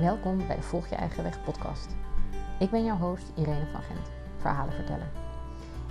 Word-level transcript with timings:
Welkom 0.00 0.46
bij 0.46 0.56
de 0.56 0.62
Volg 0.62 0.88
Je 0.88 0.94
Eigen 0.94 1.22
Weg 1.22 1.44
podcast. 1.44 1.94
Ik 2.58 2.70
ben 2.70 2.84
jouw 2.84 2.96
host 2.96 3.32
Irene 3.34 3.66
van 3.72 3.82
Gent, 3.82 4.10
verhalenverteller. 4.36 5.08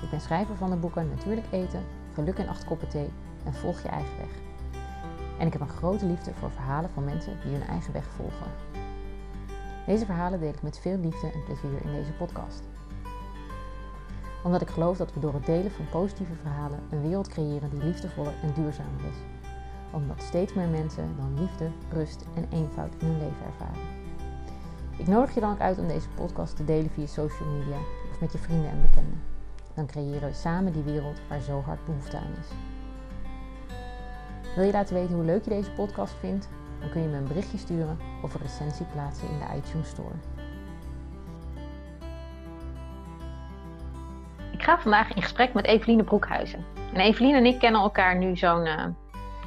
Ik 0.01 0.09
ben 0.09 0.21
schrijver 0.21 0.55
van 0.55 0.69
de 0.69 0.75
boeken 0.75 1.09
Natuurlijk 1.09 1.47
Eten, 1.51 1.83
Geluk 2.13 2.37
in 2.37 2.49
acht 2.49 2.65
koppen 2.65 2.87
thee 2.87 3.09
en 3.45 3.53
Volg 3.53 3.81
Je 3.81 3.87
Eigen 3.87 4.17
Weg. 4.17 4.29
En 5.39 5.47
ik 5.47 5.53
heb 5.53 5.61
een 5.61 5.67
grote 5.67 6.05
liefde 6.05 6.33
voor 6.33 6.51
verhalen 6.51 6.89
van 6.89 7.03
mensen 7.03 7.37
die 7.43 7.51
hun 7.51 7.67
eigen 7.67 7.93
weg 7.93 8.05
volgen. 8.15 8.51
Deze 9.85 10.05
verhalen 10.05 10.39
deel 10.39 10.53
ik 10.53 10.61
met 10.61 10.79
veel 10.79 10.97
liefde 10.97 11.31
en 11.31 11.43
plezier 11.43 11.81
in 11.83 11.91
deze 11.91 12.11
podcast. 12.11 12.63
Omdat 14.43 14.61
ik 14.61 14.69
geloof 14.69 14.97
dat 14.97 15.13
we 15.13 15.19
door 15.19 15.33
het 15.33 15.45
delen 15.45 15.71
van 15.71 15.89
positieve 15.89 16.35
verhalen 16.35 16.79
een 16.89 17.01
wereld 17.01 17.27
creëren 17.27 17.69
die 17.69 17.83
liefdevoller 17.83 18.33
en 18.41 18.53
duurzamer 18.53 19.05
is 19.09 19.35
omdat 19.95 20.21
steeds 20.21 20.53
meer 20.53 20.67
mensen 20.67 21.15
dan 21.17 21.39
liefde, 21.39 21.69
rust 21.91 22.25
en 22.35 22.47
eenvoud 22.51 22.93
in 22.99 23.07
hun 23.07 23.17
leven 23.17 23.45
ervaren. 23.45 24.04
Ik 24.97 25.07
nodig 25.07 25.33
je 25.33 25.39
dan 25.39 25.51
ook 25.51 25.59
uit 25.59 25.77
om 25.79 25.87
deze 25.87 26.09
podcast 26.09 26.55
te 26.55 26.65
delen 26.65 26.89
via 26.89 27.05
social 27.05 27.49
media 27.49 27.77
of 28.11 28.19
met 28.19 28.31
je 28.31 28.37
vrienden 28.37 28.69
en 28.69 28.81
bekenden. 28.81 29.21
Dan 29.73 29.85
creëren 29.85 30.29
we 30.29 30.33
samen 30.33 30.73
die 30.73 30.83
wereld 30.83 31.19
waar 31.29 31.39
zo 31.39 31.61
hard 31.61 31.85
behoefte 31.85 32.17
aan 32.17 32.35
is. 32.39 32.47
Wil 34.55 34.65
je 34.65 34.71
laten 34.71 34.95
weten 34.95 35.15
hoe 35.15 35.23
leuk 35.23 35.43
je 35.43 35.49
deze 35.49 35.71
podcast 35.71 36.13
vindt? 36.19 36.49
Dan 36.79 36.89
kun 36.89 37.01
je 37.01 37.07
me 37.07 37.17
een 37.17 37.27
berichtje 37.27 37.57
sturen 37.57 37.97
of 38.21 38.33
een 38.33 38.41
recensie 38.41 38.85
plaatsen 38.85 39.29
in 39.29 39.39
de 39.39 39.45
iTunes 39.57 39.89
Store. 39.89 40.15
Ik 44.51 44.63
ga 44.63 44.79
vandaag 44.79 45.13
in 45.13 45.21
gesprek 45.21 45.53
met 45.53 45.65
Eveline 45.65 46.03
Broekhuizen. 46.03 46.65
En 46.93 46.99
Eveline 46.99 47.37
en 47.37 47.45
ik 47.45 47.59
kennen 47.59 47.81
elkaar 47.81 48.17
nu 48.17 48.37
zo'n 48.37 48.65
uh, 48.65 48.85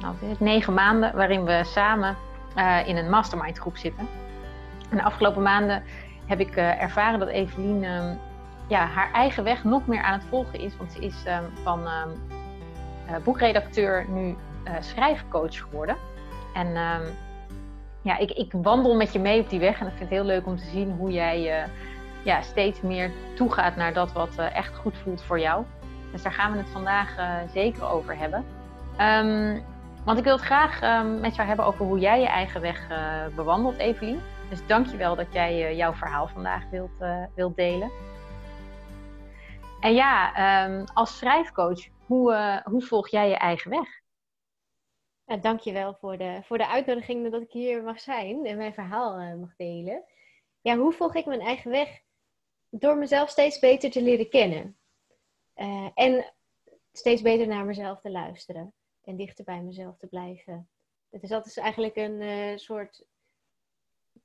nou, 0.01 0.15
negen 0.39 0.73
maanden, 0.73 1.15
waarin 1.15 1.43
we 1.43 1.61
samen 1.63 2.15
uh, 2.57 2.87
in 2.87 2.97
een 2.97 3.09
mastermind 3.09 3.57
groep 3.57 3.77
zitten. 3.77 4.07
De 4.89 5.03
afgelopen 5.03 5.41
maanden 5.41 5.83
heb 6.25 6.39
ik 6.39 6.55
uh, 6.55 6.81
ervaren 6.81 7.19
dat 7.19 7.27
Evelien 7.27 7.83
uh, 7.83 8.11
ja, 8.67 8.85
haar 8.85 9.11
eigen 9.11 9.43
weg 9.43 9.63
nog 9.63 9.87
meer 9.87 10.01
aan 10.01 10.13
het 10.13 10.27
volgen 10.29 10.59
is. 10.59 10.77
Want 10.77 10.91
ze 10.91 10.99
is 10.99 11.23
uh, 11.27 11.37
van 11.63 11.87
boekredacteur 13.23 14.05
nu 14.09 14.35
schrijfcoach 14.79 15.57
geworden. 15.57 15.95
En 16.53 16.75
ehm, 16.75 17.03
ja, 18.01 18.17
ik, 18.17 18.31
ik, 18.31 18.51
wandel 18.51 18.95
met 18.95 19.13
je 19.13 19.19
mee 19.19 19.41
op 19.41 19.49
die 19.49 19.59
weg. 19.59 19.79
En 19.79 19.85
ik 19.85 19.93
vind 19.97 20.09
het 20.09 20.09
heel 20.09 20.23
leuk 20.23 20.45
om 20.45 20.57
te 20.57 20.65
zien 20.65 20.91
hoe 20.91 21.11
jij 21.11 21.67
ja, 22.23 22.41
steeds 22.41 22.81
meer 22.81 23.11
toegaat 23.35 23.75
naar 23.75 23.93
dat 23.93 24.11
wat 24.11 24.37
echt 24.37 24.75
goed 24.75 24.97
voelt 24.97 25.21
voor 25.21 25.39
jou. 25.39 25.65
Dus 26.11 26.21
daar 26.21 26.33
gaan 26.33 26.51
we 26.51 26.57
het 26.57 26.69
vandaag 26.69 27.15
zeker 27.53 27.89
over 27.89 28.17
hebben. 28.17 28.45
Want 30.03 30.17
ik 30.17 30.23
wil 30.23 30.35
het 30.35 30.45
graag 30.45 31.03
met 31.19 31.35
jou 31.35 31.47
hebben 31.47 31.65
over 31.65 31.85
hoe 31.85 31.99
jij 31.99 32.19
je 32.19 32.27
eigen 32.27 32.61
weg 32.61 32.87
uh, 32.91 32.97
bewandelt, 33.35 33.77
Evelien. 33.77 34.21
Dus 34.49 34.67
dank 34.67 34.87
je 34.87 34.97
wel 34.97 35.15
dat 35.15 35.33
jij 35.33 35.69
uh, 35.69 35.77
jouw 35.77 35.93
verhaal 35.93 36.27
vandaag 36.27 36.69
wilt, 36.69 37.01
uh, 37.01 37.25
wilt 37.35 37.55
delen. 37.55 37.91
En 39.79 39.93
ja, 39.93 40.65
um, 40.65 40.85
als 40.93 41.17
schrijfcoach, 41.17 41.87
hoe, 42.05 42.61
hoe 42.63 42.81
volg 42.81 43.09
jij 43.09 43.29
je 43.29 43.35
eigen 43.35 43.71
weg? 43.71 44.01
Dank 45.41 45.59
je 45.59 45.71
wel 45.71 45.93
voor 45.93 46.17
de, 46.17 46.39
voor 46.43 46.57
de 46.57 46.67
uitnodiging 46.67 47.31
dat 47.31 47.41
ik 47.41 47.51
hier 47.51 47.83
mag 47.83 47.99
zijn 47.99 48.45
en 48.45 48.57
mijn 48.57 48.73
verhaal 48.73 49.37
mag 49.37 49.55
delen. 49.55 50.03
Ja, 50.61 50.77
hoe 50.77 50.93
volg 50.93 51.15
ik 51.15 51.25
mijn 51.25 51.41
eigen 51.41 51.71
weg? 51.71 52.01
Door 52.69 52.97
mezelf 52.97 53.29
steeds 53.29 53.59
beter 53.59 53.91
te 53.91 54.01
leren 54.01 54.29
kennen. 54.29 54.77
en 55.93 56.33
steeds 56.91 57.21
beter 57.21 57.47
naar 57.47 57.65
mezelf 57.65 58.01
te 58.01 58.11
luisteren 58.11 58.73
en 59.03 59.15
dichter 59.15 59.43
bij 59.43 59.61
mezelf 59.61 59.97
te 59.97 60.07
blijven. 60.07 60.69
Dat 61.09 61.45
is 61.45 61.57
eigenlijk 61.57 61.95
een 61.95 62.59
soort 62.59 63.05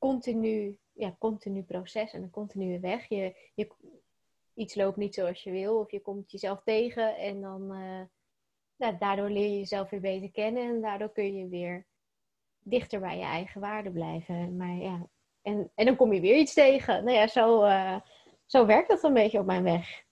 continu, 0.08 0.78
ja, 0.92 1.16
continu 1.19 1.62
proces 1.62 2.12
en 2.12 2.22
een 2.22 2.30
continue 2.30 2.80
weg. 2.80 3.08
Je, 3.08 3.34
je, 3.55 3.69
iets 4.55 4.74
loopt 4.74 4.97
niet 4.97 5.14
zoals 5.14 5.42
je 5.42 5.50
wil 5.50 5.78
of 5.78 5.91
je 5.91 6.00
komt 6.00 6.31
jezelf 6.31 6.62
tegen 6.62 7.16
en 7.16 7.41
dan 7.41 7.76
uh, 8.78 8.98
daardoor 8.98 9.31
leer 9.31 9.50
je 9.50 9.59
jezelf 9.59 9.91
weer 9.91 10.00
beter 10.00 10.31
kennen 10.31 10.62
en 10.62 10.81
daardoor 10.81 11.12
kun 11.12 11.37
je 11.37 11.48
weer 11.48 11.87
dichter 12.59 13.00
bij 13.00 13.19
je 13.19 13.25
eigen 13.25 13.60
waarde 13.60 13.91
blijven. 13.91 14.56
Maar 14.56 14.76
ja, 14.76 15.09
en, 15.42 15.70
en 15.75 15.87
dan 15.87 15.97
kom 15.97 16.12
je 16.12 16.21
weer 16.21 16.36
iets 16.36 16.54
tegen. 16.54 17.04
Nou 17.04 17.16
ja, 17.16 17.26
zo, 17.26 17.65
uh, 17.65 18.00
zo 18.47 18.66
werkt 18.66 18.88
dat 18.88 19.03
een 19.03 19.12
beetje 19.12 19.38
op 19.38 19.47
mijn 19.47 19.62
weg. 19.62 20.03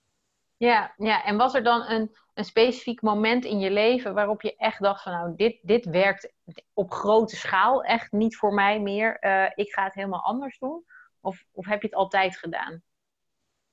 Ja, 0.63 0.93
ja, 0.97 1.23
en 1.23 1.37
was 1.37 1.53
er 1.53 1.63
dan 1.63 1.81
een, 1.87 2.15
een 2.33 2.45
specifiek 2.45 3.01
moment 3.01 3.45
in 3.45 3.59
je 3.59 3.71
leven 3.71 4.13
waarop 4.13 4.41
je 4.41 4.55
echt 4.55 4.81
dacht 4.81 5.03
van 5.03 5.11
nou, 5.11 5.35
dit, 5.35 5.59
dit 5.61 5.85
werkt 5.85 6.33
op 6.73 6.91
grote 6.91 7.35
schaal 7.35 7.83
echt 7.83 8.11
niet 8.11 8.37
voor 8.37 8.53
mij 8.53 8.79
meer. 8.79 9.17
Uh, 9.21 9.49
ik 9.55 9.73
ga 9.73 9.83
het 9.83 9.93
helemaal 9.93 10.23
anders 10.23 10.59
doen. 10.59 10.85
Of, 11.21 11.45
of 11.51 11.65
heb 11.65 11.81
je 11.81 11.87
het 11.87 11.95
altijd 11.95 12.37
gedaan? 12.37 12.83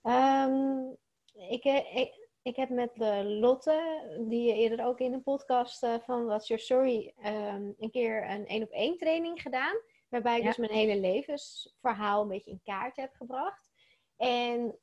Um, 0.02 0.96
ik, 1.32 1.64
ik, 1.94 2.28
ik 2.42 2.56
heb 2.56 2.68
met 2.68 2.90
uh, 2.96 3.20
Lotte, 3.22 4.02
die 4.28 4.46
je 4.46 4.54
eerder 4.54 4.86
ook 4.86 4.98
in 4.98 5.12
een 5.12 5.22
podcast 5.22 5.86
van 6.04 6.24
What's 6.24 6.48
Your 6.48 6.62
Story, 6.62 7.14
um, 7.24 7.74
een 7.78 7.90
keer 7.90 8.30
een 8.30 8.46
één 8.46 8.62
op 8.62 8.70
één 8.70 8.96
training 8.96 9.42
gedaan. 9.42 9.80
Waarbij 10.08 10.36
ik 10.36 10.42
ja. 10.42 10.48
dus 10.48 10.56
mijn 10.56 10.72
hele 10.72 11.00
levensverhaal 11.00 12.22
een 12.22 12.28
beetje 12.28 12.50
in 12.50 12.60
kaart 12.64 12.96
heb 12.96 13.14
gebracht. 13.14 13.68
En 14.16 14.78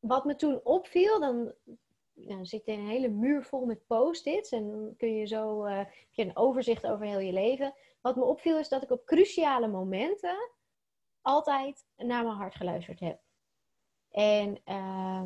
wat 0.00 0.24
me 0.24 0.36
toen 0.36 0.60
opviel, 0.64 1.20
dan, 1.20 1.52
zit 2.42 2.68
er 2.68 2.74
een 2.74 2.88
hele 2.88 3.08
muur 3.08 3.44
vol 3.44 3.64
met 3.64 3.86
post-its 3.86 4.50
en 4.50 4.70
dan 4.70 4.94
kun 4.96 5.14
je 5.16 5.26
zo 5.26 5.68
je 6.10 6.24
een 6.24 6.36
overzicht 6.36 6.86
over 6.86 7.06
heel 7.06 7.18
je 7.18 7.32
leven. 7.32 7.74
Wat 8.00 8.16
me 8.16 8.24
opviel 8.24 8.58
is 8.58 8.68
dat 8.68 8.82
ik 8.82 8.90
op 8.90 9.04
cruciale 9.04 9.68
momenten 9.68 10.50
altijd 11.22 11.84
naar 11.96 12.24
mijn 12.24 12.36
hart 12.36 12.54
geluisterd 12.54 13.00
heb. 13.00 13.20
En 14.10 14.60
uh, 14.66 15.22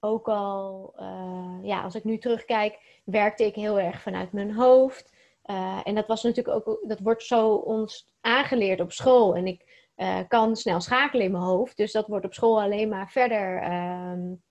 ook 0.00 0.28
al, 0.28 0.94
uh, 0.98 1.58
ja, 1.62 1.82
als 1.82 1.94
ik 1.94 2.04
nu 2.04 2.18
terugkijk, 2.18 3.00
werkte 3.04 3.44
ik 3.44 3.54
heel 3.54 3.80
erg 3.80 4.02
vanuit 4.02 4.32
mijn 4.32 4.54
hoofd. 4.54 5.12
Uh, 5.44 5.80
en 5.84 5.94
dat 5.94 6.06
was 6.06 6.22
natuurlijk 6.22 6.68
ook, 6.68 6.88
dat 6.88 7.00
wordt 7.00 7.22
zo 7.22 7.54
ons 7.54 8.10
aangeleerd 8.20 8.80
op 8.80 8.92
school. 8.92 9.34
En 9.36 9.46
ik 9.46 9.73
uh, 9.96 10.20
kan 10.28 10.56
snel 10.56 10.80
schakelen 10.80 11.24
in 11.24 11.32
mijn 11.32 11.44
hoofd. 11.44 11.76
Dus 11.76 11.92
dat 11.92 12.06
wordt 12.06 12.24
op 12.24 12.34
school 12.34 12.62
alleen 12.62 12.88
maar 12.88 13.10
verder 13.10 13.72
um, 13.72 14.42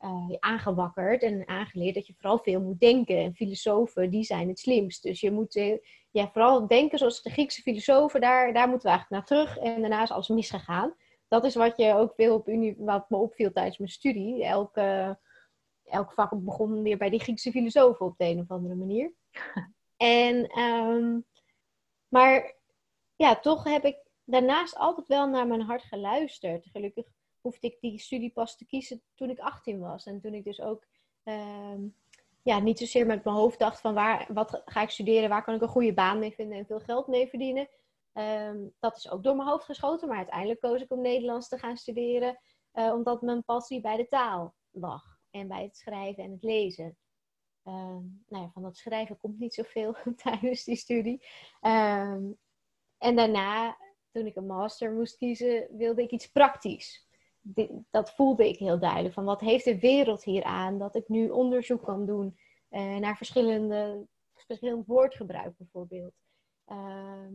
uh, 0.00 0.36
aangewakkerd 0.38 1.22
en 1.22 1.48
aangeleerd 1.48 1.94
dat 1.94 2.06
je 2.06 2.14
vooral 2.18 2.38
veel 2.38 2.60
moet 2.60 2.80
denken. 2.80 3.16
En 3.16 3.34
filosofen, 3.34 4.10
die 4.10 4.24
zijn 4.24 4.48
het 4.48 4.58
slimst. 4.58 5.02
Dus 5.02 5.20
je 5.20 5.30
moet 5.30 5.56
uh, 5.56 5.78
ja, 6.10 6.30
vooral 6.32 6.66
denken 6.66 6.98
zoals 6.98 7.22
de 7.22 7.30
Griekse 7.30 7.62
filosofen, 7.62 8.20
daar, 8.20 8.52
daar 8.52 8.68
moeten 8.68 8.90
we 8.90 8.96
eigenlijk 8.96 9.28
naar 9.28 9.44
terug. 9.44 9.58
En 9.58 9.80
daarna 9.80 10.02
is 10.02 10.10
alles 10.10 10.28
misgegaan. 10.28 10.94
Dat 11.28 11.44
is 11.44 11.54
wat 11.54 11.76
je 11.76 11.94
ook 11.94 12.14
veel 12.14 12.34
op 12.34 12.48
uni, 12.48 12.74
wat 12.78 13.10
me 13.10 13.16
opviel 13.16 13.52
tijdens 13.52 13.78
mijn 13.78 13.90
studie. 13.90 14.44
Elke, 14.44 15.18
elk 15.84 16.12
vak 16.12 16.30
begon 16.44 16.82
weer 16.82 16.96
bij 16.96 17.10
die 17.10 17.20
Griekse 17.20 17.50
filosofen 17.50 18.06
op 18.06 18.18
de 18.18 18.24
een 18.24 18.40
of 18.40 18.50
andere 18.50 18.74
manier. 18.74 19.12
en, 19.96 20.58
um, 20.58 21.24
maar 22.08 22.54
ja, 23.16 23.36
toch 23.36 23.64
heb 23.64 23.84
ik 23.84 23.96
daarnaast 24.30 24.76
altijd 24.76 25.06
wel 25.06 25.28
naar 25.28 25.46
mijn 25.46 25.60
hart 25.60 25.82
geluisterd. 25.82 26.66
Gelukkig 26.66 27.06
hoefde 27.40 27.66
ik 27.66 27.80
die 27.80 27.98
studie 27.98 28.32
pas 28.32 28.56
te 28.56 28.66
kiezen 28.66 29.02
toen 29.14 29.30
ik 29.30 29.38
18 29.38 29.78
was. 29.78 30.06
En 30.06 30.20
toen 30.20 30.34
ik 30.34 30.44
dus 30.44 30.60
ook 30.60 30.86
uh, 31.24 31.74
ja, 32.42 32.58
niet 32.58 32.78
zozeer 32.78 33.06
met 33.06 33.24
mijn 33.24 33.36
hoofd 33.36 33.58
dacht 33.58 33.80
van 33.80 33.94
waar, 33.94 34.26
wat 34.32 34.62
ga 34.64 34.82
ik 34.82 34.90
studeren, 34.90 35.28
waar 35.28 35.44
kan 35.44 35.54
ik 35.54 35.62
een 35.62 35.68
goede 35.68 35.94
baan 35.94 36.18
mee 36.18 36.32
vinden 36.32 36.58
en 36.58 36.66
veel 36.66 36.80
geld 36.80 37.06
mee 37.06 37.28
verdienen. 37.28 37.68
Um, 38.12 38.74
dat 38.78 38.96
is 38.96 39.10
ook 39.10 39.22
door 39.22 39.36
mijn 39.36 39.48
hoofd 39.48 39.64
geschoten, 39.64 40.08
maar 40.08 40.16
uiteindelijk 40.16 40.60
koos 40.60 40.80
ik 40.80 40.90
om 40.90 41.00
Nederlands 41.00 41.48
te 41.48 41.58
gaan 41.58 41.76
studeren, 41.76 42.38
uh, 42.74 42.92
omdat 42.92 43.22
mijn 43.22 43.44
passie 43.44 43.80
bij 43.80 43.96
de 43.96 44.06
taal 44.06 44.54
lag 44.70 45.18
en 45.30 45.48
bij 45.48 45.62
het 45.62 45.76
schrijven 45.76 46.24
en 46.24 46.30
het 46.30 46.42
lezen. 46.42 46.96
Um, 47.64 48.24
nou 48.28 48.44
ja, 48.44 48.50
van 48.52 48.62
dat 48.62 48.76
schrijven 48.76 49.16
komt 49.16 49.38
niet 49.38 49.54
zoveel 49.54 49.96
tijdens 50.22 50.64
die 50.64 50.76
studie. 50.76 51.26
En 52.98 53.16
daarna 53.16 53.76
toen 54.12 54.26
ik 54.26 54.36
een 54.36 54.46
master 54.46 54.92
moest 54.92 55.16
kiezen, 55.16 55.66
wilde 55.70 56.02
ik 56.02 56.10
iets 56.10 56.30
praktisch. 56.30 57.08
Dat 57.90 58.14
voelde 58.14 58.48
ik 58.48 58.58
heel 58.58 58.78
duidelijk. 58.78 59.14
Van 59.14 59.24
wat 59.24 59.40
heeft 59.40 59.64
de 59.64 59.78
wereld 59.78 60.24
hier 60.24 60.42
aan 60.42 60.78
dat 60.78 60.94
ik 60.94 61.08
nu 61.08 61.28
onderzoek 61.28 61.84
kan 61.84 62.06
doen 62.06 62.38
uh, 62.70 62.96
naar 62.96 63.16
verschillende, 63.16 64.06
verschillend 64.34 64.86
woordgebruik 64.86 65.56
bijvoorbeeld. 65.56 66.14
Uh, 66.66 67.26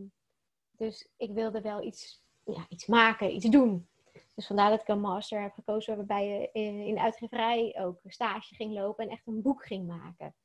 dus 0.72 1.10
ik 1.18 1.32
wilde 1.32 1.62
wel 1.62 1.84
iets, 1.84 2.24
ja, 2.44 2.66
iets 2.70 2.86
maken, 2.86 3.36
iets 3.36 3.46
doen. 3.46 3.88
Dus 4.36 4.48
vandaar 4.48 4.70
dat 4.70 4.82
ik 4.82 4.88
een 4.88 5.00
master 5.00 5.42
heb 5.42 5.54
gekozen 5.54 5.96
waarbij 5.96 6.28
je 6.28 6.50
in 6.52 6.94
de 6.94 7.02
uitgeverij 7.02 7.76
ook 7.80 8.00
stage 8.06 8.56
ging 8.56 8.74
lopen 8.74 9.06
en 9.06 9.12
echt 9.12 9.28
een 9.28 9.42
boek 9.42 9.66
ging 9.66 9.88
maken. 9.88 10.36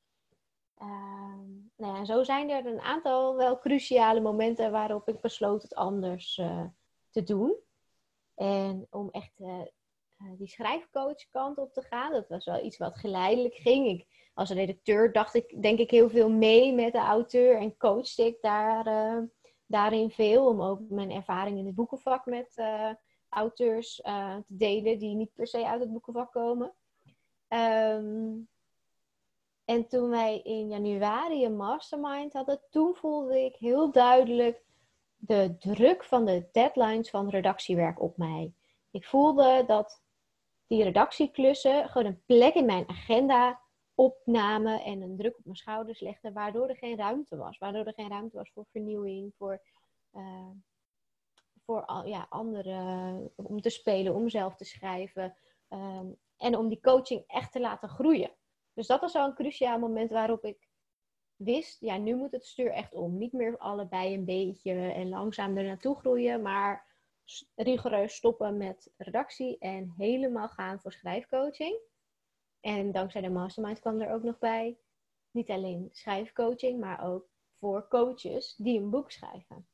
Uh, 0.82 1.35
nou 1.77 1.97
ja, 1.97 2.05
zo 2.05 2.23
zijn 2.23 2.50
er 2.50 2.67
een 2.67 2.81
aantal 2.81 3.37
wel 3.37 3.59
cruciale 3.59 4.21
momenten 4.21 4.71
waarop 4.71 5.09
ik 5.09 5.21
besloot 5.21 5.62
het 5.62 5.75
anders 5.75 6.38
uh, 6.38 6.65
te 7.11 7.23
doen. 7.23 7.55
En 8.35 8.87
om 8.91 9.09
echt 9.11 9.41
uh, 9.41 9.62
die 10.38 10.49
schrijfcoach 10.49 11.29
kant 11.31 11.59
op 11.59 11.73
te 11.73 11.82
gaan, 11.82 12.12
dat 12.12 12.29
was 12.29 12.44
wel 12.44 12.65
iets 12.65 12.77
wat 12.77 12.99
geleidelijk 12.99 13.55
ging. 13.55 13.87
Ik, 13.87 14.06
als 14.35 14.50
redacteur 14.50 15.12
dacht 15.12 15.35
ik 15.35 15.62
denk 15.62 15.79
ik 15.79 15.91
heel 15.91 16.11
veel 16.11 16.31
mee 16.31 16.75
met 16.75 16.93
de 16.93 16.99
auteur 16.99 17.56
en 17.56 17.77
coachte 17.77 18.27
ik 18.27 18.38
daar 18.41 18.85
daarin 19.67 20.11
veel 20.11 20.47
om 20.47 20.62
ook 20.62 20.81
mijn 20.88 21.11
ervaring 21.11 21.59
in 21.59 21.67
het 21.67 21.75
boekenvak 21.75 22.27
met 22.27 22.62
auteurs 23.29 23.94
te 23.94 24.44
delen 24.47 24.99
die 24.99 25.15
niet 25.15 25.35
per 25.35 25.47
se 25.47 25.67
uit 25.67 25.81
het 25.81 25.93
boekenvak 25.93 26.32
komen. 26.32 26.75
Ehm, 27.49 28.37
en 29.70 29.87
toen 29.88 30.11
wij 30.11 30.40
in 30.40 30.69
januari 30.69 31.44
een 31.44 31.56
mastermind 31.56 32.32
hadden, 32.32 32.61
toen 32.70 32.94
voelde 32.94 33.44
ik 33.44 33.56
heel 33.56 33.93
duidelijk 33.93 34.62
de 35.17 35.56
druk 35.58 36.05
van 36.05 36.25
de 36.25 36.49
deadlines 36.52 37.11
van 37.11 37.28
redactiewerk 37.28 38.00
op 38.00 38.17
mij. 38.17 38.52
Ik 38.90 39.05
voelde 39.05 39.64
dat 39.67 40.02
die 40.67 40.82
redactieklussen 40.82 41.88
gewoon 41.88 42.06
een 42.06 42.22
plek 42.26 42.55
in 42.55 42.64
mijn 42.64 42.88
agenda 42.88 43.61
opnamen 43.94 44.82
en 44.82 45.02
een 45.02 45.17
druk 45.17 45.38
op 45.38 45.44
mijn 45.44 45.56
schouders 45.56 46.00
legden, 46.00 46.32
waardoor 46.32 46.69
er 46.69 46.76
geen 46.76 46.96
ruimte 46.96 47.37
was. 47.37 47.58
Waardoor 47.58 47.84
er 47.84 47.94
geen 47.94 48.08
ruimte 48.08 48.37
was 48.37 48.50
voor 48.50 48.67
vernieuwing, 48.70 49.34
voor, 49.37 49.62
uh, 50.12 50.50
voor 51.64 52.02
ja, 52.05 52.26
anderen, 52.28 53.32
om 53.37 53.61
te 53.61 53.70
spelen, 53.70 54.14
om 54.14 54.28
zelf 54.28 54.56
te 54.56 54.64
schrijven 54.64 55.37
ehm, 55.69 56.06
en 56.37 56.56
om 56.56 56.69
die 56.69 56.81
coaching 56.81 57.25
echt 57.26 57.52
te 57.52 57.61
laten 57.61 57.88
groeien. 57.88 58.38
Dus 58.81 58.88
dat 58.88 59.00
was 59.00 59.12
zo'n 59.12 59.35
cruciaal 59.35 59.79
moment 59.79 60.11
waarop 60.11 60.44
ik 60.44 60.69
wist, 61.37 61.81
ja, 61.81 61.97
nu 61.97 62.15
moet 62.15 62.32
het 62.32 62.47
stuur 62.47 62.71
echt 62.71 62.93
om. 62.93 63.19
Niet 63.19 63.32
meer 63.32 63.59
allebei 63.59 64.15
een 64.15 64.25
beetje 64.25 64.73
en 64.73 65.09
langzaam 65.09 65.56
er 65.56 65.65
naartoe 65.65 65.97
groeien, 65.97 66.43
maar 66.43 66.87
rigoureus 67.55 68.15
stoppen 68.15 68.56
met 68.56 68.91
redactie 68.97 69.59
en 69.59 69.94
helemaal 69.97 70.49
gaan 70.49 70.81
voor 70.81 70.93
schrijfcoaching. 70.93 71.79
En 72.61 72.93
dankzij 72.93 73.21
de 73.21 73.31
mastermind 73.31 73.81
kwam 73.81 74.00
er 74.00 74.12
ook 74.12 74.23
nog 74.23 74.38
bij, 74.38 74.79
niet 75.31 75.50
alleen 75.50 75.88
schrijfcoaching, 75.93 76.81
maar 76.81 77.05
ook 77.05 77.29
voor 77.59 77.88
coaches 77.88 78.55
die 78.56 78.81
een 78.81 78.91
boek 78.91 79.11
schrijven. 79.11 79.67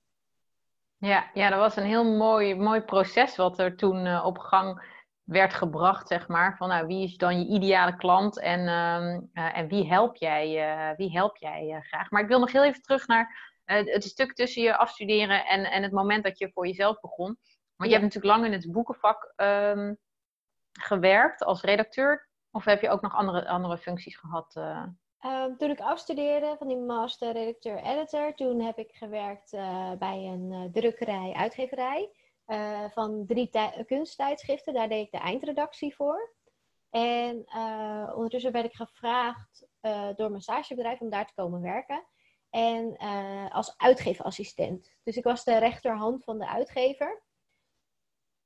Ja, 0.99 1.31
ja 1.35 1.50
dat 1.50 1.58
was 1.58 1.76
een 1.76 1.87
heel 1.87 2.05
mooi, 2.05 2.55
mooi 2.55 2.81
proces 2.81 3.37
wat 3.37 3.58
er 3.58 3.76
toen 3.76 4.06
uh, 4.06 4.25
op 4.25 4.38
gang 4.38 4.95
werd 5.26 5.55
gebracht, 5.55 6.08
zeg 6.08 6.28
maar. 6.28 6.56
Van 6.56 6.69
nou, 6.69 6.87
wie 6.87 7.05
is 7.05 7.17
dan 7.17 7.38
je 7.38 7.46
ideale 7.46 7.96
klant 7.96 8.40
en, 8.40 8.61
uh, 8.61 9.44
uh, 9.44 9.58
en 9.58 9.69
wie 9.69 9.88
help 9.88 10.17
jij, 10.17 10.69
uh, 10.90 10.96
wie 10.96 11.11
help 11.11 11.37
jij 11.37 11.81
graag? 11.82 12.11
Maar 12.11 12.23
ik 12.23 12.28
wil 12.28 12.38
nog 12.38 12.52
heel 12.52 12.64
even 12.64 12.82
terug 12.82 13.06
naar 13.06 13.55
het 13.64 14.05
stuk 14.05 14.34
tussen 14.34 14.62
je 14.62 14.76
afstuderen 14.76 15.46
en, 15.46 15.64
en 15.64 15.82
het 15.82 15.93
moment 15.93 16.25
dat 16.25 16.38
je 16.38 16.50
voor 16.52 16.67
jezelf 16.67 17.00
begon. 17.00 17.38
Want 17.76 17.90
je 17.90 17.96
hebt 17.96 18.02
natuurlijk 18.02 18.34
lang 18.34 18.44
in 18.44 18.52
het 18.52 18.73
boekenvak 18.73 19.32
um, 19.37 19.99
gewerkt 20.73 21.44
als 21.44 21.62
redacteur. 21.62 22.29
Of 22.50 22.64
heb 22.64 22.81
je 22.81 22.90
ook 22.90 23.02
nog 23.02 23.14
andere, 23.14 23.49
andere 23.49 23.79
functies 23.79 24.17
gehad? 24.17 24.56
Um, 24.56 25.56
toen 25.56 25.70
ik 25.70 25.81
afstudeerde 25.81 26.55
van 26.58 26.69
die 26.69 26.79
master 26.79 27.32
redacteur-editor, 27.32 28.34
toen 28.34 28.61
heb 28.61 28.79
ik 28.79 28.90
gewerkt 28.93 29.50
bij 29.99 30.31
een 30.32 30.70
drukkerij, 30.72 31.32
uitgeverij. 31.37 32.11
Uh, 32.46 32.90
van 32.90 33.26
drie 33.26 33.50
kunsttijdschriften. 33.87 34.75
Daar 34.75 34.88
deed 34.88 35.04
ik 35.04 35.10
de 35.10 35.19
eindredactie 35.19 35.94
voor. 35.94 36.34
En 36.90 37.44
uh, 37.46 38.12
ondertussen 38.14 38.52
werd 38.52 38.64
ik 38.64 38.75
gevraagd 38.75 39.66
door 40.16 40.31
mijn 40.31 40.43
stagebedrijf 40.43 41.00
om 41.00 41.10
daar 41.10 41.26
te 41.26 41.34
komen 41.34 41.60
werken. 41.60 42.06
En 42.50 42.96
als 43.50 43.75
uitgeverassistent. 43.76 44.96
Dus 45.02 45.16
ik 45.16 45.25
was 45.25 45.44
de 45.44 45.58
rechterhand 45.58 46.25
van 46.25 46.38
de 46.38 46.48
uitgever. 46.48 47.22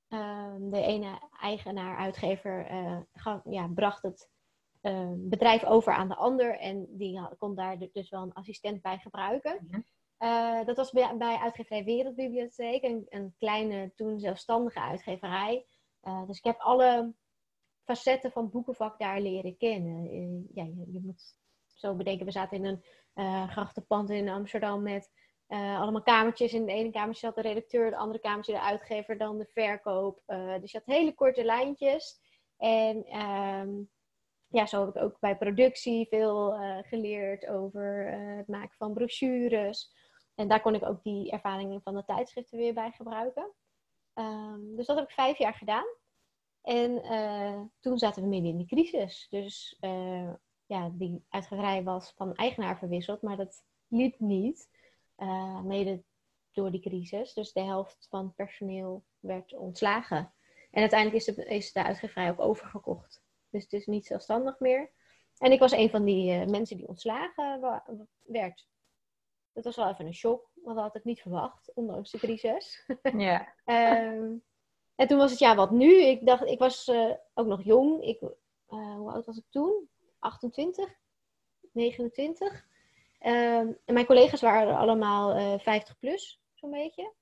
Ehm, 0.08 0.70
de 0.70 0.82
ene 0.82 1.20
eigenaar, 1.40 1.96
uitgever, 1.98 2.66
ja, 3.44 3.68
bracht 3.74 4.02
het 4.02 4.30
bedrijf 5.16 5.64
over 5.64 5.92
aan 5.92 6.08
de 6.08 6.16
ander. 6.16 6.58
En 6.58 6.86
die 6.88 7.20
kon 7.38 7.54
daar 7.54 7.78
dus 7.92 8.10
wel 8.10 8.22
een 8.22 8.32
assistent 8.32 8.82
bij 8.82 8.98
gebruiken. 8.98 9.58
Mhm. 9.66 9.80
Uh, 10.20 10.64
dat 10.64 10.76
was 10.76 10.90
bij, 10.90 11.16
bij 11.16 11.36
uitgeverij 11.36 11.84
Wereldbibliotheek, 11.84 12.82
een, 12.82 13.06
een 13.08 13.34
kleine 13.38 13.92
toen 13.94 14.20
zelfstandige 14.20 14.80
uitgeverij. 14.80 15.66
Uh, 16.02 16.26
dus 16.26 16.38
ik 16.38 16.44
heb 16.44 16.58
alle 16.58 17.14
facetten 17.84 18.32
van 18.32 18.50
boekenvak 18.50 18.98
daar 18.98 19.20
leren 19.20 19.56
kennen. 19.56 20.14
Uh, 20.14 20.54
ja, 20.54 20.64
je, 20.64 20.92
je, 20.92 21.00
moet 21.02 21.36
zo 21.74 21.94
bedenken, 21.94 22.26
we 22.26 22.32
zaten 22.32 22.56
in 22.56 22.64
een 23.14 23.48
grachtenpand 23.48 24.10
in 24.10 24.28
Amsterdam 24.28 24.82
met 24.82 25.10
allemaal 25.48 26.02
kamertjes. 26.02 26.52
In 26.52 26.66
de 26.66 26.72
ene 26.72 26.90
kamertje 26.90 27.26
zat 27.26 27.34
de 27.34 27.40
redacteur, 27.40 27.90
de 27.90 27.96
andere 27.96 28.20
kamertje 28.20 28.52
de 28.52 28.60
uitgever, 28.60 29.18
dan 29.18 29.38
de 29.38 29.46
verkoop. 29.46 30.22
dus 30.60 30.72
je 30.72 30.78
had 30.78 30.96
hele 30.96 31.14
korte 31.14 31.44
lijntjes. 31.44 32.20
En 32.56 33.04
ehm, 33.04 33.70
ja, 34.48 34.66
zo 34.66 34.86
heb 34.86 34.96
ik 34.96 35.02
ook 35.02 35.20
bij 35.20 35.36
productie 35.36 36.06
veel 36.08 36.58
geleerd 36.82 37.46
over 37.46 38.12
het 38.36 38.48
maken 38.48 38.76
van 38.76 38.94
brochures. 38.94 39.92
En 40.34 40.48
daar 40.48 40.60
kon 40.60 40.74
ik 40.74 40.84
ook 40.84 41.02
die 41.02 41.30
ervaringen 41.30 41.82
van 41.82 41.94
de 41.94 42.04
tijdschriften 42.04 42.58
weer 42.58 42.74
bij 42.74 42.90
gebruiken. 42.90 43.52
Ehm, 44.14 44.76
dus 44.76 44.86
dat 44.86 44.96
heb 44.96 45.08
ik 45.08 45.14
vijf 45.14 45.38
jaar 45.38 45.54
gedaan. 45.54 45.86
En 46.62 46.90
uh, 46.90 47.60
toen 47.80 47.98
zaten 47.98 48.22
we 48.22 48.28
midden 48.28 48.50
in 48.50 48.58
de 48.58 48.66
crisis. 48.66 49.26
Dus 49.30 49.76
uh, 49.80 50.32
ja, 50.66 50.90
die 50.92 51.24
uitgeverij 51.28 51.82
was 51.82 52.12
van 52.16 52.34
eigenaar 52.34 52.78
verwisseld, 52.78 53.22
maar 53.22 53.36
dat 53.36 53.64
liep 53.88 54.18
niet. 54.18 54.68
Uh, 55.16 55.60
mede 55.62 56.02
door 56.52 56.70
die 56.70 56.80
crisis. 56.80 57.34
Dus 57.34 57.52
de 57.52 57.60
helft 57.60 58.06
van 58.10 58.24
het 58.24 58.34
personeel 58.34 59.04
werd 59.20 59.54
ontslagen. 59.54 60.32
En 60.70 60.80
uiteindelijk 60.80 61.26
is 61.26 61.34
de, 61.34 61.44
is 61.44 61.72
de 61.72 61.84
uitgeverij 61.84 62.30
ook 62.30 62.40
overgekocht. 62.40 63.22
Dus 63.50 63.62
het 63.62 63.72
is 63.72 63.86
niet 63.86 64.06
zelfstandig 64.06 64.58
meer. 64.58 64.90
En 65.38 65.52
ik 65.52 65.58
was 65.58 65.72
een 65.72 65.90
van 65.90 66.04
die 66.04 66.46
mensen 66.46 66.76
die 66.76 66.88
ontslagen 66.88 67.60
werd. 68.22 68.68
Dat 69.52 69.64
was 69.64 69.76
wel 69.76 69.88
even 69.88 70.06
een 70.06 70.14
shock, 70.14 70.50
want 70.54 70.76
dat 70.76 70.84
had 70.84 70.96
ik 70.96 71.04
niet 71.04 71.20
verwacht, 71.20 71.70
ondanks 71.74 72.10
de 72.10 72.18
crisis. 72.18 72.86
Ja. 73.16 73.54
Ehm, 73.64 74.32
en 74.94 75.06
toen 75.06 75.18
was 75.18 75.30
het, 75.30 75.38
ja, 75.38 75.54
wat 75.54 75.70
nu? 75.70 76.02
Ik 76.02 76.26
dacht, 76.26 76.44
ik 76.44 76.58
was 76.58 76.88
uh, 76.88 77.12
ook 77.34 77.46
nog 77.46 77.62
jong. 77.62 78.02
Ik, 78.02 78.20
uh, 78.22 78.30
hoe 78.68 79.10
oud 79.10 79.26
was 79.26 79.36
ik 79.36 79.44
toen? 79.50 79.88
28, 80.18 80.88
29. 81.72 82.48
Um, 82.52 83.78
en 83.84 83.94
mijn 83.94 84.06
collega's 84.06 84.40
waren 84.40 84.76
allemaal 84.76 85.36
uh, 85.36 85.54
eh, 85.54 85.60
50 85.60 85.98
plus, 85.98 86.40
zo'n 86.54 86.70
beetje. 86.70 87.12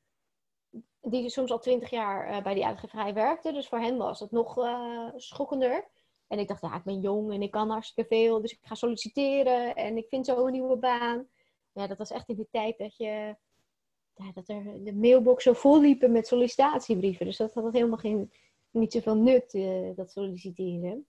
Die 1.00 1.30
soms 1.30 1.50
al 1.50 1.58
20 1.58 1.90
jaar 1.90 2.42
bij 2.42 2.54
die 2.54 2.66
uitgeverij 2.66 3.14
werkten. 3.14 3.54
Dus 3.54 3.68
voor 3.68 3.78
hen 3.78 3.96
was 3.96 4.20
het 4.20 4.30
nog 4.30 4.54
schokkender. 5.16 5.88
En 6.26 6.38
ik 6.38 6.48
dacht, 6.48 6.62
ja, 6.62 6.76
ik 6.76 6.84
ben 6.84 7.00
jong 7.00 7.32
en 7.32 7.42
ik 7.42 7.50
kan 7.50 7.70
hartstikke 7.70 8.14
veel. 8.14 8.40
Dus 8.40 8.52
ik 8.52 8.58
ga 8.62 8.74
solliciteren 8.74 9.74
en 9.74 9.96
ik 9.96 10.08
vind 10.08 10.26
zo 10.26 10.46
een 10.46 10.52
nieuwe 10.52 10.76
baan 10.76 11.28
ja, 11.78 11.86
dat 11.86 11.98
was 11.98 12.10
echt 12.10 12.28
in 12.28 12.36
de 12.36 12.48
tijd 12.50 12.78
dat 12.78 12.96
je 12.96 13.36
ja, 14.14 14.32
dat 14.34 14.48
er 14.48 14.84
de 14.84 14.94
mailbox 14.94 15.42
zo 15.42 15.52
vol 15.52 15.80
liepen 15.80 16.12
met 16.12 16.26
sollicitatiebrieven. 16.26 17.26
Dus 17.26 17.36
dat 17.36 17.54
had 17.54 17.72
helemaal 17.72 17.98
geen, 17.98 18.32
niet 18.70 18.92
zoveel 18.92 19.16
nut, 19.16 19.54
uh, 19.54 19.96
dat 19.96 20.10
solliciteren. 20.10 21.06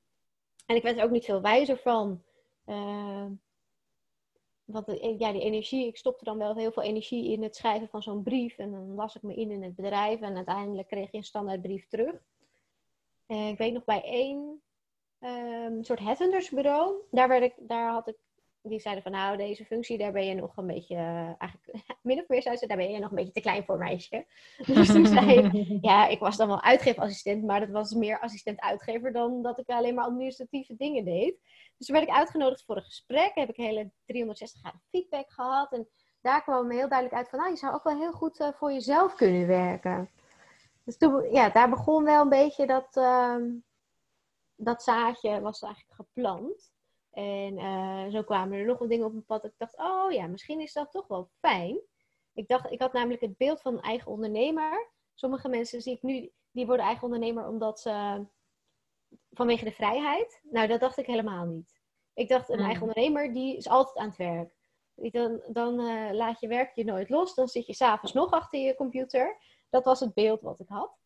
En 0.65 0.75
ik 0.75 0.83
werd 0.83 0.97
er 0.97 1.03
ook 1.03 1.11
niet 1.11 1.25
veel 1.25 1.41
wijzer 1.41 1.77
van. 1.77 2.23
Uh, 2.65 3.25
want 4.63 4.85
ja, 5.17 5.31
die 5.31 5.41
energie, 5.41 5.87
ik 5.87 5.97
stopte 5.97 6.23
dan 6.23 6.37
wel 6.37 6.55
heel 6.55 6.71
veel 6.71 6.83
energie 6.83 7.31
in 7.31 7.43
het 7.43 7.55
schrijven 7.55 7.87
van 7.87 8.01
zo'n 8.01 8.23
brief. 8.23 8.57
En 8.57 8.71
dan 8.71 8.93
las 8.93 9.15
ik 9.15 9.21
me 9.21 9.35
in 9.35 9.51
in 9.51 9.63
het 9.63 9.75
bedrijf. 9.75 10.21
En 10.21 10.35
uiteindelijk 10.35 10.87
kreeg 10.87 11.11
je 11.11 11.17
een 11.17 11.23
standaardbrief 11.23 11.87
terug. 11.87 12.21
Uh, 13.27 13.49
ik 13.49 13.57
weet 13.57 13.73
nog 13.73 13.85
bij 13.85 14.03
één 14.03 14.61
um, 15.19 15.83
soort 15.83 15.99
headhuntersbureau. 15.99 16.93
Daar, 17.11 17.27
werd 17.27 17.43
ik, 17.43 17.53
daar 17.57 17.91
had 17.91 18.07
ik 18.07 18.17
die 18.61 18.79
zeiden 18.79 19.03
van 19.03 19.11
nou, 19.11 19.37
deze 19.37 19.65
functie, 19.65 19.97
daar 19.97 20.11
ben 20.11 20.25
je 20.25 20.33
nog 20.33 20.57
een 20.57 20.67
beetje, 20.67 20.95
uh, 20.95 21.41
eigenlijk 21.41 21.83
min 22.01 22.19
of 22.19 22.27
meer 22.27 22.41
zeiden 22.41 22.61
ze, 22.61 22.67
daar 22.67 22.77
ben 22.77 22.91
je 22.91 22.99
nog 22.99 23.09
een 23.09 23.15
beetje 23.15 23.31
te 23.31 23.41
klein 23.41 23.63
voor 23.63 23.77
meisje. 23.77 24.25
Dus 24.65 24.87
toen 24.87 25.05
zei 25.05 25.33
ik, 25.33 25.67
ja, 25.89 26.07
ik 26.07 26.19
was 26.19 26.37
dan 26.37 26.47
wel 26.47 26.61
uitgeefassistent, 26.61 27.43
maar 27.43 27.59
dat 27.59 27.69
was 27.69 27.93
meer 27.93 28.19
assistent-uitgever 28.19 29.11
dan 29.11 29.41
dat 29.41 29.59
ik 29.59 29.67
alleen 29.67 29.95
maar 29.95 30.05
administratieve 30.05 30.75
dingen 30.75 31.05
deed. 31.05 31.35
Dus 31.77 31.87
toen 31.87 31.95
werd 31.95 32.07
ik 32.07 32.15
uitgenodigd 32.15 32.63
voor 32.65 32.75
een 32.75 32.83
gesprek, 32.83 33.31
heb 33.33 33.49
ik 33.49 33.55
hele 33.55 33.91
360 34.05 34.59
graden 34.59 34.81
feedback 34.89 35.31
gehad 35.31 35.71
en 35.71 35.87
daar 36.21 36.43
kwam 36.43 36.71
heel 36.71 36.89
duidelijk 36.89 37.17
uit 37.17 37.29
van, 37.29 37.39
nou, 37.39 37.51
je 37.51 37.57
zou 37.57 37.73
ook 37.73 37.83
wel 37.83 37.97
heel 37.97 38.11
goed 38.11 38.39
uh, 38.39 38.47
voor 38.53 38.71
jezelf 38.71 39.15
kunnen 39.15 39.47
werken. 39.47 40.09
Dus 40.83 40.97
toen, 40.97 41.31
ja, 41.31 41.49
daar 41.49 41.69
begon 41.69 42.03
wel 42.03 42.21
een 42.21 42.29
beetje 42.29 42.67
dat, 42.67 42.95
uh, 42.95 43.35
dat 44.55 44.83
zaadje 44.83 45.41
was 45.41 45.61
eigenlijk 45.61 45.93
geplant. 45.95 46.71
En 47.19 47.57
uh, 47.57 48.07
zo 48.11 48.23
kwamen 48.23 48.57
er 48.57 48.65
nog 48.65 48.77
wat 48.77 48.89
dingen 48.89 49.05
op 49.05 49.11
mijn 49.11 49.25
pad. 49.25 49.43
Ik 49.43 49.53
dacht, 49.57 49.77
oh 49.77 50.11
ja, 50.11 50.27
misschien 50.27 50.59
is 50.59 50.73
dat 50.73 50.91
toch 50.91 51.07
wel 51.07 51.29
fijn. 51.39 51.79
Ik 52.33 52.47
dacht, 52.47 52.71
ik 52.71 52.81
had 52.81 52.93
namelijk 52.93 53.21
het 53.21 53.37
beeld 53.37 53.61
van 53.61 53.73
een 53.73 53.81
eigen 53.81 54.11
ondernemer. 54.11 54.91
Sommige 55.13 55.49
mensen 55.49 55.81
zie 55.81 55.93
ik 55.93 56.01
nu, 56.01 56.31
die 56.51 56.65
worden 56.65 56.85
eigen 56.85 57.03
ondernemer 57.03 57.47
omdat 57.47 57.79
ze 57.79 58.25
vanwege 59.31 59.63
de 59.63 59.71
vrijheid. 59.71 60.41
Nou, 60.43 60.67
dat 60.67 60.79
dacht 60.79 60.97
ik 60.97 61.05
helemaal 61.05 61.45
niet. 61.45 61.81
Ik 62.13 62.27
dacht, 62.27 62.49
een 62.49 62.59
eigen 62.59 62.77
hmm. 62.79 62.87
ondernemer, 62.87 63.33
die 63.33 63.57
is 63.57 63.67
altijd 63.67 63.97
aan 63.97 64.07
het 64.07 64.17
werk. 64.17 64.53
Dan, 64.95 65.41
dan 65.47 65.79
uh, 65.79 66.11
laat 66.11 66.39
je 66.39 66.47
werk 66.47 66.75
je 66.75 66.83
nooit 66.83 67.09
los. 67.09 67.35
Dan 67.35 67.47
zit 67.47 67.65
je 67.65 67.73
s'avonds 67.73 68.13
nog 68.13 68.31
achter 68.31 68.59
je 68.59 68.75
computer. 68.75 69.37
Dat 69.69 69.85
was 69.85 69.99
het 69.99 70.13
beeld 70.13 70.41
wat 70.41 70.59
ik 70.59 70.69
had. 70.69 70.97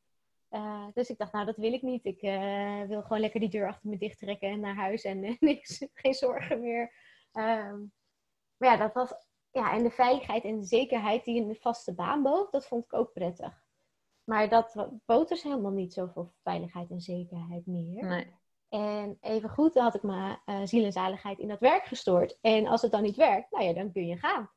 Uh, 0.53 0.88
dus 0.93 1.10
ik 1.10 1.17
dacht, 1.17 1.31
nou, 1.31 1.45
dat 1.45 1.57
wil 1.57 1.74
ik 1.74 1.81
niet. 1.81 2.05
Ik 2.05 2.22
uh, 2.22 2.81
wil 2.81 3.01
gewoon 3.01 3.19
lekker 3.19 3.39
die 3.39 3.50
deur 3.50 3.67
achter 3.67 3.89
me 3.89 3.98
dicht 3.98 4.19
trekken 4.19 4.50
en 4.50 4.60
naar 4.60 4.75
huis 4.75 5.03
en 5.03 5.24
uh, 5.24 5.36
niks, 5.39 5.86
geen 5.93 6.13
zorgen 6.13 6.62
meer. 6.62 6.93
Um, 7.31 7.93
maar 8.57 8.69
ja, 8.69 8.77
dat 8.77 8.93
was 8.93 9.13
ja, 9.51 9.74
en 9.74 9.83
de 9.83 9.91
veiligheid 9.91 10.43
en 10.43 10.60
de 10.60 10.65
zekerheid 10.65 11.25
die 11.25 11.41
een 11.41 11.55
vaste 11.55 11.93
baan 11.93 12.24
bood, 12.24 12.51
dat 12.51 12.67
vond 12.67 12.83
ik 12.83 12.93
ook 12.93 13.13
prettig. 13.13 13.63
Maar 14.24 14.50
dat 14.50 14.88
bood 15.05 15.29
dus 15.29 15.43
helemaal 15.43 15.72
niet 15.72 15.93
zoveel 15.93 16.33
veiligheid 16.43 16.89
en 16.89 17.01
zekerheid 17.01 17.65
meer. 17.65 18.05
Nee. 18.05 18.36
En 18.69 19.17
even 19.22 19.50
goed 19.50 19.74
had 19.74 19.95
ik 19.95 20.03
mijn 20.03 20.39
uh, 20.45 20.62
ziel 20.63 20.86
en 20.86 20.91
zaligheid 20.91 21.39
in 21.39 21.48
dat 21.48 21.60
werk 21.60 21.86
gestoord. 21.86 22.38
En 22.41 22.67
als 22.67 22.81
het 22.81 22.91
dan 22.91 23.01
niet 23.01 23.15
werkt, 23.15 23.51
nou 23.51 23.63
ja, 23.63 23.74
dan 23.74 23.91
kun 23.91 24.07
je 24.07 24.17
gaan. 24.17 24.51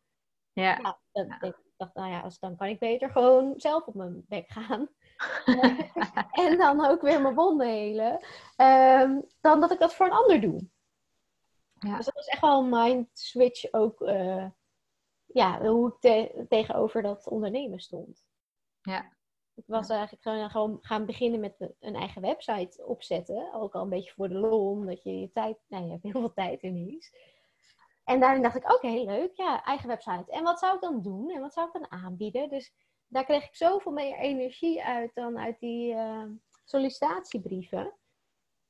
Ja. 0.53 0.81
Nou, 0.81 0.95
dan, 1.13 1.31
Ik 1.41 1.55
dacht, 1.77 1.95
nou 1.95 2.11
ja, 2.11 2.21
als, 2.21 2.39
dan 2.39 2.57
kan 2.57 2.69
ik 2.69 2.79
beter 2.79 3.11
gewoon 3.11 3.55
zelf 3.57 3.87
op 3.87 3.95
mijn 3.95 4.25
bek 4.29 4.49
gaan. 4.49 4.89
en 6.47 6.59
dan 6.59 6.87
ook 6.87 7.01
weer 7.01 7.23
mijn 7.23 7.35
wonden 7.35 7.69
helen. 7.69 8.21
Um, 8.57 9.27
dan 9.41 9.61
dat 9.61 9.71
ik 9.71 9.79
dat 9.79 9.95
voor 9.95 10.07
een 10.07 10.13
ander 10.13 10.41
doe. 10.41 10.69
Ja. 11.79 11.97
Dus 11.97 12.05
dat 12.05 12.15
was 12.15 12.27
echt 12.27 12.41
wel 12.41 12.61
een 12.61 12.69
mind 12.69 13.09
switch 13.13 13.73
ook. 13.73 14.01
Uh, 14.01 14.47
ja, 15.27 15.61
hoe 15.61 15.89
ik 15.89 16.01
te 16.01 16.45
tegenover 16.49 17.03
dat 17.03 17.29
ondernemen 17.29 17.81
stond. 17.81 18.25
Ja. 18.81 19.15
Ik 19.55 19.65
was 19.67 19.89
eigenlijk 19.89 20.23
gewoon, 20.23 20.51
gewoon 20.51 20.79
gaan 20.81 21.07
beginnen 21.07 21.41
met 21.41 21.55
een 21.81 21.95
eigen 21.95 22.23
website 22.23 22.87
opzetten. 22.87 23.55
Ook 23.55 23.75
al 23.75 23.83
een 23.83 23.89
beetje 23.89 24.13
voor 24.13 24.29
de 24.29 24.35
lol, 24.35 24.71
omdat 24.71 25.03
je 25.03 25.21
je 25.21 25.33
tijd, 25.33 25.59
nou 25.69 25.85
je 25.85 25.91
hebt 25.91 26.03
heel 26.03 26.13
veel 26.13 26.33
tijd 26.33 26.63
ineens. 26.63 27.15
En 28.05 28.21
daarin 28.21 28.43
dacht 28.43 28.57
ik, 28.57 28.73
oké, 28.73 28.87
leuk, 28.87 29.35
ja, 29.35 29.65
eigen 29.65 29.89
website. 29.89 30.25
En 30.33 30.43
wat 30.43 30.59
zou 30.59 30.75
ik 30.75 30.81
dan 30.81 31.03
doen? 31.03 31.31
En 31.31 31.41
wat 31.41 31.53
zou 31.53 31.67
ik 31.67 31.73
dan 31.73 31.91
aanbieden? 31.91 32.49
Dus 32.49 32.73
daar 33.09 33.25
kreeg 33.25 33.45
ik 33.45 33.57
zoveel 33.57 33.93
meer 33.93 34.17
energie 34.17 34.85
uit 34.85 35.15
dan 35.15 35.39
uit 35.39 35.61
die 35.61 35.95
uh, 35.95 36.25
sollicitatiebrieven. 36.65 37.93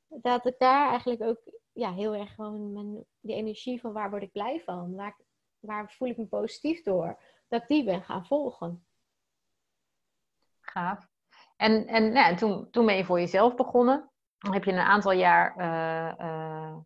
Dat 0.07 0.45
ik 0.45 0.55
daar 0.57 0.89
eigenlijk 0.89 1.21
ook 1.21 1.41
ja, 1.71 1.93
heel 1.93 2.15
erg 2.15 2.33
gewoon 2.33 2.73
mijn, 2.73 3.05
die 3.19 3.35
energie 3.35 3.79
van 3.79 3.93
waar 3.93 4.09
word 4.09 4.23
ik 4.23 4.31
blij 4.31 4.61
van? 4.65 4.95
Waar, 4.95 5.17
waar 5.59 5.91
voel 5.91 6.07
ik 6.07 6.17
me 6.17 6.25
positief 6.25 6.83
door? 6.83 7.21
Dat 7.47 7.61
ik 7.61 7.67
die 7.67 7.83
ben 7.83 8.03
gaan 8.03 8.25
volgen. 8.25 8.85
Gaaf. 10.59 11.07
En, 11.55 11.87
en 11.87 12.11
nou, 12.11 12.35
toen, 12.35 12.69
toen 12.71 12.85
ben 12.85 12.95
je 12.95 13.05
voor 13.05 13.19
jezelf 13.19 13.55
begonnen. 13.55 14.11
Dan 14.37 14.53
heb 14.53 14.63
je 14.63 14.71
een 14.71 14.77
aantal 14.77 15.11
jaar. 15.11 15.57
Uh, 15.57 16.77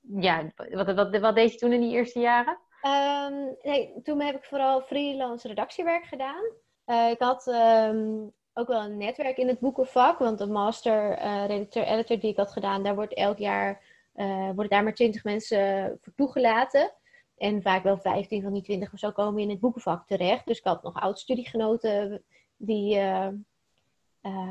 ja, 0.00 0.52
wat, 0.54 0.94
wat, 0.94 1.18
wat 1.18 1.34
deed 1.34 1.52
je 1.52 1.58
toen 1.58 1.72
in 1.72 1.80
die 1.80 1.92
eerste 1.92 2.20
jaren? 2.20 2.58
Um, 2.82 3.56
nee, 3.62 3.92
toen 4.02 4.20
heb 4.20 4.34
ik 4.34 4.44
vooral 4.44 4.80
freelance 4.80 5.48
redactiewerk 5.48 6.04
gedaan. 6.04 6.44
Uh, 6.86 7.10
ik 7.10 7.18
had 7.18 7.46
um, 7.46 8.32
ook 8.52 8.66
wel 8.66 8.82
een 8.82 8.96
netwerk 8.96 9.36
in 9.36 9.48
het 9.48 9.60
boekenvak, 9.60 10.18
want 10.18 10.38
de 10.38 10.46
master 10.46 11.18
uh, 11.18 11.46
redacteur 11.46 11.84
editor 11.84 12.18
die 12.18 12.30
ik 12.30 12.36
had 12.36 12.52
gedaan, 12.52 12.82
daar 12.82 12.94
wordt 12.94 13.14
elk 13.14 13.38
jaar 13.38 13.82
uh, 14.14 14.44
worden 14.44 14.68
daar 14.68 14.82
maar 14.82 14.94
20 14.94 15.24
mensen 15.24 15.98
voor 16.00 16.12
toegelaten. 16.16 16.92
En 17.36 17.62
vaak 17.62 17.82
wel 17.82 17.98
15 17.98 18.42
van 18.42 18.52
die 18.52 18.62
20 18.62 18.92
of 18.92 18.98
zo 18.98 19.10
komen 19.10 19.42
in 19.42 19.50
het 19.50 19.60
boekenvak 19.60 20.06
terecht. 20.06 20.46
Dus 20.46 20.58
ik 20.58 20.64
had 20.64 20.82
nog 20.82 21.00
oud-studiegenoten 21.00 22.24
die, 22.56 22.94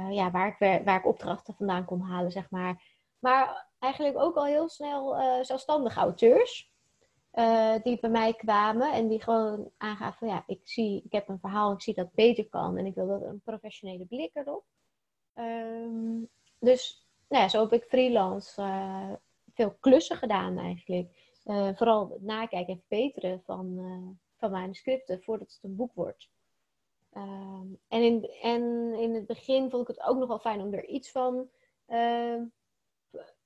ja, 0.10 0.32
waar, 0.32 0.58
ik, 0.60 0.84
waar 0.86 0.98
ik 0.98 1.06
opdrachten 1.06 1.54
vandaan 1.54 1.86
kon 1.86 2.02
halen, 2.02 2.32
zeg 2.32 2.50
maar. 2.50 2.84
Maar 3.20 3.68
eigenlijk 3.80 4.18
ook 4.18 4.36
al 4.36 4.46
heel 4.46 4.70
snel 4.70 5.16
zelfstandige 5.44 6.00
auteurs. 6.00 6.71
Uh, 7.34 7.76
die 7.84 8.00
bij 8.00 8.10
mij 8.10 8.34
kwamen 8.34 8.94
en 8.94 9.08
die 9.08 9.22
gewoon 9.22 9.72
aangaven: 9.78 10.28
ja, 10.28 10.44
ik 10.48 10.62
zie, 10.64 11.02
ik 11.04 11.12
heb 11.12 11.28
een 11.28 11.40
verhaal, 11.40 11.74
ik 11.74 11.82
zie 11.82 11.94
dat 11.94 12.14
beter 12.14 12.50
kan 12.50 12.78
en 12.78 12.86
ik 12.86 12.96
wil 12.96 13.08
dat 13.08 13.22
een 13.22 13.42
professionele 13.42 14.06
blik 14.06 14.36
erop. 14.36 14.64
Um, 15.36 16.30
dus 16.60 17.08
nou 17.28 17.44
ja, 17.44 17.50
zo 17.50 17.62
heb 17.62 17.74
ik 17.74 17.84
freelance 17.84 18.62
uh, 18.62 19.14
veel 19.54 19.76
klussen 19.80 20.18
gedaan 20.18 20.58
eigenlijk. 20.58 21.40
Uh, 21.46 21.70
vooral 21.76 22.10
het 22.10 22.22
nakijken 22.22 22.74
en 22.74 22.84
verbeteren 22.88 23.42
van, 23.46 24.20
van 24.38 24.52
manuscripten 24.52 25.24
voordat 25.24 25.52
het 25.52 25.64
een 25.64 25.76
boek 25.76 25.94
wordt. 25.94 26.30
Um, 27.14 27.80
en, 27.88 28.04
in, 28.04 28.30
en 28.42 28.94
in 28.94 29.14
het 29.16 29.26
begin 29.26 29.70
vond 29.70 29.90
ik 29.90 29.96
het 29.96 30.06
ook 30.06 30.18
nogal 30.18 30.40
fijn 30.40 30.62
om 30.62 30.74
er 30.74 30.86
iets 30.86 31.12
van 31.12 31.50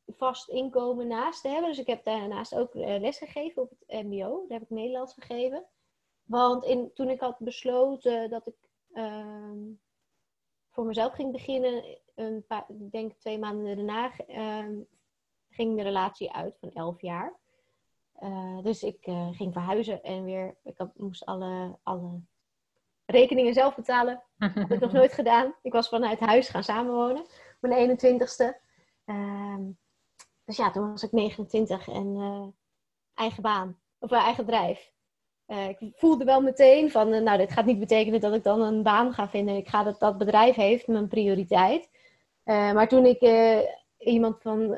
vast 0.08 0.50
inkomen 0.50 1.08
naast 1.08 1.42
te 1.42 1.48
hebben. 1.48 1.70
Dus 1.70 1.80
ik 1.80 1.88
heb 1.88 2.04
daarnaast 2.04 2.56
ook 2.56 2.76
uh, 2.76 3.00
les 3.00 3.18
gegeven 3.18 3.62
op 3.62 3.70
het 3.70 4.04
MBO. 4.04 4.46
Daar 4.48 4.60
heb 4.60 4.70
ik 4.70 4.76
Nederlands 4.76 5.14
gegeven. 5.14 5.66
Want 6.24 6.64
in, 6.64 6.92
toen 6.94 7.10
ik 7.10 7.20
had 7.20 7.40
besloten 7.40 8.30
dat 8.30 8.48
ik 8.48 8.56
uh, 8.94 9.52
voor 10.70 10.86
mezelf 10.86 11.14
ging 11.14 11.32
beginnen, 11.32 11.84
een 12.16 12.46
paar, 12.48 12.66
ik 12.68 12.92
denk 12.92 13.14
twee 13.14 13.40
maanden 13.40 13.76
daarna, 13.76 14.12
uh, 14.28 14.80
ging 15.50 15.78
de 15.78 15.84
relatie 15.84 16.32
uit 16.32 16.58
van 16.60 16.72
elf 16.72 17.02
jaar. 17.02 17.34
Uh, 18.20 18.64
dus 18.64 18.84
ik 18.84 19.08
uh, 19.08 19.30
ging 19.32 19.54
verhuizen 19.54 20.04
en 20.04 20.24
weer, 20.24 20.56
ik 20.64 20.78
had, 20.78 20.98
moest 20.98 21.26
alle, 21.26 21.78
alle 21.84 22.22
rekeningen 23.06 23.54
zelf 23.54 23.76
betalen. 23.76 24.24
Dat 24.38 24.54
heb 24.54 24.72
ik 24.72 24.80
nog 24.80 24.92
nooit 24.92 25.14
gedaan. 25.22 25.56
Ik 25.62 25.72
was 25.72 25.90
vanuit 25.90 26.20
huis 26.20 26.50
gaan 26.50 26.64
samenwonen, 26.64 27.26
mijn 27.60 28.00
21ste. 28.00 28.64
Dus 30.46 30.58
ja, 30.58 30.72
toen 30.72 30.92
was 30.92 31.04
ik 31.04 31.12
29 31.12 31.88
en 31.88 32.16
uh, 32.16 32.48
eigen 33.14 33.42
baan, 33.42 33.80
of 34.00 34.12
uh, 34.12 34.24
eigen 34.24 34.46
bedrijf. 34.46 34.94
Uh, 35.48 35.70
ik 35.70 35.78
voelde 35.96 36.26
wel 36.26 36.42
meteen 36.42 36.92
van, 36.92 37.24
nou, 37.24 37.38
dit 37.38 37.52
gaat 37.52 37.66
niet 37.66 37.80
betekenen 37.80 38.20
dat 38.20 38.34
ik 38.34 38.44
dan 38.44 38.62
een 38.62 38.84
baan 38.84 39.14
ga 39.14 39.30
vinden. 39.30 39.56
Ik 39.56 39.68
ga 39.68 39.84
dat, 39.84 40.00
dat 40.00 40.18
bedrijf 40.18 40.56
heeft 40.56 40.88
mijn 40.88 41.08
prioriteit. 41.08 41.90
maar 42.44 42.88
toen 42.88 43.06
ik 43.06 43.22
iemand 43.98 44.42
van, 44.42 44.76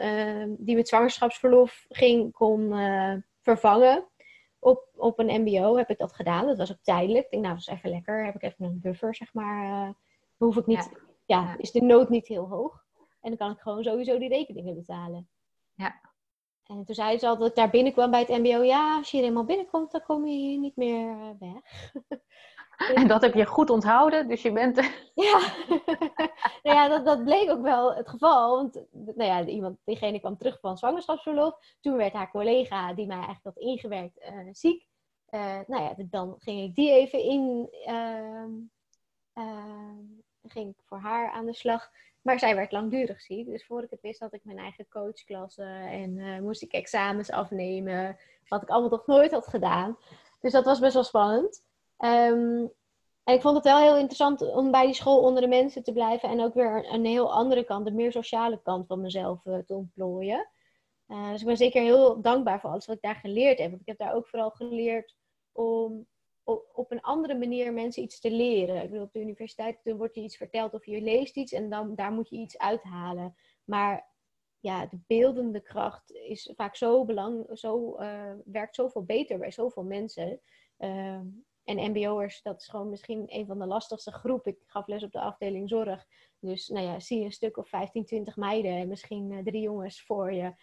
die 0.57 0.75
met 0.75 0.87
zwangerschapsverlof 0.87 1.85
ging, 1.89 2.31
kon 2.31 2.73
vervangen 3.41 4.07
op, 4.59 4.89
op 4.95 5.19
een 5.19 5.41
mbo, 5.41 5.77
heb 5.77 5.89
ik 5.89 5.97
dat 5.97 6.13
gedaan. 6.13 6.45
Dat 6.45 6.57
was 6.57 6.71
ook 6.71 6.81
tijdelijk. 6.81 7.25
Ik 7.25 7.31
denk, 7.31 7.43
nou, 7.43 7.55
dat 7.55 7.67
is 7.67 7.73
even 7.73 7.89
lekker. 7.89 8.25
Heb 8.25 8.35
ik 8.35 8.43
even 8.43 8.65
een 8.65 8.79
buffer, 8.81 9.15
zeg 9.15 9.33
maar. 9.33 9.93
hoef 10.37 10.57
ik 10.57 10.65
niet, 10.65 10.89
ja. 11.25 11.41
ja, 11.41 11.57
is 11.57 11.71
de 11.71 11.81
nood 11.81 12.09
niet 12.09 12.27
heel 12.27 12.47
hoog. 12.47 12.85
En 13.21 13.29
dan 13.29 13.37
kan 13.37 13.51
ik 13.51 13.59
gewoon 13.59 13.83
sowieso 13.83 14.19
die 14.19 14.29
rekeningen 14.29 14.75
betalen. 14.75 15.29
Ja. 15.77 16.01
En 16.63 16.85
toen 16.85 16.95
zei 16.95 17.17
ze 17.17 17.27
al 17.27 17.37
dat 17.37 17.47
ik 17.47 17.55
daar 17.55 17.69
binnenkwam 17.69 18.11
bij 18.11 18.19
het 18.19 18.29
MBO. 18.29 18.63
Ja, 18.63 18.97
als 18.97 19.11
je 19.11 19.17
er 19.17 19.23
eenmaal 19.23 19.43
binnenkomt, 19.43 19.91
dan 19.91 20.03
kom 20.03 20.27
je 20.27 20.35
hier 20.35 20.57
niet 20.59 20.75
meer 20.75 21.09
eh, 21.09 21.29
weg. 21.39 21.61
En 22.77 23.07
dat 23.07 23.21
heb 23.21 23.33
je 23.33 23.45
goed 23.45 23.69
onthouden, 23.69 24.27
dus 24.27 24.41
je 24.41 24.51
bent. 24.51 24.75
ja, 25.13 25.39
nou 26.63 26.75
ja 26.75 26.87
dat, 26.87 27.05
dat 27.05 27.23
bleek 27.23 27.49
ook 27.49 27.61
wel 27.61 27.95
het 27.95 28.09
geval. 28.09 28.55
Want 28.55 28.73
nou 28.91 29.23
ja, 29.23 29.45
iemand, 29.45 29.77
diegene 29.83 30.19
kwam 30.19 30.37
terug 30.37 30.59
van 30.59 30.77
zwangerschapsverlof. 30.77 31.57
Toen 31.81 31.97
werd 31.97 32.13
haar 32.13 32.31
collega, 32.31 32.93
die 32.93 33.07
mij 33.07 33.15
eigenlijk 33.15 33.43
had 33.43 33.57
ingewerkt, 33.57 34.19
uh, 34.21 34.47
ziek. 34.51 34.87
Uh, 35.29 35.59
nou 35.67 35.83
ja, 35.83 35.93
dan 35.97 36.35
ging 36.39 36.63
ik 36.69 36.75
die 36.75 36.91
even 36.91 37.19
in. 37.19 37.69
Uh, 37.87 38.43
ging 40.47 40.69
ik 40.69 40.81
voor 40.85 40.97
haar 40.97 41.31
aan 41.31 41.45
de 41.45 41.53
slag. 41.53 41.89
Maar 42.27 42.39
zij 42.39 42.55
werd 42.55 42.71
langdurig 42.71 43.21
ziek. 43.21 43.45
Dus 43.45 43.65
voor 43.65 43.83
ik 43.83 43.89
het 43.89 44.01
wist 44.01 44.19
had 44.19 44.33
ik 44.33 44.43
mijn 44.43 44.57
eigen 44.57 44.87
coachklasse. 44.89 45.63
En 45.89 46.17
uh, 46.17 46.39
moest 46.39 46.61
ik 46.61 46.71
examens 46.71 47.31
afnemen. 47.31 48.17
Wat 48.47 48.61
ik 48.61 48.69
allemaal 48.69 48.89
nog 48.89 49.07
nooit 49.07 49.31
had 49.31 49.47
gedaan. 49.47 49.97
Dus 50.39 50.51
dat 50.51 50.65
was 50.65 50.79
best 50.79 50.93
wel 50.93 51.03
spannend. 51.03 51.63
Um, 51.99 52.71
en 53.23 53.33
ik 53.33 53.41
vond 53.41 53.55
het 53.55 53.63
wel 53.63 53.77
heel 53.77 53.97
interessant 53.97 54.41
om 54.41 54.71
bij 54.71 54.85
die 54.85 54.93
school 54.93 55.19
onder 55.19 55.41
de 55.41 55.47
mensen 55.47 55.83
te 55.83 55.93
blijven. 55.93 56.29
En 56.29 56.41
ook 56.41 56.53
weer 56.53 56.93
een 56.93 57.05
heel 57.05 57.33
andere 57.33 57.63
kant, 57.63 57.85
de 57.85 57.91
meer 57.91 58.11
sociale 58.11 58.61
kant 58.61 58.87
van 58.87 59.01
mezelf 59.01 59.45
uh, 59.45 59.57
te 59.57 59.75
ontplooien. 59.75 60.49
Uh, 61.07 61.31
dus 61.31 61.41
ik 61.41 61.47
ben 61.47 61.57
zeker 61.57 61.81
heel 61.81 62.21
dankbaar 62.21 62.59
voor 62.59 62.69
alles 62.69 62.85
wat 62.85 62.95
ik 62.95 63.01
daar 63.01 63.15
geleerd 63.15 63.59
heb. 63.59 63.69
Want 63.69 63.81
ik 63.81 63.87
heb 63.87 63.97
daar 63.97 64.13
ook 64.13 64.27
vooral 64.27 64.49
geleerd 64.49 65.15
om 65.51 66.07
op 66.73 66.91
een 66.91 67.01
andere 67.01 67.35
manier 67.37 67.73
mensen 67.73 68.03
iets 68.03 68.19
te 68.19 68.31
leren. 68.31 68.83
Ik 68.83 68.89
bedoel, 68.89 69.05
op 69.05 69.13
de 69.13 69.19
universiteit 69.19 69.77
wordt 69.83 70.15
je 70.15 70.21
iets 70.21 70.37
verteld 70.37 70.73
of 70.73 70.85
je 70.85 71.01
leest 71.01 71.35
iets 71.35 71.51
en 71.51 71.69
dan, 71.69 71.95
daar 71.95 72.11
moet 72.11 72.29
je 72.29 72.35
iets 72.35 72.57
uithalen. 72.57 73.35
Maar 73.63 74.09
ja, 74.59 74.85
de 74.85 74.99
beeldende 75.07 75.61
kracht 75.61 76.11
is 76.11 76.51
vaak 76.55 76.75
zo 76.75 77.05
belangrijk, 77.05 77.57
zo, 77.57 77.97
uh, 77.99 78.33
werkt 78.45 78.75
zoveel 78.75 79.03
beter 79.03 79.37
bij 79.37 79.51
zoveel 79.51 79.83
mensen. 79.83 80.41
Uh, 80.77 81.19
en 81.63 81.91
mbo'ers, 81.91 82.41
dat 82.41 82.61
is 82.61 82.67
gewoon 82.67 82.89
misschien 82.89 83.23
een 83.27 83.45
van 83.45 83.59
de 83.59 83.65
lastigste 83.65 84.11
groepen. 84.11 84.51
Ik 84.51 84.63
gaf 84.65 84.87
les 84.87 85.03
op 85.03 85.11
de 85.11 85.19
afdeling 85.19 85.69
zorg. 85.69 86.05
Dus 86.39 86.67
nou 86.67 86.85
ja, 86.85 86.99
zie 86.99 87.19
je 87.19 87.25
een 87.25 87.31
stuk 87.31 87.57
of 87.57 87.69
15, 87.69 88.05
20 88.05 88.35
meiden 88.35 88.71
en 88.71 88.87
misschien 88.87 89.31
uh, 89.31 89.43
drie 89.43 89.61
jongens 89.61 90.03
voor 90.03 90.33
je. 90.33 90.53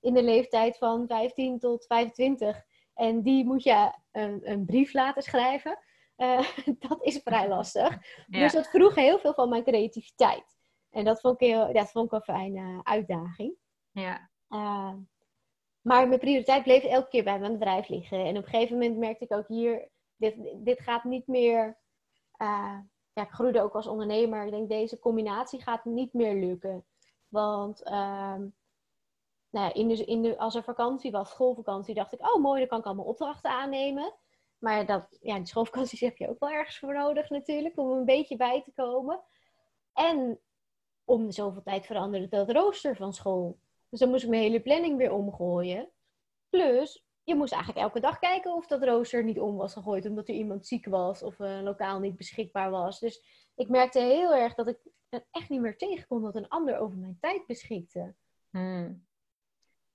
In 0.00 0.14
de 0.14 0.22
leeftijd 0.22 0.78
van 0.78 1.06
15 1.06 1.58
tot 1.58 1.86
25. 1.86 2.64
En 2.94 3.22
die 3.22 3.44
moet 3.44 3.62
je 3.62 3.92
een, 4.10 4.50
een 4.50 4.64
brief 4.64 4.92
laten 4.92 5.22
schrijven. 5.22 5.78
Uh, 6.16 6.48
dat 6.88 7.02
is 7.02 7.20
vrij 7.24 7.48
lastig. 7.48 7.98
Dus 8.26 8.52
dat 8.52 8.68
vroeg 8.68 8.94
heel 8.94 9.18
veel 9.18 9.34
van 9.34 9.48
mijn 9.48 9.64
creativiteit. 9.64 10.56
En 10.90 11.04
dat 11.04 11.20
vond 11.20 11.40
ik, 11.40 11.48
heel, 11.48 11.72
dat 11.72 11.90
vond 11.90 12.06
ik 12.06 12.12
een 12.12 12.34
fijne 12.34 12.80
uitdaging. 12.82 13.56
Ja. 13.90 14.30
Uh, 14.48 14.94
maar 15.80 16.08
mijn 16.08 16.20
prioriteit 16.20 16.62
bleef 16.62 16.84
elke 16.84 17.08
keer 17.08 17.24
bij 17.24 17.38
mijn 17.38 17.52
bedrijf 17.52 17.88
liggen. 17.88 18.24
En 18.24 18.36
op 18.36 18.44
een 18.44 18.50
gegeven 18.50 18.78
moment 18.78 18.98
merkte 18.98 19.24
ik 19.24 19.32
ook 19.32 19.48
hier, 19.48 19.88
dit, 20.16 20.34
dit 20.54 20.80
gaat 20.80 21.04
niet 21.04 21.26
meer. 21.26 21.78
Uh, 22.38 22.78
ja, 23.12 23.22
ik 23.22 23.30
groeide 23.30 23.62
ook 23.62 23.74
als 23.74 23.86
ondernemer. 23.86 24.44
Ik 24.44 24.50
denk, 24.50 24.68
deze 24.68 24.98
combinatie 24.98 25.62
gaat 25.62 25.84
niet 25.84 26.12
meer 26.12 26.34
lukken. 26.34 26.84
Want 27.28 27.82
ehm, 27.82 28.46
nou 29.52 29.66
ja, 29.66 29.74
in 29.74 29.88
de, 29.88 30.04
in 30.04 30.22
de, 30.22 30.38
als 30.38 30.54
er 30.54 30.62
vakantie 30.62 31.10
was, 31.10 31.30
schoolvakantie, 31.30 31.94
dacht 31.94 32.12
ik, 32.12 32.34
oh 32.34 32.42
mooi, 32.42 32.58
dan 32.58 32.68
kan 32.68 32.78
ik 32.78 32.84
allemaal 32.84 33.04
opdrachten 33.04 33.50
aannemen. 33.50 34.14
Maar 34.58 34.86
dat, 34.86 35.18
ja, 35.20 35.36
die 35.36 35.46
schoolvakanties 35.46 36.00
heb 36.08 36.16
je 36.16 36.28
ook 36.28 36.38
wel 36.38 36.50
ergens 36.50 36.78
voor 36.78 36.94
nodig 36.94 37.30
natuurlijk, 37.30 37.78
om 37.78 37.90
een 37.90 38.04
beetje 38.04 38.36
bij 38.36 38.62
te 38.62 38.72
komen. 38.74 39.20
En 39.92 40.40
om 41.04 41.30
zoveel 41.30 41.62
tijd 41.62 41.86
veranderde 41.86 42.28
dat 42.28 42.50
rooster 42.50 42.96
van 42.96 43.12
school. 43.12 43.58
Dus 43.88 44.00
dan 44.00 44.08
moest 44.08 44.22
ik 44.22 44.28
mijn 44.28 44.42
hele 44.42 44.60
planning 44.60 44.96
weer 44.96 45.12
omgooien. 45.12 45.90
Plus, 46.48 47.04
je 47.22 47.34
moest 47.34 47.52
eigenlijk 47.52 47.84
elke 47.84 48.00
dag 48.00 48.18
kijken 48.18 48.54
of 48.54 48.66
dat 48.66 48.82
rooster 48.82 49.24
niet 49.24 49.40
om 49.40 49.56
was 49.56 49.72
gegooid 49.72 50.06
omdat 50.06 50.28
er 50.28 50.34
iemand 50.34 50.66
ziek 50.66 50.86
was 50.86 51.22
of 51.22 51.38
een 51.38 51.62
lokaal 51.62 51.98
niet 51.98 52.16
beschikbaar 52.16 52.70
was. 52.70 53.00
Dus 53.00 53.24
ik 53.54 53.68
merkte 53.68 54.00
heel 54.00 54.34
erg 54.34 54.54
dat 54.54 54.66
ik 54.66 54.78
echt 55.30 55.48
niet 55.48 55.60
meer 55.60 55.76
tegen 55.76 56.06
kon 56.06 56.22
dat 56.22 56.36
een 56.36 56.48
ander 56.48 56.78
over 56.78 56.98
mijn 56.98 57.18
tijd 57.20 57.46
beschikte. 57.46 58.14
Hmm. 58.50 59.06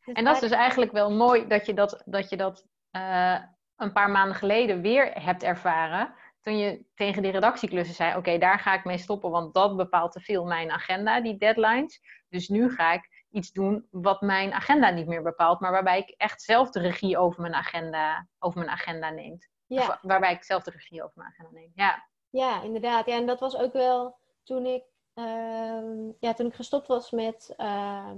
Dus 0.08 0.16
en 0.16 0.24
dat 0.24 0.36
is 0.36 0.42
dus 0.42 0.52
eigenlijk 0.52 0.92
wel 0.92 1.12
mooi 1.12 1.48
dat 1.48 1.66
je 1.66 1.74
dat, 1.74 2.02
dat, 2.06 2.30
je 2.30 2.38
dat 2.38 2.66
uh, 2.92 3.40
een 3.76 3.92
paar 3.92 4.10
maanden 4.10 4.36
geleden 4.36 4.82
weer 4.82 5.12
hebt 5.22 5.44
ervaren. 5.44 6.14
Toen 6.42 6.58
je 6.58 6.86
tegen 6.96 7.22
die 7.22 7.32
redactieklussen 7.32 7.96
zei: 7.96 8.18
Oké, 8.18 8.38
daar 8.38 8.60
ga 8.60 8.74
ik 8.74 8.84
mee 8.84 8.98
stoppen, 8.98 9.30
want 9.30 9.54
dat 9.54 9.76
bepaalt 9.76 10.12
te 10.12 10.20
veel 10.20 10.46
mijn 10.46 10.72
agenda, 10.72 11.22
die 11.22 11.38
deadlines. 11.38 12.02
Dus 12.30 12.48
nu 12.48 12.70
ga 12.72 12.94
ik 12.94 13.26
iets 13.30 13.52
doen 13.52 13.88
wat 13.92 14.22
mijn 14.22 14.54
agenda 14.54 14.90
niet 14.90 15.08
meer 15.08 15.22
bepaalt, 15.22 15.60
maar 15.60 15.72
waarbij 15.72 16.00
ik 16.00 16.10
echt 16.10 16.42
zelf 16.42 16.70
de 16.70 16.80
regie 16.80 17.18
over 17.18 17.42
mijn 17.42 17.56
agenda, 17.56 18.28
over 18.40 18.60
mijn 18.60 18.72
agenda 18.72 19.10
neemt. 19.10 19.50
Ja. 19.66 20.00
waarbij 20.02 20.34
ik 20.34 20.44
zelf 20.44 20.64
de 20.64 20.72
regie 20.72 21.04
over 21.04 21.14
mijn 21.16 21.30
agenda 21.30 21.52
neem. 21.52 21.72
Ja, 21.76 22.08
ja 22.30 22.62
inderdaad. 22.62 23.06
Ja, 23.06 23.16
en 23.16 23.26
dat 23.26 23.40
was 23.40 23.58
ook 23.58 23.74
wel 23.74 24.18
toen 24.44 24.66
ik, 24.66 24.84
uh, 25.16 26.12
ja, 26.20 26.34
toen 26.34 26.48
ik 26.48 26.56
gestopt 26.56 26.88
was 26.88 27.12
met. 27.12 27.54
Uh, 27.58 28.12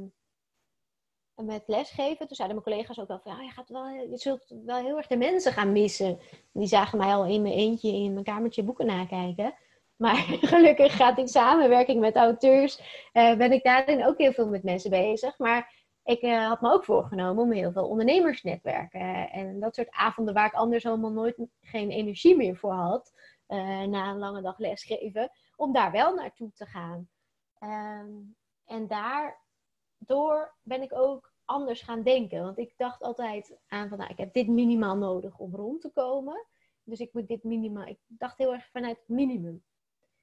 met 1.46 1.64
lesgeven. 1.66 2.28
Toen 2.28 2.36
zeiden 2.36 2.58
mijn 2.58 2.70
collega's 2.70 3.00
ook 3.00 3.08
wel 3.08 3.20
van, 3.24 3.36
ja, 3.36 3.42
je, 3.42 3.50
gaat 3.50 3.70
wel, 3.70 3.88
je 3.88 4.18
zult 4.18 4.54
wel 4.66 4.78
heel 4.78 4.98
erg 4.98 5.08
de 5.08 5.18
mensen 5.18 5.54
gaan 5.54 5.72
missen. 5.72 6.20
Die 6.52 6.68
zagen 6.68 6.98
mij 6.98 7.14
al 7.14 7.26
in 7.26 7.42
mijn 7.42 7.54
eentje 7.54 7.92
in 7.92 8.14
mijn 8.14 8.26
kamertje 8.26 8.64
boeken 8.64 8.86
nakijken. 8.86 9.54
Maar 9.96 10.16
gelukkig 10.52 10.96
gaat 10.96 11.18
in 11.18 11.28
samenwerking 11.28 12.00
met 12.00 12.16
auteurs, 12.16 12.80
uh, 13.14 13.38
ben 13.38 13.52
ik 13.52 13.64
daarin 13.64 14.06
ook 14.06 14.18
heel 14.18 14.34
veel 14.34 14.48
met 14.48 14.64
mensen 14.64 14.90
bezig. 14.90 15.38
Maar 15.38 15.74
ik 16.04 16.22
uh, 16.22 16.48
had 16.48 16.62
me 16.62 16.72
ook 16.72 16.84
voorgenomen 16.84 17.44
om 17.44 17.52
heel 17.52 17.72
veel 17.72 17.88
ondernemersnetwerken 17.88 19.30
en 19.32 19.60
dat 19.60 19.76
soort 19.76 19.92
avonden 19.92 20.34
waar 20.34 20.46
ik 20.46 20.54
anders 20.54 20.86
allemaal 20.86 21.12
nooit 21.12 21.38
geen 21.62 21.90
energie 21.92 22.36
meer 22.36 22.56
voor 22.56 22.74
had, 22.74 23.14
na 23.88 24.10
een 24.10 24.18
lange 24.18 24.42
dag 24.42 24.58
lesgeven, 24.58 25.32
om 25.56 25.74
daar 25.74 25.92
wel 25.92 26.14
naartoe 26.14 26.52
te 26.54 26.66
gaan. 26.66 27.10
Ehm, 27.60 28.12
en 28.66 28.88
daardoor 28.88 30.56
ben 30.62 30.82
ik 30.82 30.94
ook 30.94 31.29
anders 31.50 31.82
gaan 31.82 32.04
denken. 32.04 32.44
Want 32.44 32.58
ik 32.58 32.74
dacht 32.78 33.02
altijd 33.02 33.58
aan 33.68 33.90
van, 33.90 33.98
nou, 33.98 34.12
ik 34.12 34.18
heb 34.18 34.34
dit 34.34 34.48
minimaal 34.48 34.98
nodig 34.98 35.38
om 35.38 35.56
rond 35.56 35.82
te 35.82 35.90
komen. 35.90 36.46
Dus 36.84 37.00
ik 37.00 37.14
moet 37.14 37.28
dit 37.28 37.44
minimaal. 37.44 37.86
Ik 37.86 38.00
dacht 38.08 38.38
heel 38.38 38.54
erg 38.54 38.70
vanuit 38.72 38.98
het 38.98 39.08
minimum. 39.08 39.64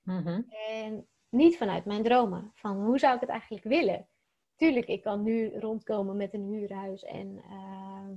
Mhm. 0.02 0.42
En 0.68 1.06
niet 1.28 1.56
vanuit 1.56 1.84
mijn 1.84 2.02
dromen. 2.02 2.50
Van 2.54 2.84
hoe 2.84 2.98
zou 2.98 3.14
ik 3.14 3.20
het 3.20 3.30
eigenlijk 3.30 3.64
willen? 3.64 4.08
Tuurlijk, 4.56 4.86
ik 4.86 5.02
kan 5.02 5.22
nu 5.22 5.58
rondkomen 5.58 6.16
met 6.16 6.34
een 6.34 6.46
huurhuis 6.46 7.04
en 7.04 7.42
uh, 7.50 8.08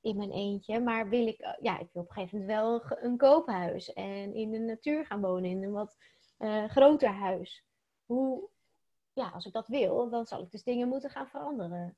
in 0.00 0.16
mijn 0.16 0.32
eentje. 0.32 0.80
Maar 0.80 1.08
wil 1.08 1.26
ik, 1.26 1.38
eh, 1.38 1.52
ja, 1.60 1.78
ik 1.78 1.88
wil 1.92 2.02
op 2.02 2.08
een 2.08 2.14
gegeven 2.14 2.38
moment 2.38 2.58
wel 2.58 2.98
een 3.02 3.16
koophuis. 3.16 3.92
En 3.92 4.34
in 4.34 4.50
de 4.50 4.58
natuur 4.58 5.06
gaan 5.06 5.20
wonen, 5.20 5.50
in 5.50 5.62
een 5.62 5.72
wat 5.72 5.96
uh, 6.38 6.64
groter 6.64 7.10
huis. 7.10 7.64
Hoe, 8.04 8.48
ja, 9.12 9.28
als 9.28 9.46
ik 9.46 9.52
dat 9.52 9.68
wil, 9.68 10.10
dan 10.10 10.26
zal 10.26 10.42
ik 10.42 10.50
dus 10.50 10.62
dingen 10.62 10.88
moeten 10.88 11.10
gaan 11.10 11.28
veranderen. 11.28 11.96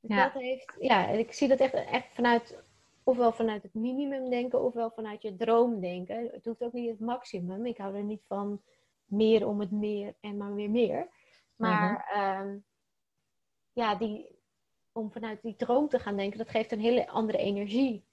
Dus 0.00 0.16
ja. 0.16 0.24
dat 0.24 0.42
heeft, 0.42 0.76
ja, 0.80 1.08
ik 1.08 1.32
zie 1.32 1.48
dat 1.48 1.58
echt, 1.58 1.74
echt 1.74 2.14
vanuit 2.14 2.62
ofwel 3.02 3.32
vanuit 3.32 3.62
het 3.62 3.74
minimum 3.74 4.30
denken, 4.30 4.62
ofwel 4.62 4.90
vanuit 4.90 5.22
je 5.22 5.36
droom 5.36 5.80
denken. 5.80 6.28
Het 6.32 6.44
hoeft 6.44 6.62
ook 6.62 6.72
niet 6.72 6.90
het 6.90 7.00
maximum. 7.00 7.66
Ik 7.66 7.78
hou 7.78 7.96
er 7.96 8.02
niet 8.02 8.24
van 8.26 8.62
meer 9.04 9.46
om 9.46 9.60
het 9.60 9.70
meer 9.70 10.14
en 10.20 10.36
maar 10.36 10.54
weer 10.54 10.70
meer. 10.70 11.08
Maar 11.56 12.12
mm 12.14 12.64
ja, 13.76 13.94
die, 13.94 14.26
om 14.92 15.12
vanuit 15.12 15.42
die 15.42 15.56
droom 15.56 15.88
te 15.88 15.98
gaan 15.98 16.16
denken, 16.16 16.38
dat 16.38 16.48
geeft 16.48 16.72
een 16.72 16.80
hele 16.80 17.08
andere 17.08 17.38
energie 17.38 18.04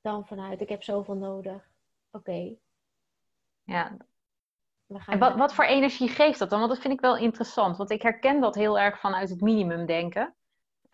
dan 0.00 0.26
vanuit 0.26 0.60
ik 0.60 0.68
heb 0.68 0.82
zoveel 0.82 1.14
nodig. 1.14 1.70
Oké. 2.10 2.54
Ja. 3.62 3.96
En 5.06 5.18
wat, 5.18 5.36
wat 5.36 5.54
voor 5.54 5.64
energie 5.64 6.08
geeft 6.08 6.38
dat 6.38 6.50
dan? 6.50 6.58
Want 6.58 6.70
dat 6.70 6.80
vind 6.80 6.94
ik 6.94 7.00
wel 7.00 7.16
interessant. 7.16 7.76
Want 7.76 7.90
ik 7.90 8.02
herken 8.02 8.40
dat 8.40 8.54
heel 8.54 8.78
erg 8.78 9.00
vanuit 9.00 9.30
het 9.30 9.40
minimum 9.40 9.86
denken. 9.86 10.34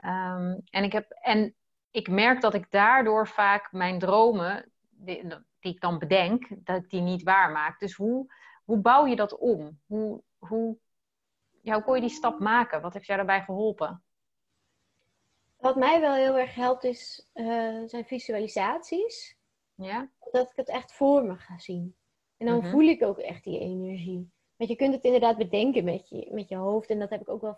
Um, 0.05 0.63
en, 0.71 0.85
ik 0.85 0.93
heb, 0.93 1.11
en 1.11 1.55
ik 1.91 2.09
merk 2.09 2.41
dat 2.41 2.55
ik 2.55 2.71
daardoor 2.71 3.29
vaak 3.29 3.73
mijn 3.73 3.99
dromen, 3.99 4.73
die, 4.91 5.27
die, 5.61 5.73
ik 5.73 5.81
dan 5.81 5.99
bedenk, 5.99 6.49
dat 6.67 6.83
ik 6.83 6.91
die 6.91 7.01
niet 7.01 7.23
waarmaak. 7.23 7.79
Dus 7.79 7.95
hoe, 7.95 8.33
hoe 8.65 8.79
bouw 8.79 9.07
je 9.07 9.17
dat 9.17 9.39
om? 9.39 9.81
Hoe, 9.87 10.23
hoe, 10.39 10.77
ja, 11.63 11.75
hoe 11.75 11.83
kon 11.83 11.95
je 11.95 12.01
die 12.01 12.11
stap 12.11 12.39
maken? 12.39 12.81
Wat 12.81 12.93
heeft 12.93 13.07
jou 13.07 13.19
daarbij 13.19 13.43
geholpen? 13.43 14.03
Wat 15.57 15.77
mij 15.77 16.01
wel 16.01 16.15
heel 16.15 16.39
erg 16.39 16.55
helpt 16.55 16.85
is, 16.85 17.31
uh, 17.35 17.83
zijn 17.87 18.05
visualisaties. 18.05 19.37
Ja? 19.75 20.11
Dat 20.31 20.51
ik 20.51 20.57
het 20.57 20.69
echt 20.69 20.93
voor 20.93 21.25
me 21.25 21.37
ga 21.37 21.59
zien. 21.59 21.97
En 22.37 22.47
dan 22.47 22.59
mhm. 22.59 22.71
voel 22.71 22.83
ik 22.83 23.03
ook 23.03 23.19
echt 23.19 23.45
die 23.45 23.59
energie. 23.59 24.31
Want 24.57 24.71
je 24.71 24.77
kunt 24.77 24.95
het 24.95 25.05
inderdaad 25.05 25.37
bedenken 25.37 25.85
met 25.85 26.09
je, 26.09 26.29
met 26.31 26.49
je 26.49 26.57
hoofd. 26.57 26.91
En 26.91 26.99
dat 26.99 27.11
heb 27.11 27.21
ik 27.21 27.29
ook 27.29 27.41
wel 27.41 27.57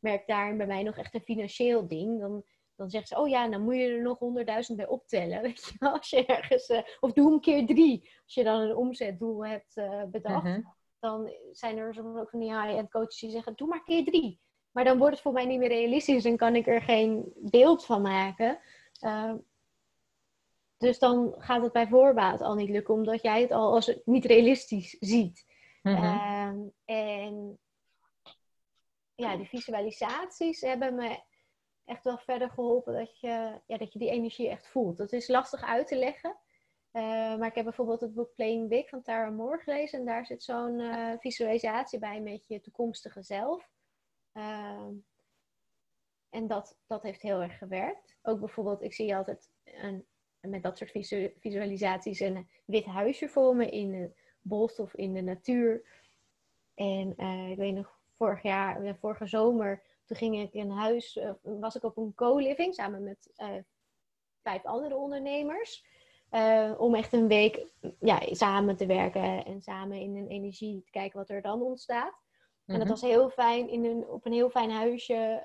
merk 0.00 0.26
daarin 0.26 0.56
bij 0.56 0.66
mij 0.66 0.82
nog 0.82 0.96
echt 0.96 1.14
een 1.14 1.20
financieel 1.20 1.88
ding. 1.88 2.20
Dan 2.20 2.44
dan 2.78 2.90
zegt 2.90 3.08
ze, 3.08 3.18
oh 3.18 3.28
ja, 3.28 3.48
dan 3.48 3.62
moet 3.62 3.76
je 3.76 3.86
er 3.86 4.02
nog 4.02 4.18
honderdduizend 4.18 4.76
bij 4.76 4.86
optellen. 4.86 5.42
Weet 5.42 5.64
je 5.64 5.90
Als 5.90 6.10
je 6.10 6.26
ergens, 6.26 6.68
uh, 6.68 6.80
of 7.00 7.12
doe 7.12 7.32
een 7.32 7.40
keer 7.40 7.66
drie. 7.66 8.10
Als 8.24 8.34
je 8.34 8.44
dan 8.44 8.60
een 8.60 8.76
omzetdoel 8.76 9.46
hebt 9.46 9.76
uh, 9.76 10.02
bedacht. 10.04 10.44
Mhm. 10.44 10.60
Dan 10.98 11.32
zijn 11.52 11.78
er 11.78 11.94
soms 11.94 12.18
ook 12.18 12.30
van 12.30 12.40
die 12.40 12.60
high-end 12.60 12.90
coaches 12.90 13.18
die 13.18 13.30
zeggen, 13.30 13.52
doe 13.56 13.68
maar 13.68 13.84
keer 13.84 14.04
drie. 14.04 14.40
Maar 14.70 14.84
dan 14.84 14.98
wordt 14.98 15.12
het 15.12 15.22
voor 15.22 15.32
mij 15.32 15.46
niet 15.46 15.58
meer 15.58 15.68
realistisch 15.68 16.24
en 16.24 16.36
kan 16.36 16.56
ik 16.56 16.66
er 16.66 16.82
geen 16.82 17.32
beeld 17.36 17.84
van 17.84 18.02
maken. 18.02 18.58
Uh, 19.04 19.34
dus 20.76 20.98
dan 20.98 21.34
gaat 21.38 21.62
het 21.62 21.72
bij 21.72 21.88
voorbaat 21.88 22.40
al 22.40 22.54
niet 22.54 22.70
lukken, 22.70 22.94
omdat 22.94 23.22
jij 23.22 23.40
het 23.40 23.52
al 23.52 23.72
als 23.72 23.98
niet 24.04 24.24
realistisch 24.24 24.96
ziet. 25.00 25.46
Mm 25.82 26.72
en 26.84 27.58
ja, 29.18 29.36
die 29.36 29.48
visualisaties 29.48 30.60
hebben 30.60 30.94
me 30.94 31.22
echt 31.84 32.04
wel 32.04 32.18
verder 32.18 32.50
geholpen 32.50 32.94
dat 32.94 33.20
je, 33.20 33.60
ja, 33.66 33.76
dat 33.76 33.92
je 33.92 33.98
die 33.98 34.10
energie 34.10 34.48
echt 34.48 34.68
voelt. 34.68 34.96
Dat 34.96 35.12
is 35.12 35.28
lastig 35.28 35.62
uit 35.62 35.86
te 35.86 35.96
leggen. 35.96 36.36
Uh, 36.92 37.02
maar 37.36 37.46
ik 37.46 37.54
heb 37.54 37.64
bijvoorbeeld 37.64 38.00
het 38.00 38.14
boek 38.14 38.34
Playing 38.34 38.68
Big 38.68 38.88
van 38.88 39.02
Tara 39.02 39.30
Moore 39.30 39.58
gelezen. 39.58 39.98
En 39.98 40.04
daar 40.04 40.26
zit 40.26 40.42
zo'n 40.42 40.78
uh, 40.78 41.12
visualisatie 41.18 41.98
bij 41.98 42.20
met 42.20 42.46
je 42.46 42.60
toekomstige 42.60 43.22
zelf. 43.22 43.70
Uh, 44.34 44.88
en 46.30 46.46
dat, 46.46 46.78
dat 46.86 47.02
heeft 47.02 47.22
heel 47.22 47.42
erg 47.42 47.58
gewerkt. 47.58 48.16
Ook 48.22 48.40
bijvoorbeeld, 48.40 48.82
ik 48.82 48.94
zie 48.94 49.16
altijd 49.16 49.50
een, 49.64 50.06
met 50.40 50.62
dat 50.62 50.78
soort 50.78 50.90
visualisaties 51.40 52.20
een 52.20 52.48
wit 52.64 52.84
huisje 52.84 53.28
voor 53.28 53.56
me 53.56 53.68
in 53.68 53.94
het 53.94 54.18
bos 54.40 54.78
of 54.78 54.94
in 54.94 55.12
de 55.12 55.22
natuur. 55.22 55.86
En 56.74 57.10
ik 57.50 57.56
weet 57.56 57.74
nog, 57.74 57.97
vorig 58.18 58.42
jaar, 58.42 58.96
vorige 59.00 59.26
zomer 59.26 59.82
toen 60.08 60.16
ging 60.16 60.40
ik 60.40 60.52
in 60.52 60.70
huis, 60.70 61.16
uh, 61.16 61.30
was 61.42 61.76
ik 61.76 61.82
op 61.82 61.96
een 61.96 62.14
co-living 62.14 62.74
samen 62.74 63.02
met 63.02 63.32
uh, 63.36 63.48
vijf 64.42 64.64
andere 64.64 64.96
ondernemers. 64.96 65.86
Uh, 66.30 66.74
om 66.78 66.94
echt 66.94 67.12
een 67.12 67.28
week 67.28 67.66
ja, 68.00 68.20
samen 68.30 68.76
te 68.76 68.86
werken 68.86 69.44
en 69.44 69.62
samen 69.62 70.00
in 70.00 70.16
een 70.16 70.28
energie 70.28 70.82
te 70.82 70.90
kijken 70.90 71.18
wat 71.18 71.30
er 71.30 71.42
dan 71.42 71.62
ontstaat. 71.62 72.22
En 72.66 72.74
dat 72.74 72.82
mhm. 72.82 72.88
was 72.88 73.00
heel 73.00 73.30
fijn 73.30 73.68
in 73.68 73.84
een, 73.84 74.06
op 74.06 74.26
een 74.26 74.32
heel 74.32 74.50
fijn 74.50 74.70
huisje 74.70 75.42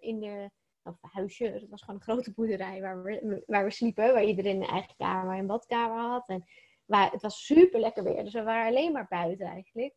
in 0.00 0.20
de 0.20 0.50
of 0.82 0.96
huisje, 1.00 1.44
het 1.44 1.68
was 1.68 1.80
gewoon 1.80 1.96
een 1.96 2.06
grote 2.06 2.32
boerderij 2.32 2.80
waar 2.80 3.02
we, 3.02 3.42
waar 3.46 3.64
we 3.64 3.70
sliepen, 3.70 4.12
waar 4.12 4.24
iedereen 4.24 4.62
een 4.62 4.68
eigen 4.68 4.96
kamer 4.96 5.36
en 5.36 5.46
badkamer 5.46 5.98
had. 5.98 6.28
En 6.28 6.44
waar, 6.84 7.10
het 7.10 7.22
was 7.22 7.44
super 7.44 7.80
lekker 7.80 8.04
weer, 8.04 8.24
dus 8.24 8.32
we 8.32 8.42
waren 8.42 8.66
alleen 8.66 8.92
maar 8.92 9.06
buiten 9.08 9.46
eigenlijk. 9.46 9.94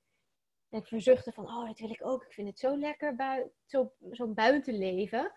En 0.74 0.80
ik 0.80 0.88
verzuchtte 0.88 1.32
van, 1.32 1.46
oh, 1.46 1.68
dat 1.68 1.80
wil 1.80 1.90
ik 1.90 2.06
ook. 2.06 2.24
Ik 2.24 2.34
vind 2.34 2.48
het 2.48 2.60
zo 2.60 2.78
lekker, 2.78 3.16
bui 3.16 3.44
zo, 3.66 3.92
zo 4.12 4.28
buitenleven. 4.28 5.32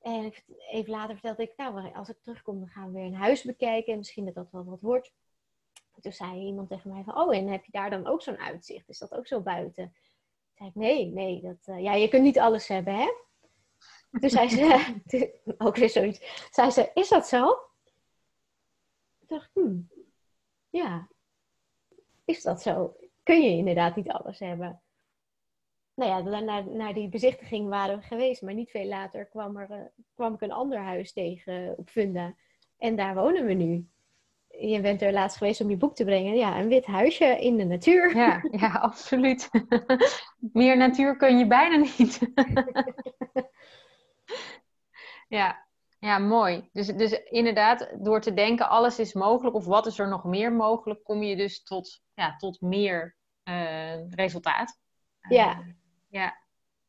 En 0.00 0.32
even 0.70 0.90
later 0.90 1.14
vertelde 1.14 1.42
ik, 1.42 1.56
nou, 1.56 1.94
als 1.94 2.08
ik 2.08 2.22
terugkom, 2.22 2.58
dan 2.58 2.68
gaan 2.68 2.86
we 2.86 2.98
weer 2.98 3.06
een 3.06 3.14
huis 3.14 3.42
bekijken. 3.42 3.92
En 3.92 3.98
misschien 3.98 4.24
dat 4.24 4.34
dat 4.34 4.50
wel 4.50 4.64
wat 4.64 4.80
wordt. 4.80 5.12
En 5.94 6.02
toen 6.02 6.12
zei 6.12 6.40
iemand 6.40 6.68
tegen 6.68 6.90
mij 6.92 7.02
van, 7.02 7.16
oh, 7.16 7.36
en 7.36 7.48
heb 7.48 7.64
je 7.64 7.72
daar 7.72 7.90
dan 7.90 8.06
ook 8.06 8.22
zo'n 8.22 8.38
uitzicht? 8.38 8.88
Is 8.88 8.98
dat 8.98 9.14
ook 9.14 9.26
zo 9.26 9.40
buiten? 9.40 9.84
Toen 9.84 10.54
zei 10.54 10.68
ik, 10.68 10.74
nee, 10.74 11.06
nee. 11.06 11.40
Dat, 11.40 11.76
uh, 11.76 11.82
ja, 11.82 11.94
je 11.94 12.08
kunt 12.08 12.22
niet 12.22 12.38
alles 12.38 12.68
hebben, 12.68 12.94
hè? 12.94 13.08
Toen 14.20 14.30
zei 14.30 14.48
ze, 14.48 15.40
ook 15.58 15.76
weer 15.76 15.90
zoiets. 15.90 16.48
Zei 16.50 16.70
ze, 16.70 16.90
is 16.94 17.08
dat 17.08 17.28
zo? 17.28 17.46
Toen 19.18 19.26
dacht 19.26 19.46
ik, 19.46 19.62
hmm, 19.62 19.90
ja, 20.68 21.08
is 22.24 22.42
dat 22.42 22.62
zo? 22.62 22.96
Kun 23.28 23.42
je 23.42 23.56
inderdaad 23.56 23.96
niet 23.96 24.08
alles 24.08 24.38
hebben. 24.38 24.80
nou 25.94 26.30
ja, 26.30 26.40
naar, 26.40 26.68
naar 26.68 26.94
die 26.94 27.08
bezichtiging 27.08 27.68
waren 27.68 27.98
we 27.98 28.04
geweest. 28.04 28.42
Maar 28.42 28.54
niet 28.54 28.70
veel 28.70 28.86
later 28.86 29.26
kwam, 29.26 29.56
er, 29.56 29.70
uh, 29.70 29.76
kwam 30.14 30.34
ik 30.34 30.40
een 30.40 30.52
ander 30.52 30.78
huis 30.78 31.12
tegen 31.12 31.74
op 31.76 31.88
Funda. 31.88 32.34
En 32.78 32.96
daar 32.96 33.14
wonen 33.14 33.46
we 33.46 33.52
nu. 33.52 33.88
Je 34.48 34.80
bent 34.80 35.02
er 35.02 35.12
laatst 35.12 35.36
geweest 35.36 35.60
om 35.60 35.70
je 35.70 35.76
boek 35.76 35.94
te 35.94 36.04
brengen. 36.04 36.36
Ja, 36.36 36.58
een 36.58 36.68
wit 36.68 36.86
huisje 36.86 37.24
in 37.40 37.56
de 37.56 37.64
natuur. 37.64 38.16
Ja, 38.16 38.44
ja 38.50 38.68
absoluut. 38.88 39.50
Meer 40.52 40.76
natuur 40.76 41.16
kun 41.16 41.38
je 41.38 41.46
bijna 41.46 41.76
niet. 41.76 42.20
ja. 45.38 45.66
ja, 45.98 46.18
mooi. 46.18 46.68
Dus, 46.72 46.86
dus 46.86 47.22
inderdaad, 47.22 47.94
door 47.98 48.20
te 48.20 48.34
denken 48.34 48.68
alles 48.68 48.98
is 48.98 49.12
mogelijk 49.12 49.56
of 49.56 49.64
wat 49.64 49.86
is 49.86 49.98
er 49.98 50.08
nog 50.08 50.24
meer 50.24 50.52
mogelijk, 50.52 51.04
kom 51.04 51.22
je 51.22 51.36
dus 51.36 51.62
tot, 51.62 52.02
ja, 52.14 52.36
tot 52.36 52.60
meer 52.60 53.16
resultaat. 54.10 54.80
Ja. 55.28 55.58
Uh, 55.58 55.66
ja. 56.08 56.46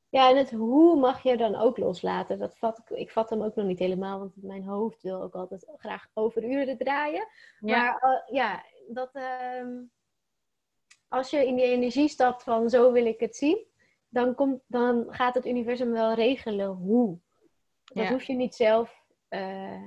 Ja, 0.10 0.30
en 0.30 0.38
het 0.38 0.52
hoe 0.52 1.00
mag 1.00 1.24
je 1.24 1.38
dan 1.38 1.56
ook 1.56 1.78
loslaten. 1.78 2.40
Dat 2.40 2.58
vat 2.58 2.78
ik, 2.80 2.90
ik 2.90 3.12
vat 3.12 3.30
hem 3.30 3.42
ook 3.42 3.56
nog 3.56 3.66
niet 3.66 3.80
helemaal, 3.80 4.20
want 4.20 4.34
mijn 4.36 4.64
hoofd 4.64 5.02
wil 5.02 5.22
ook 5.22 5.36
altijd 5.36 5.72
graag 5.78 6.08
overuren 6.14 6.78
draaien. 6.78 7.28
Ja. 7.60 7.78
Maar 7.78 8.04
uh, 8.04 8.36
ja, 8.36 8.66
dat, 8.88 9.16
uh, 9.16 9.82
als 11.08 11.30
je 11.30 11.48
in 11.48 11.56
die 11.56 11.66
energie 11.66 12.08
stapt 12.08 12.44
van 12.44 12.70
zo 12.70 12.92
wil 12.92 13.06
ik 13.06 13.20
het 13.20 13.36
zien, 13.36 13.66
dan, 14.08 14.36
komt, 14.36 14.62
dan 14.68 15.06
gaat 15.10 15.36
het 15.36 15.46
universum 15.46 15.92
wel 15.92 16.14
regelen 16.14 16.68
hoe. 16.68 17.20
Dat 17.84 18.04
ja. 18.04 18.12
hoef 18.12 18.24
je 18.24 18.34
niet 18.34 18.56
zelf 18.56 19.06
uh, 19.30 19.86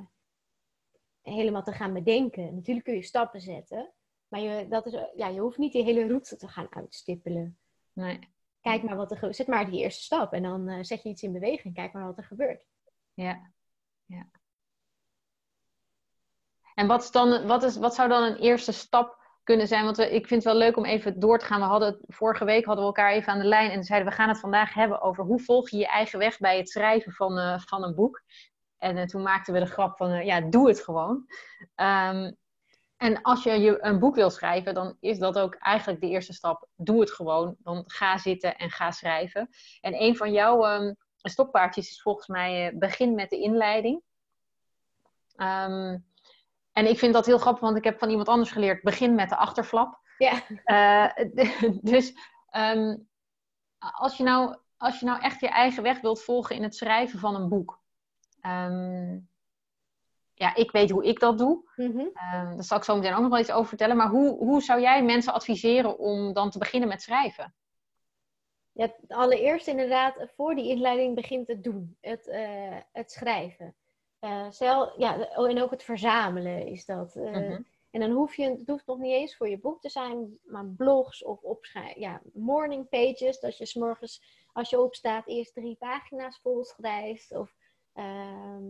helemaal 1.23 1.63
te 1.63 1.73
gaan 1.73 1.93
bedenken. 1.93 2.55
Natuurlijk 2.55 2.87
kun 2.87 2.95
je 2.95 3.03
stappen 3.03 3.41
zetten, 3.41 3.93
maar 4.33 4.40
je, 4.40 4.68
dat 4.68 4.87
is, 4.87 4.92
ja, 5.16 5.29
je 5.29 5.40
hoeft 5.40 5.59
niet 5.59 5.73
die 5.73 5.85
hele 5.85 6.07
route 6.07 6.37
te 6.37 6.49
gaan 6.49 6.66
uitstippelen. 6.71 7.59
Nee. 7.92 8.18
Kijk 8.61 8.83
maar 8.83 8.97
wat 8.97 9.11
er 9.11 9.16
gebeurt. 9.16 9.37
Zet 9.37 9.47
maar 9.47 9.71
die 9.71 9.81
eerste 9.81 10.03
stap 10.03 10.33
en 10.33 10.42
dan 10.42 10.68
uh, 10.68 10.79
zet 10.81 11.03
je 11.03 11.09
iets 11.09 11.23
in 11.23 11.33
beweging. 11.33 11.75
Kijk 11.75 11.92
maar 11.92 12.05
wat 12.05 12.18
er 12.18 12.25
gebeurt. 12.25 12.64
Ja. 13.14 13.51
ja. 14.07 14.27
En 16.75 16.87
wat, 16.87 17.03
is 17.03 17.11
dan, 17.11 17.47
wat, 17.47 17.62
is, 17.62 17.77
wat 17.77 17.95
zou 17.95 18.09
dan 18.09 18.23
een 18.23 18.37
eerste 18.37 18.73
stap 18.73 19.18
kunnen 19.42 19.66
zijn? 19.66 19.85
Want 19.85 19.97
we, 19.97 20.05
ik 20.11 20.27
vind 20.27 20.45
het 20.45 20.53
wel 20.53 20.62
leuk 20.62 20.77
om 20.77 20.85
even 20.85 21.21
door 21.21 21.38
te 21.38 21.45
gaan. 21.45 21.61
We 21.61 21.66
hadden, 21.66 21.99
vorige 22.07 22.45
week 22.45 22.64
hadden 22.64 22.85
we 22.85 22.90
elkaar 22.90 23.12
even 23.12 23.33
aan 23.33 23.38
de 23.38 23.45
lijn 23.45 23.71
en 23.71 23.85
zeiden 23.85 24.09
we 24.09 24.14
gaan 24.14 24.29
het 24.29 24.40
vandaag 24.40 24.75
hebben 24.75 25.01
over 25.01 25.25
hoe 25.25 25.40
volg 25.40 25.71
je 25.71 25.77
je 25.77 25.87
eigen 25.87 26.18
weg 26.18 26.38
bij 26.38 26.57
het 26.57 26.68
schrijven 26.68 27.12
van, 27.12 27.38
uh, 27.38 27.59
van 27.59 27.83
een 27.83 27.95
boek. 27.95 28.23
En 28.79 28.97
uh, 28.97 29.05
toen 29.05 29.23
maakten 29.23 29.55
we 29.55 29.61
de 29.61 29.66
grap 29.66 29.97
van, 29.97 30.12
uh, 30.12 30.25
ja, 30.25 30.40
doe 30.40 30.68
het 30.68 30.81
gewoon. 30.81 31.27
Um, 31.77 32.40
en 33.03 33.23
als 33.23 33.43
je, 33.43 33.51
je 33.51 33.85
een 33.85 33.99
boek 33.99 34.15
wil 34.15 34.31
schrijven, 34.31 34.75
dan 34.75 34.97
is 35.01 35.19
dat 35.19 35.38
ook 35.38 35.55
eigenlijk 35.55 36.01
de 36.01 36.09
eerste 36.09 36.33
stap. 36.33 36.69
Doe 36.77 37.01
het 37.01 37.11
gewoon. 37.11 37.57
Dan 37.59 37.85
ga 37.87 38.19
zitten 38.19 38.57
en 38.57 38.71
ga 38.71 38.91
schrijven. 38.91 39.49
En 39.81 40.03
een 40.03 40.17
van 40.17 40.33
jouw 40.33 40.75
um, 40.75 40.97
stokpaardjes 41.17 41.91
is 41.91 42.03
volgens 42.03 42.27
mij 42.27 42.73
uh, 42.73 42.79
begin 42.79 43.15
met 43.15 43.31
de 43.31 43.41
inleiding. 43.41 44.03
Um, 45.37 46.07
en 46.73 46.88
ik 46.88 46.99
vind 46.99 47.12
dat 47.12 47.27
heel 47.27 47.38
grappig, 47.38 47.62
want 47.62 47.77
ik 47.77 47.85
heb 47.85 47.99
van 47.99 48.11
iemand 48.11 48.29
anders 48.29 48.51
geleerd: 48.51 48.83
begin 48.83 49.15
met 49.15 49.29
de 49.29 49.37
achterflap. 49.37 50.01
Ja. 50.19 50.43
Uh, 50.65 51.25
dus 51.93 52.12
um, 52.57 53.09
als, 53.79 54.17
je 54.17 54.23
nou, 54.23 54.57
als 54.77 55.01
je 55.01 55.07
nou 55.07 55.21
echt 55.21 55.41
je 55.41 55.49
eigen 55.49 55.83
weg 55.83 56.01
wilt 56.01 56.23
volgen 56.23 56.57
in 56.57 56.62
het 56.62 56.77
schrijven 56.77 57.19
van 57.19 57.35
een 57.35 57.49
boek. 57.49 57.81
Um, 58.47 59.31
ja, 60.42 60.55
ik 60.55 60.70
weet 60.70 60.90
hoe 60.90 61.05
ik 61.05 61.20
dat 61.20 61.38
doe. 61.38 61.62
Uh, 61.76 62.07
daar 62.33 62.64
zal 62.64 62.76
ik 62.76 62.85
zo 62.85 62.96
meteen 62.96 63.14
ook 63.14 63.20
nog 63.20 63.31
wel 63.31 63.38
iets 63.38 63.52
over 63.52 63.68
vertellen. 63.68 63.96
Maar 63.96 64.09
hoe, 64.09 64.38
hoe 64.38 64.62
zou 64.62 64.81
jij 64.81 65.05
mensen 65.05 65.33
adviseren 65.33 65.98
om 65.98 66.33
dan 66.33 66.50
te 66.50 66.59
beginnen 66.59 66.88
met 66.88 67.02
schrijven? 67.02 67.55
Ja, 68.72 68.92
allereerst 69.09 69.66
inderdaad, 69.66 70.26
voor 70.37 70.55
die 70.55 70.68
inleiding 70.68 71.14
begint 71.14 71.48
het 71.48 71.64
doen. 71.64 71.96
Het, 72.00 72.26
uh, 72.26 72.76
het 72.92 73.12
schrijven. 73.12 73.74
Uh, 74.20 74.46
stel, 74.50 75.00
ja, 75.00 75.28
en 75.28 75.62
ook 75.62 75.70
het 75.70 75.83
verzamelen 75.83 76.66
is 76.66 76.85
dat. 76.85 77.14
Mm-hmm. 77.14 77.66
En 77.90 78.00
dan 78.00 78.11
hoef 78.11 78.35
je, 78.35 78.50
het 78.50 78.68
hoeft 78.68 78.87
nog 78.87 78.98
niet 78.98 79.12
eens 79.12 79.37
voor 79.37 79.48
je 79.48 79.59
boek 79.59 79.81
te 79.81 79.88
zijn, 79.88 80.38
maar 80.42 80.66
blogs 80.66 81.24
of 81.24 81.42
opschrijven. 81.42 82.00
Ja, 82.00 82.22
morning 82.33 82.88
pages, 82.88 83.40
dat 83.40 83.59
je 83.59 83.66
s'morgens, 83.66 84.22
als 84.52 84.70
je 84.70 84.81
opstaat, 84.81 85.26
eerst 85.26 85.55
drie 85.55 85.76
pagina's 85.76 86.38
vol 86.42 86.64
schrijft. 86.64 87.37
Of 87.37 87.55
ehm, 87.92 88.64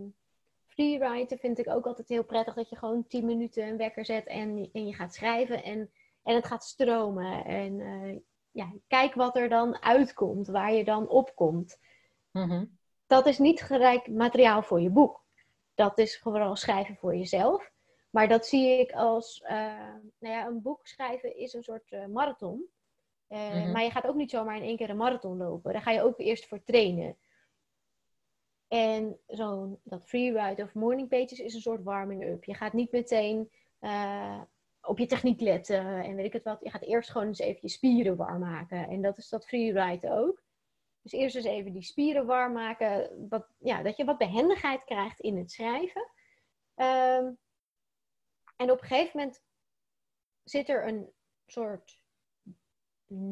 freewriten 0.73 1.39
vind 1.39 1.59
ik 1.59 1.69
ook 1.69 1.87
altijd 1.87 2.09
heel 2.09 2.25
prettig. 2.25 2.55
Dat 2.55 2.69
je 2.69 2.77
gewoon 2.77 3.07
10 3.07 3.27
minuten 3.27 3.67
een 3.67 3.77
wekker 3.77 4.05
zet 4.05 4.27
en, 4.27 4.69
en 4.73 4.87
je 4.87 4.95
gaat 4.95 5.15
schrijven. 5.15 5.63
En, 5.63 5.91
en 6.23 6.35
het 6.35 6.47
gaat 6.47 6.65
stromen. 6.65 7.45
En 7.45 7.79
uh, 7.79 8.19
ja, 8.51 8.73
kijk 8.89 9.15
wat 9.15 9.37
er 9.37 9.49
dan 9.49 9.83
uitkomt. 9.83 10.47
Waar 10.47 10.73
je 10.73 10.85
dan 10.85 11.09
opkomt. 11.09 11.79
Mm-hmm. 12.31 12.79
Dat 13.07 13.27
is 13.27 13.39
niet 13.39 13.63
gelijk 13.63 14.07
materiaal 14.07 14.63
voor 14.63 14.81
je 14.81 14.91
boek. 14.91 15.25
Dat 15.75 15.99
is 15.99 16.19
vooral 16.19 16.57
schrijven 16.57 16.97
voor 16.97 17.17
jezelf. 17.17 17.71
Maar 18.11 18.29
dat 18.29 18.47
zie 18.47 18.81
ik 18.81 18.93
als... 18.93 19.43
Uh, 19.45 19.51
nou 20.19 20.35
ja, 20.35 20.47
een 20.47 20.63
boek 20.63 20.87
schrijven 20.87 21.37
is 21.37 21.53
een 21.53 21.63
soort 21.63 21.93
uh, 21.93 22.07
marathon. 22.07 22.65
Mm-hmm. 23.29 23.73
Maar 23.73 23.83
je 23.83 23.91
gaat 23.91 24.07
ook 24.07 24.15
niet 24.15 24.31
zomaar 24.31 24.57
in 24.57 24.63
één 24.63 24.77
keer 24.77 24.91
een 24.91 24.97
marathon 24.97 25.37
lopen. 25.37 25.73
Daar 25.73 25.83
ga 25.83 25.91
je 25.91 26.03
ook 26.03 26.19
eerst 26.19 26.47
voor 26.47 26.63
trainen. 26.65 27.17
En 28.73 29.19
zo'n 29.27 29.81
dat 29.83 30.05
freeride 30.05 30.63
of 30.63 30.75
morning 30.75 31.09
pages 31.09 31.39
is 31.39 31.55
een 31.55 31.61
soort 31.61 31.83
warming 31.83 32.25
up. 32.25 32.45
Je 32.45 32.55
gaat 32.55 32.73
niet 32.73 32.93
meteen 32.93 33.51
uh, 33.81 34.41
op 34.81 34.99
je 34.99 35.07
techniek 35.07 35.41
letten 35.41 36.05
en 36.05 36.15
weet 36.15 36.25
ik 36.25 36.33
het 36.33 36.43
wat. 36.43 36.59
Je 36.63 36.71
gaat 36.71 36.83
eerst 36.83 37.11
gewoon 37.11 37.27
eens 37.27 37.39
even 37.39 37.59
je 37.63 37.69
spieren 37.69 38.17
warm 38.17 38.41
maken. 38.41 38.89
En 38.89 39.03
dat 39.03 39.19
is 39.19 39.29
dat 39.29 39.47
freeride 39.47 40.11
ook. 40.11 40.43
Dus 41.03 41.13
eerst 41.13 41.37
eens 41.37 41.45
even 41.45 41.73
die 41.73 41.83
spieren 41.83 42.27
warm 42.27 42.53
maken. 42.53 43.27
Wat, 43.29 43.47
ja, 43.59 43.83
dat 43.83 43.97
je 43.97 44.05
wat 44.05 44.19
behendigheid 44.19 44.85
krijgt 44.85 45.21
in 45.21 45.37
het 45.37 45.53
schrijven. 45.53 46.11
Um, 46.77 47.39
en 48.57 48.71
op 48.71 48.81
een 48.81 48.87
gegeven 48.87 49.19
moment 49.19 49.43
zit 50.43 50.69
er 50.69 50.87
een 50.87 51.11
soort 51.47 52.03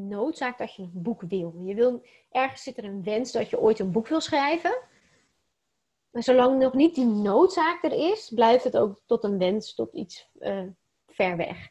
noodzaak 0.09 0.59
dat 0.59 0.75
je 0.75 0.83
een 0.83 1.03
boek 1.03 1.23
wil. 1.23 1.63
Je 1.65 1.75
wil 1.75 2.07
ergens 2.31 2.63
zit 2.63 2.79
er 2.79 2.85
een 2.85 3.03
wens 3.03 3.33
dat 3.33 3.51
je 3.51 3.61
ooit 3.61 3.79
een 3.79 3.93
boek 3.93 4.09
wil 4.09 4.21
schrijven. 4.21 4.89
Maar 6.11 6.23
zolang 6.23 6.59
nog 6.59 6.73
niet 6.73 6.95
die 6.95 7.07
noodzaak 7.07 7.85
er 7.85 7.93
is, 7.93 8.33
blijft 8.35 8.65
het 8.65 8.77
ook 8.77 9.01
tot 9.07 9.25
een 9.25 9.39
wens, 9.39 9.75
tot 9.75 9.95
iets 9.95 10.29
uh, 10.39 10.67
ver 11.07 11.37
weg. 11.37 11.69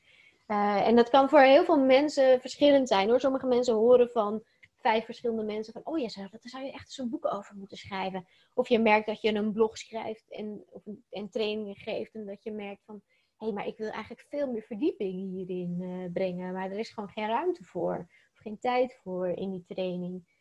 Uh, 0.47 0.87
en 0.87 0.95
dat 0.95 1.09
kan 1.09 1.29
voor 1.29 1.41
heel 1.41 1.63
veel 1.63 1.79
mensen 1.79 2.41
verschillend 2.41 2.87
zijn 2.87 3.09
hoor. 3.09 3.19
Sommige 3.19 3.47
mensen 3.47 3.73
horen 3.73 4.09
van 4.09 4.43
vijf 4.81 5.05
verschillende 5.05 5.43
mensen 5.43 5.73
van, 5.73 5.85
oh 5.85 5.99
ja, 5.99 6.07
daar 6.15 6.39
zou 6.41 6.63
je 6.63 6.71
echt 6.71 6.97
een 6.97 7.09
boek 7.09 7.33
over 7.33 7.55
moeten 7.55 7.77
schrijven. 7.77 8.27
Of 8.53 8.69
je 8.69 8.79
merkt 8.79 9.05
dat 9.05 9.21
je 9.21 9.33
een 9.33 9.53
blog 9.53 9.77
schrijft 9.77 10.31
en, 10.31 10.63
of, 10.69 10.83
en 11.09 11.29
trainingen 11.29 11.75
geeft 11.75 12.15
en 12.15 12.25
dat 12.25 12.43
je 12.43 12.51
merkt 12.51 12.83
van, 12.85 13.01
hé, 13.37 13.45
hey, 13.45 13.55
maar 13.55 13.67
ik 13.67 13.77
wil 13.77 13.89
eigenlijk 13.89 14.25
veel 14.29 14.51
meer 14.51 14.61
verdieping 14.61 15.13
hierin 15.13 15.77
uh, 15.81 16.11
brengen, 16.13 16.53
maar 16.53 16.71
er 16.71 16.79
is 16.79 16.89
gewoon 16.89 17.09
geen 17.09 17.27
ruimte 17.27 17.63
voor, 17.63 17.97
of 18.33 18.39
geen 18.39 18.59
tijd 18.59 18.99
voor 19.03 19.27
in 19.27 19.51
die 19.51 19.63
training. 19.67 20.37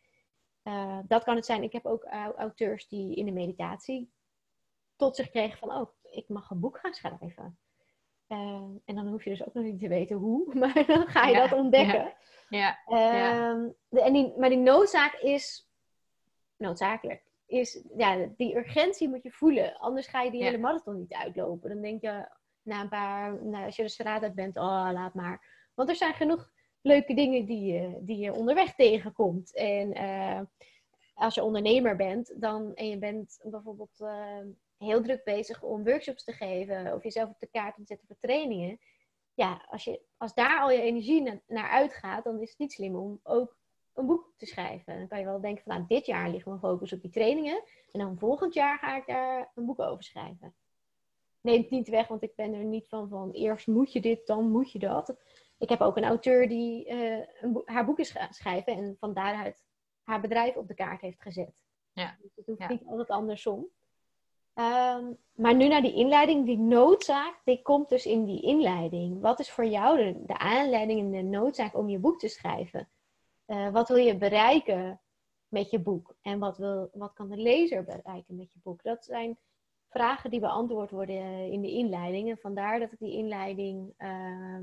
Uh, 0.69 0.99
dat 1.07 1.23
kan 1.23 1.35
het 1.35 1.45
zijn. 1.45 1.63
Ik 1.63 1.73
heb 1.73 1.85
ook 1.85 2.05
auteurs 2.37 2.87
die 2.87 3.15
in 3.15 3.25
de 3.25 3.31
meditatie 3.31 4.11
tot 4.95 5.15
zich 5.15 5.29
kregen 5.29 5.57
van, 5.57 5.71
oh, 5.71 5.89
ik 6.11 6.27
mag 6.27 6.49
een 6.49 6.59
boek 6.59 6.79
gaan 6.79 6.93
schrijven. 6.93 7.59
Uh, 8.27 8.61
en 8.85 8.95
dan 8.95 9.07
hoef 9.07 9.23
je 9.23 9.29
dus 9.29 9.45
ook 9.47 9.53
nog 9.53 9.63
niet 9.63 9.79
te 9.79 9.87
weten 9.87 10.15
hoe, 10.15 10.53
maar 10.59 10.85
dan 10.87 11.07
ga 11.07 11.27
je 11.27 11.35
ja, 11.35 11.47
dat 11.47 11.59
ontdekken. 11.59 12.13
Ja, 12.49 12.79
ja, 12.87 13.55
uh, 13.55 13.69
de, 13.87 14.01
en 14.01 14.13
die, 14.13 14.33
maar 14.37 14.49
die 14.49 14.57
noodzaak 14.57 15.13
is 15.13 15.69
noodzakelijk. 16.57 17.23
Is, 17.45 17.83
ja, 17.97 18.27
die 18.37 18.55
urgentie 18.55 19.09
moet 19.09 19.23
je 19.23 19.31
voelen, 19.31 19.79
anders 19.79 20.07
ga 20.07 20.21
je 20.21 20.31
die 20.31 20.43
hele 20.43 20.57
marathon 20.57 20.97
niet 20.97 21.13
uitlopen. 21.13 21.69
Dan 21.69 21.81
denk 21.81 22.01
je 22.01 22.29
na 22.61 22.81
een 22.81 22.89
paar, 22.89 23.45
nou, 23.45 23.65
als 23.65 23.75
je 23.75 23.83
de 23.83 23.89
straat 23.89 24.23
uit 24.23 24.35
bent, 24.35 24.57
oh 24.57 24.89
laat 24.93 25.13
maar. 25.13 25.69
Want 25.73 25.89
er 25.89 25.95
zijn 25.95 26.13
genoeg 26.13 26.51
leuke 26.81 27.13
dingen 27.13 27.45
die 27.45 27.73
je, 27.73 27.97
die 28.01 28.17
je 28.17 28.33
onderweg 28.33 28.75
tegenkomt. 28.75 29.55
En 29.55 29.97
uh, 29.97 30.41
als 31.13 31.35
je 31.35 31.43
ondernemer 31.43 31.95
bent 31.95 32.33
dan, 32.41 32.75
en 32.75 32.89
je 32.89 32.97
bent 32.97 33.39
bijvoorbeeld 33.43 33.99
uh, 33.99 34.39
heel 34.77 35.01
druk 35.01 35.23
bezig 35.23 35.63
om 35.63 35.83
workshops 35.83 36.23
te 36.23 36.31
geven 36.31 36.93
of 36.93 37.03
jezelf 37.03 37.29
op 37.29 37.39
de 37.39 37.47
kaart 37.47 37.75
te 37.75 37.85
zetten 37.85 38.07
voor 38.07 38.17
trainingen. 38.19 38.79
Ja, 39.33 39.65
als, 39.69 39.83
je, 39.83 40.01
als 40.17 40.33
daar 40.33 40.59
al 40.59 40.71
je 40.71 40.81
energie 40.81 41.21
na, 41.21 41.39
naar 41.47 41.69
uitgaat, 41.69 42.23
dan 42.23 42.41
is 42.41 42.49
het 42.49 42.59
niet 42.59 42.71
slim 42.71 42.95
om 42.95 43.19
ook 43.23 43.57
een 43.93 44.05
boek 44.05 44.33
te 44.37 44.45
schrijven. 44.45 44.97
Dan 44.97 45.07
kan 45.07 45.19
je 45.19 45.25
wel 45.25 45.41
denken 45.41 45.63
van 45.63 45.73
nou, 45.75 45.85
dit 45.87 46.05
jaar 46.05 46.29
ligt 46.29 46.45
mijn 46.45 46.59
focus 46.59 46.93
op 46.93 47.01
die 47.01 47.11
trainingen. 47.11 47.63
En 47.91 47.99
dan 47.99 48.17
volgend 48.17 48.53
jaar 48.53 48.77
ga 48.77 48.97
ik 48.97 49.07
daar 49.07 49.51
een 49.55 49.65
boek 49.65 49.79
over 49.79 50.03
schrijven. 50.03 50.53
Neemt 51.41 51.69
niet 51.69 51.87
weg, 51.87 52.07
want 52.07 52.23
ik 52.23 52.35
ben 52.35 52.53
er 52.53 52.63
niet 52.63 52.87
van 52.87 53.09
van 53.09 53.31
eerst 53.31 53.67
moet 53.67 53.93
je 53.93 54.01
dit, 54.01 54.27
dan 54.27 54.51
moet 54.51 54.71
je 54.71 54.79
dat 54.79 55.15
ik 55.59 55.69
heb 55.69 55.81
ook 55.81 55.97
een 55.97 56.03
auteur 56.03 56.47
die 56.47 56.89
uh, 56.89 57.25
een 57.41 57.61
haar 57.65 57.85
boek 57.85 57.99
is 57.99 58.11
gaan 58.11 58.33
schrijven 58.33 58.73
en 58.73 58.95
van 58.99 59.13
daaruit 59.13 59.63
haar 60.03 60.21
bedrijf 60.21 60.55
op 60.55 60.67
de 60.67 60.73
kaart 60.73 61.01
heeft 61.01 61.21
gezet. 61.21 61.63
Ja. 61.93 62.15
Dus 62.21 62.35
het 62.35 62.45
hoeft 62.45 62.59
ja. 62.59 62.67
niet 62.67 62.85
altijd 62.85 63.09
andersom. 63.09 63.67
Um, 64.53 65.17
maar 65.33 65.55
nu 65.55 65.67
naar 65.67 65.81
die 65.81 65.93
inleiding, 65.93 66.45
die 66.45 66.57
noodzaak, 66.57 67.41
die 67.43 67.61
komt 67.61 67.89
dus 67.89 68.05
in 68.05 68.25
die 68.25 68.41
inleiding. 68.41 69.21
Wat 69.21 69.39
is 69.39 69.51
voor 69.51 69.65
jou 69.65 69.97
de, 69.97 70.25
de 70.25 70.37
aanleiding 70.37 70.99
en 70.99 71.11
de 71.11 71.37
noodzaak 71.37 71.75
om 71.75 71.89
je 71.89 71.99
boek 71.99 72.19
te 72.19 72.27
schrijven? 72.27 72.89
Uh, 73.47 73.69
wat 73.69 73.87
wil 73.87 73.97
je 73.97 74.17
bereiken 74.17 75.01
met 75.47 75.69
je 75.69 75.79
boek? 75.79 76.15
En 76.21 76.39
wat, 76.39 76.57
wil, 76.57 76.89
wat 76.93 77.13
kan 77.13 77.29
de 77.29 77.37
lezer 77.37 77.83
bereiken 77.83 78.35
met 78.35 78.53
je 78.53 78.59
boek? 78.63 78.83
Dat 78.83 79.05
zijn 79.05 79.37
vragen 79.89 80.29
die 80.29 80.39
beantwoord 80.39 80.91
worden 80.91 81.51
in 81.51 81.61
de 81.61 81.71
inleiding. 81.71 82.29
En 82.29 82.37
vandaar 82.37 82.79
dat 82.79 82.91
ik 82.91 82.99
die 82.99 83.17
inleiding 83.17 83.93
uh, 83.97 84.59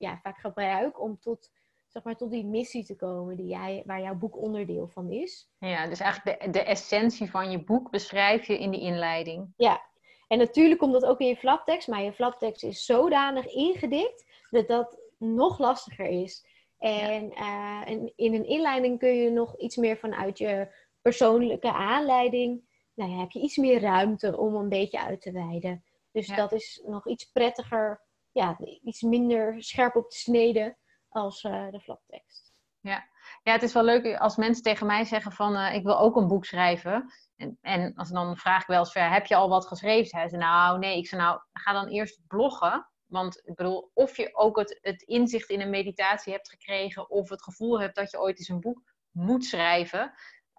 ja, 0.00 0.18
vaak 0.22 0.38
gebruik 0.38 1.00
om 1.00 1.18
tot, 1.20 1.50
zeg 1.86 2.02
maar, 2.02 2.16
tot 2.16 2.30
die 2.30 2.44
missie 2.44 2.84
te 2.84 2.96
komen 2.96 3.36
die 3.36 3.46
jij, 3.46 3.82
waar 3.86 4.00
jouw 4.00 4.14
boek 4.14 4.36
onderdeel 4.36 4.88
van 4.88 5.10
is. 5.10 5.50
Ja, 5.58 5.86
dus 5.86 6.00
eigenlijk 6.00 6.40
de, 6.40 6.50
de 6.50 6.62
essentie 6.62 7.30
van 7.30 7.50
je 7.50 7.64
boek 7.64 7.90
beschrijf 7.90 8.46
je 8.46 8.58
in 8.58 8.70
die 8.70 8.80
inleiding. 8.80 9.52
Ja, 9.56 9.88
en 10.28 10.38
natuurlijk 10.38 10.80
komt 10.80 10.92
dat 10.92 11.04
ook 11.04 11.20
in 11.20 11.26
je 11.26 11.36
flaptekst, 11.36 11.88
maar 11.88 12.02
je 12.02 12.12
flaptekst 12.12 12.64
is 12.64 12.84
zodanig 12.84 13.46
ingedikt 13.46 14.24
dat 14.50 14.68
dat 14.68 15.00
nog 15.18 15.58
lastiger 15.58 16.06
is. 16.06 16.46
En 16.78 17.32
uh, 17.32 17.82
in 18.16 18.34
een 18.34 18.46
inleiding 18.46 18.98
kun 18.98 19.14
je 19.14 19.30
nog 19.30 19.56
iets 19.56 19.76
meer 19.76 19.96
vanuit 19.96 20.38
je 20.38 20.74
persoonlijke 21.02 21.72
aanleiding, 21.72 22.62
nou 22.94 23.10
ja, 23.10 23.18
heb 23.18 23.30
je 23.30 23.40
iets 23.40 23.56
meer 23.56 23.80
ruimte 23.80 24.38
om 24.38 24.54
een 24.54 24.68
beetje 24.68 25.00
uit 25.00 25.20
te 25.20 25.32
wijden. 25.32 25.84
Dus 26.12 26.26
dat 26.26 26.52
is 26.52 26.82
nog 26.86 27.06
iets 27.08 27.24
prettiger, 27.24 28.00
ja, 28.32 28.58
iets 28.82 29.00
minder 29.00 29.62
scherp 29.62 29.96
op 29.96 30.10
de 30.10 30.16
snede 30.16 30.76
als 31.08 31.42
uh, 31.42 31.70
de 31.70 31.80
flaptekst. 31.80 32.52
Ja. 32.80 33.08
ja, 33.42 33.52
het 33.52 33.62
is 33.62 33.72
wel 33.72 33.82
leuk 33.82 34.16
als 34.16 34.36
mensen 34.36 34.62
tegen 34.62 34.86
mij 34.86 35.04
zeggen 35.04 35.32
van 35.32 35.56
uh, 35.56 35.74
ik 35.74 35.82
wil 35.82 35.98
ook 35.98 36.16
een 36.16 36.28
boek 36.28 36.44
schrijven. 36.44 37.12
En, 37.36 37.58
en 37.60 37.94
als 37.94 38.08
dan 38.08 38.36
vraag 38.36 38.60
ik 38.60 38.66
wel 38.66 38.78
eens, 38.78 38.94
heb 38.94 39.26
je 39.26 39.34
al 39.34 39.48
wat 39.48 39.66
geschreven? 39.66 40.18
Hij 40.18 40.28
zei, 40.28 40.42
nou 40.42 40.78
nee, 40.78 40.96
ik 40.96 41.06
zei 41.06 41.20
nou, 41.20 41.40
ga 41.52 41.72
dan 41.72 41.88
eerst 41.88 42.20
bloggen. 42.26 42.88
Want 43.06 43.40
ik 43.44 43.54
bedoel, 43.54 43.90
of 43.94 44.16
je 44.16 44.36
ook 44.36 44.58
het, 44.58 44.78
het 44.82 45.02
inzicht 45.02 45.48
in 45.48 45.60
een 45.60 45.70
meditatie 45.70 46.32
hebt 46.32 46.48
gekregen, 46.48 47.10
of 47.10 47.28
het 47.28 47.42
gevoel 47.42 47.80
hebt 47.80 47.94
dat 47.94 48.10
je 48.10 48.20
ooit 48.20 48.38
eens 48.38 48.48
een 48.48 48.60
boek 48.60 48.82
moet 49.10 49.44
schrijven, 49.44 50.12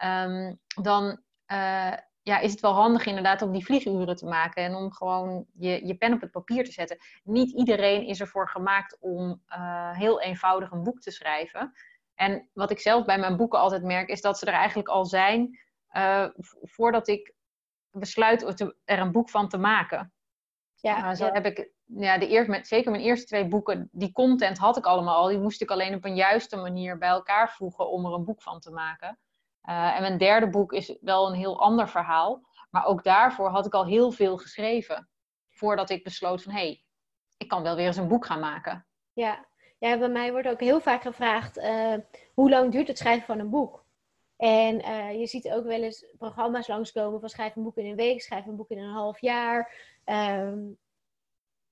um, 0.03 0.59
dan 0.81 1.21
uh, 1.51 1.93
ja, 2.23 2.39
is 2.39 2.51
het 2.51 2.59
wel 2.59 2.73
handig 2.73 3.05
inderdaad 3.05 3.41
om 3.41 3.51
die 3.51 3.65
vlieguren 3.65 4.15
te 4.15 4.25
maken 4.25 4.63
en 4.63 4.75
om 4.75 4.93
gewoon 4.93 5.45
je, 5.53 5.85
je 5.87 5.95
pen 5.95 6.13
op 6.13 6.21
het 6.21 6.31
papier 6.31 6.63
te 6.63 6.71
zetten. 6.71 6.97
Niet 7.23 7.51
iedereen 7.51 8.05
is 8.05 8.19
ervoor 8.19 8.49
gemaakt 8.49 8.97
om 8.99 9.41
uh, 9.49 9.91
heel 9.91 10.21
eenvoudig 10.21 10.71
een 10.71 10.83
boek 10.83 10.99
te 10.99 11.11
schrijven. 11.11 11.73
En 12.15 12.49
wat 12.53 12.71
ik 12.71 12.79
zelf 12.79 13.05
bij 13.05 13.19
mijn 13.19 13.37
boeken 13.37 13.59
altijd 13.59 13.83
merk, 13.83 14.09
is 14.09 14.21
dat 14.21 14.37
ze 14.37 14.45
er 14.45 14.53
eigenlijk 14.53 14.89
al 14.89 15.05
zijn 15.05 15.59
uh, 15.91 16.27
voordat 16.61 17.07
ik 17.07 17.33
besluit 17.91 18.61
er 18.85 18.99
een 18.99 19.11
boek 19.11 19.29
van 19.29 19.47
te 19.47 19.57
maken. 19.57 20.13
Ja, 20.75 21.09
uh, 21.09 21.15
zo 21.15 21.31
heb 21.31 21.45
ik 21.45 21.71
ja, 21.85 22.17
de 22.17 22.27
eerste, 22.27 22.51
met, 22.51 22.67
zeker 22.67 22.91
mijn 22.91 23.03
eerste 23.03 23.25
twee 23.25 23.47
boeken, 23.47 23.89
die 23.91 24.11
content 24.11 24.57
had 24.57 24.77
ik 24.77 24.85
allemaal 24.85 25.15
al. 25.15 25.27
Die 25.27 25.39
moest 25.39 25.61
ik 25.61 25.69
alleen 25.69 25.95
op 25.95 26.05
een 26.05 26.15
juiste 26.15 26.55
manier 26.55 26.97
bij 26.97 27.09
elkaar 27.09 27.51
voegen 27.51 27.89
om 27.89 28.05
er 28.05 28.13
een 28.13 28.25
boek 28.25 28.41
van 28.41 28.59
te 28.59 28.71
maken. 28.71 29.19
Uh, 29.69 29.95
en 29.95 30.01
mijn 30.01 30.17
derde 30.17 30.49
boek 30.49 30.73
is 30.73 30.97
wel 31.01 31.27
een 31.27 31.35
heel 31.35 31.61
ander 31.61 31.89
verhaal. 31.89 32.49
Maar 32.69 32.85
ook 32.85 33.03
daarvoor 33.03 33.49
had 33.49 33.65
ik 33.65 33.73
al 33.73 33.85
heel 33.85 34.11
veel 34.11 34.37
geschreven. 34.37 35.09
Voordat 35.49 35.89
ik 35.89 36.03
besloot 36.03 36.43
van, 36.43 36.53
hé, 36.53 36.59
hey, 36.59 36.83
ik 37.37 37.47
kan 37.47 37.63
wel 37.63 37.75
weer 37.75 37.85
eens 37.85 37.97
een 37.97 38.07
boek 38.07 38.25
gaan 38.25 38.39
maken. 38.39 38.85
Ja, 39.13 39.45
ja 39.77 39.97
bij 39.97 40.09
mij 40.09 40.31
wordt 40.31 40.47
ook 40.47 40.59
heel 40.59 40.79
vaak 40.79 41.01
gevraagd, 41.01 41.57
uh, 41.57 41.95
hoe 42.33 42.49
lang 42.49 42.71
duurt 42.71 42.87
het 42.87 42.97
schrijven 42.97 43.25
van 43.25 43.39
een 43.39 43.49
boek? 43.49 43.85
En 44.37 44.79
uh, 44.79 45.19
je 45.19 45.27
ziet 45.27 45.51
ook 45.51 45.63
wel 45.63 45.83
eens 45.83 46.05
programma's 46.17 46.67
langskomen 46.67 47.19
van 47.19 47.29
schrijf 47.29 47.55
een 47.55 47.63
boek 47.63 47.77
in 47.77 47.85
een 47.85 47.95
week, 47.95 48.21
schrijf 48.21 48.45
een 48.45 48.55
boek 48.55 48.69
in 48.69 48.77
een 48.77 48.93
half 48.93 49.19
jaar. 49.19 49.73
Um, 50.05 50.77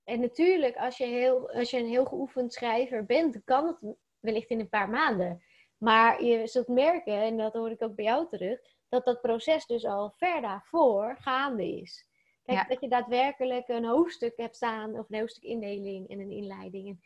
en 0.04 0.20
natuurlijk, 0.20 0.76
als 0.76 0.96
je, 0.96 1.04
heel, 1.04 1.50
als 1.50 1.70
je 1.70 1.78
een 1.78 1.88
heel 1.88 2.04
geoefend 2.04 2.52
schrijver 2.52 3.04
bent, 3.04 3.44
kan 3.44 3.66
het 3.66 3.96
wellicht 4.18 4.48
in 4.50 4.60
een 4.60 4.68
paar 4.68 4.88
maanden. 4.88 5.42
Maar 5.80 6.24
je 6.24 6.46
zult 6.46 6.68
merken, 6.68 7.22
en 7.22 7.36
dat 7.36 7.52
hoor 7.52 7.70
ik 7.70 7.82
ook 7.82 7.94
bij 7.94 8.04
jou 8.04 8.28
terug, 8.28 8.60
dat 8.88 9.04
dat 9.04 9.20
proces 9.20 9.66
dus 9.66 9.84
al 9.84 10.10
ver 10.16 10.40
daarvoor 10.40 11.16
gaande 11.20 11.80
is. 11.80 12.08
Kijk, 12.42 12.68
dat 12.68 12.80
je 12.80 12.88
daadwerkelijk 12.88 13.68
een 13.68 13.84
hoofdstuk 13.84 14.36
hebt 14.36 14.56
staan, 14.56 14.98
of 14.98 15.10
een 15.10 15.18
hoofdstukindeling 15.18 16.08
en 16.08 16.20
een 16.20 16.30
inleiding. 16.30 16.88
En 16.88 17.00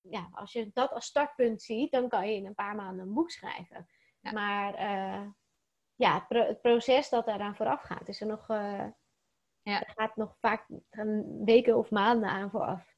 ja, 0.00 0.28
als 0.32 0.52
je 0.52 0.70
dat 0.72 0.90
als 0.90 1.04
startpunt 1.04 1.62
ziet, 1.62 1.90
dan 1.90 2.08
kan 2.08 2.28
je 2.28 2.34
in 2.34 2.46
een 2.46 2.54
paar 2.54 2.74
maanden 2.74 3.06
een 3.06 3.14
boek 3.14 3.30
schrijven. 3.30 3.88
Ja. 4.20 4.32
Maar 4.32 4.74
uh, 4.74 5.26
ja, 5.94 6.26
het, 6.28 6.60
proces 6.60 7.08
dat 7.08 7.26
daaraan 7.26 7.56
vooraf 7.56 7.82
gaat, 7.82 8.08
is 8.08 8.20
er 8.20 8.26
nog, 8.26 8.48
uh, 8.48 8.86
ja. 9.62 9.80
er 9.80 9.92
gaat 9.96 10.16
nog 10.16 10.36
vaak 10.38 10.66
weken 11.44 11.76
of 11.76 11.90
maanden 11.90 12.28
aan 12.28 12.50
vooraf. 12.50 12.89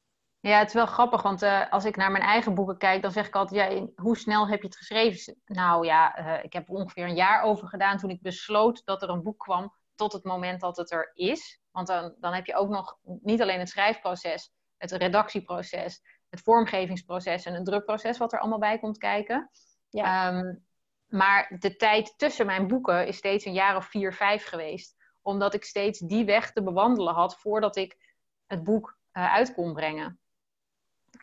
Ja, 0.49 0.57
het 0.57 0.67
is 0.67 0.73
wel 0.73 0.85
grappig, 0.85 1.21
want 1.21 1.43
uh, 1.43 1.71
als 1.71 1.85
ik 1.85 1.95
naar 1.95 2.11
mijn 2.11 2.23
eigen 2.23 2.53
boeken 2.53 2.77
kijk, 2.77 3.01
dan 3.01 3.11
zeg 3.11 3.27
ik 3.27 3.35
altijd, 3.35 3.71
ja, 3.71 3.87
hoe 3.95 4.17
snel 4.17 4.47
heb 4.47 4.61
je 4.61 4.67
het 4.67 4.77
geschreven? 4.77 5.41
Nou 5.45 5.85
ja, 5.85 6.19
uh, 6.19 6.43
ik 6.43 6.53
heb 6.53 6.67
er 6.67 6.73
ongeveer 6.73 7.03
een 7.03 7.15
jaar 7.15 7.43
over 7.43 7.67
gedaan 7.67 7.97
toen 7.97 8.09
ik 8.09 8.21
besloot 8.21 8.81
dat 8.85 9.01
er 9.01 9.09
een 9.09 9.23
boek 9.23 9.39
kwam 9.39 9.73
tot 9.95 10.13
het 10.13 10.23
moment 10.23 10.61
dat 10.61 10.77
het 10.77 10.91
er 10.91 11.11
is. 11.13 11.59
Want 11.71 11.87
dan, 11.87 12.15
dan 12.19 12.33
heb 12.33 12.45
je 12.45 12.55
ook 12.55 12.69
nog 12.69 12.97
niet 13.03 13.41
alleen 13.41 13.59
het 13.59 13.69
schrijfproces, 13.69 14.51
het 14.77 14.91
redactieproces, 14.91 16.01
het 16.29 16.41
vormgevingsproces 16.41 17.45
en 17.45 17.53
het 17.53 17.65
drukproces 17.65 18.17
wat 18.17 18.33
er 18.33 18.39
allemaal 18.39 18.59
bij 18.59 18.79
komt 18.79 18.97
kijken. 18.97 19.49
Ja. 19.89 20.37
Um, 20.37 20.65
maar 21.07 21.55
de 21.59 21.75
tijd 21.75 22.13
tussen 22.17 22.45
mijn 22.45 22.67
boeken 22.67 23.07
is 23.07 23.17
steeds 23.17 23.45
een 23.45 23.53
jaar 23.53 23.75
of 23.75 23.85
vier, 23.85 24.13
vijf 24.13 24.45
geweest. 24.45 24.95
Omdat 25.21 25.53
ik 25.53 25.63
steeds 25.63 25.99
die 25.99 26.25
weg 26.25 26.51
te 26.51 26.63
bewandelen 26.63 27.13
had 27.13 27.39
voordat 27.39 27.75
ik 27.75 27.97
het 28.45 28.63
boek 28.63 28.97
uh, 29.13 29.33
uit 29.33 29.53
kon 29.53 29.73
brengen. 29.73 30.17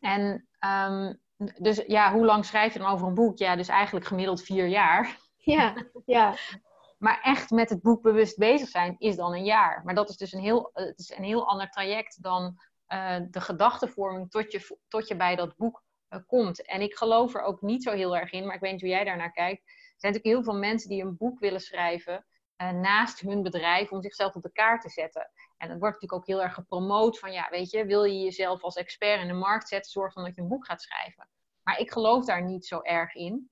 En 0.01 0.49
um, 0.61 1.21
dus 1.59 1.83
ja, 1.87 2.13
hoe 2.13 2.25
lang 2.25 2.45
schrijf 2.45 2.73
je 2.73 2.79
dan 2.79 2.93
over 2.93 3.07
een 3.07 3.15
boek? 3.15 3.39
Ja, 3.39 3.57
dus 3.57 3.69
eigenlijk 3.69 4.07
gemiddeld 4.07 4.43
vier 4.43 4.67
jaar. 4.67 5.19
Ja, 5.37 5.75
ja. 6.05 6.35
maar 6.99 7.21
echt 7.23 7.51
met 7.51 7.71
het 7.71 7.83
boek 7.83 8.03
bewust 8.03 8.39
bezig 8.39 8.69
zijn 8.69 8.97
is 8.99 9.17
dan 9.17 9.33
een 9.33 9.45
jaar. 9.45 9.83
Maar 9.85 9.95
dat 9.95 10.09
is 10.09 10.17
dus 10.17 10.33
een 10.33 10.41
heel, 10.41 10.71
het 10.73 10.99
is 10.99 11.17
een 11.17 11.25
heel 11.25 11.49
ander 11.49 11.71
traject 11.71 12.23
dan 12.23 12.59
uh, 12.89 13.17
de 13.31 13.41
gedachtenvorming 13.41 14.31
tot 14.31 14.53
je, 14.53 14.77
tot 14.89 15.09
je 15.09 15.17
bij 15.17 15.37
dat 15.37 15.57
boek 15.57 15.83
uh, 16.11 16.21
komt. 16.27 16.67
En 16.67 16.81
ik 16.81 16.95
geloof 16.95 17.35
er 17.35 17.43
ook 17.43 17.61
niet 17.61 17.83
zo 17.83 17.93
heel 17.93 18.17
erg 18.17 18.33
in, 18.33 18.47
maar 18.47 18.55
ik 18.55 18.61
weet 18.61 18.73
niet 18.73 18.81
hoe 18.81 18.91
jij 18.91 19.05
daarnaar 19.05 19.33
kijkt. 19.33 19.61
Er 19.61 19.97
zijn 19.97 20.13
natuurlijk 20.13 20.45
heel 20.45 20.53
veel 20.53 20.61
mensen 20.61 20.89
die 20.89 21.03
een 21.03 21.17
boek 21.17 21.39
willen 21.39 21.61
schrijven 21.61 22.27
uh, 22.63 22.71
naast 22.71 23.21
hun 23.21 23.43
bedrijf 23.43 23.91
om 23.91 24.03
zichzelf 24.03 24.35
op 24.35 24.43
de 24.43 24.53
kaart 24.53 24.83
te 24.83 24.89
zetten. 24.89 25.31
En 25.61 25.69
dat 25.69 25.79
wordt 25.79 25.95
natuurlijk 25.95 26.13
ook 26.13 26.27
heel 26.27 26.43
erg 26.43 26.55
gepromoot 26.55 27.19
van, 27.19 27.33
ja, 27.33 27.49
weet 27.51 27.71
je, 27.71 27.85
wil 27.85 28.05
je 28.05 28.21
jezelf 28.21 28.63
als 28.63 28.77
expert 28.77 29.21
in 29.21 29.29
de 29.29 29.33
markt 29.33 29.69
zetten, 29.69 29.91
zorg 29.91 30.15
dan 30.15 30.25
dat 30.25 30.35
je 30.35 30.41
een 30.41 30.49
boek 30.49 30.67
gaat 30.67 30.83
schrijven. 30.83 31.29
Maar 31.63 31.79
ik 31.79 31.91
geloof 31.91 32.25
daar 32.25 32.43
niet 32.43 32.67
zo 32.67 32.81
erg 32.81 33.15
in. 33.15 33.51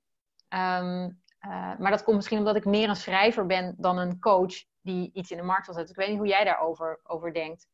Um, 0.48 1.22
uh, 1.46 1.78
maar 1.78 1.90
dat 1.90 2.02
komt 2.02 2.16
misschien 2.16 2.38
omdat 2.38 2.56
ik 2.56 2.64
meer 2.64 2.88
een 2.88 2.96
schrijver 2.96 3.46
ben 3.46 3.74
dan 3.78 3.98
een 3.98 4.20
coach 4.20 4.64
die 4.80 5.10
iets 5.12 5.30
in 5.30 5.36
de 5.36 5.42
markt 5.42 5.66
wil 5.66 5.74
zetten. 5.74 5.94
Ik 5.94 6.00
weet 6.00 6.08
niet 6.08 6.18
hoe 6.18 6.28
jij 6.28 6.44
daarover 6.44 7.00
over 7.02 7.32
denkt. 7.32 7.68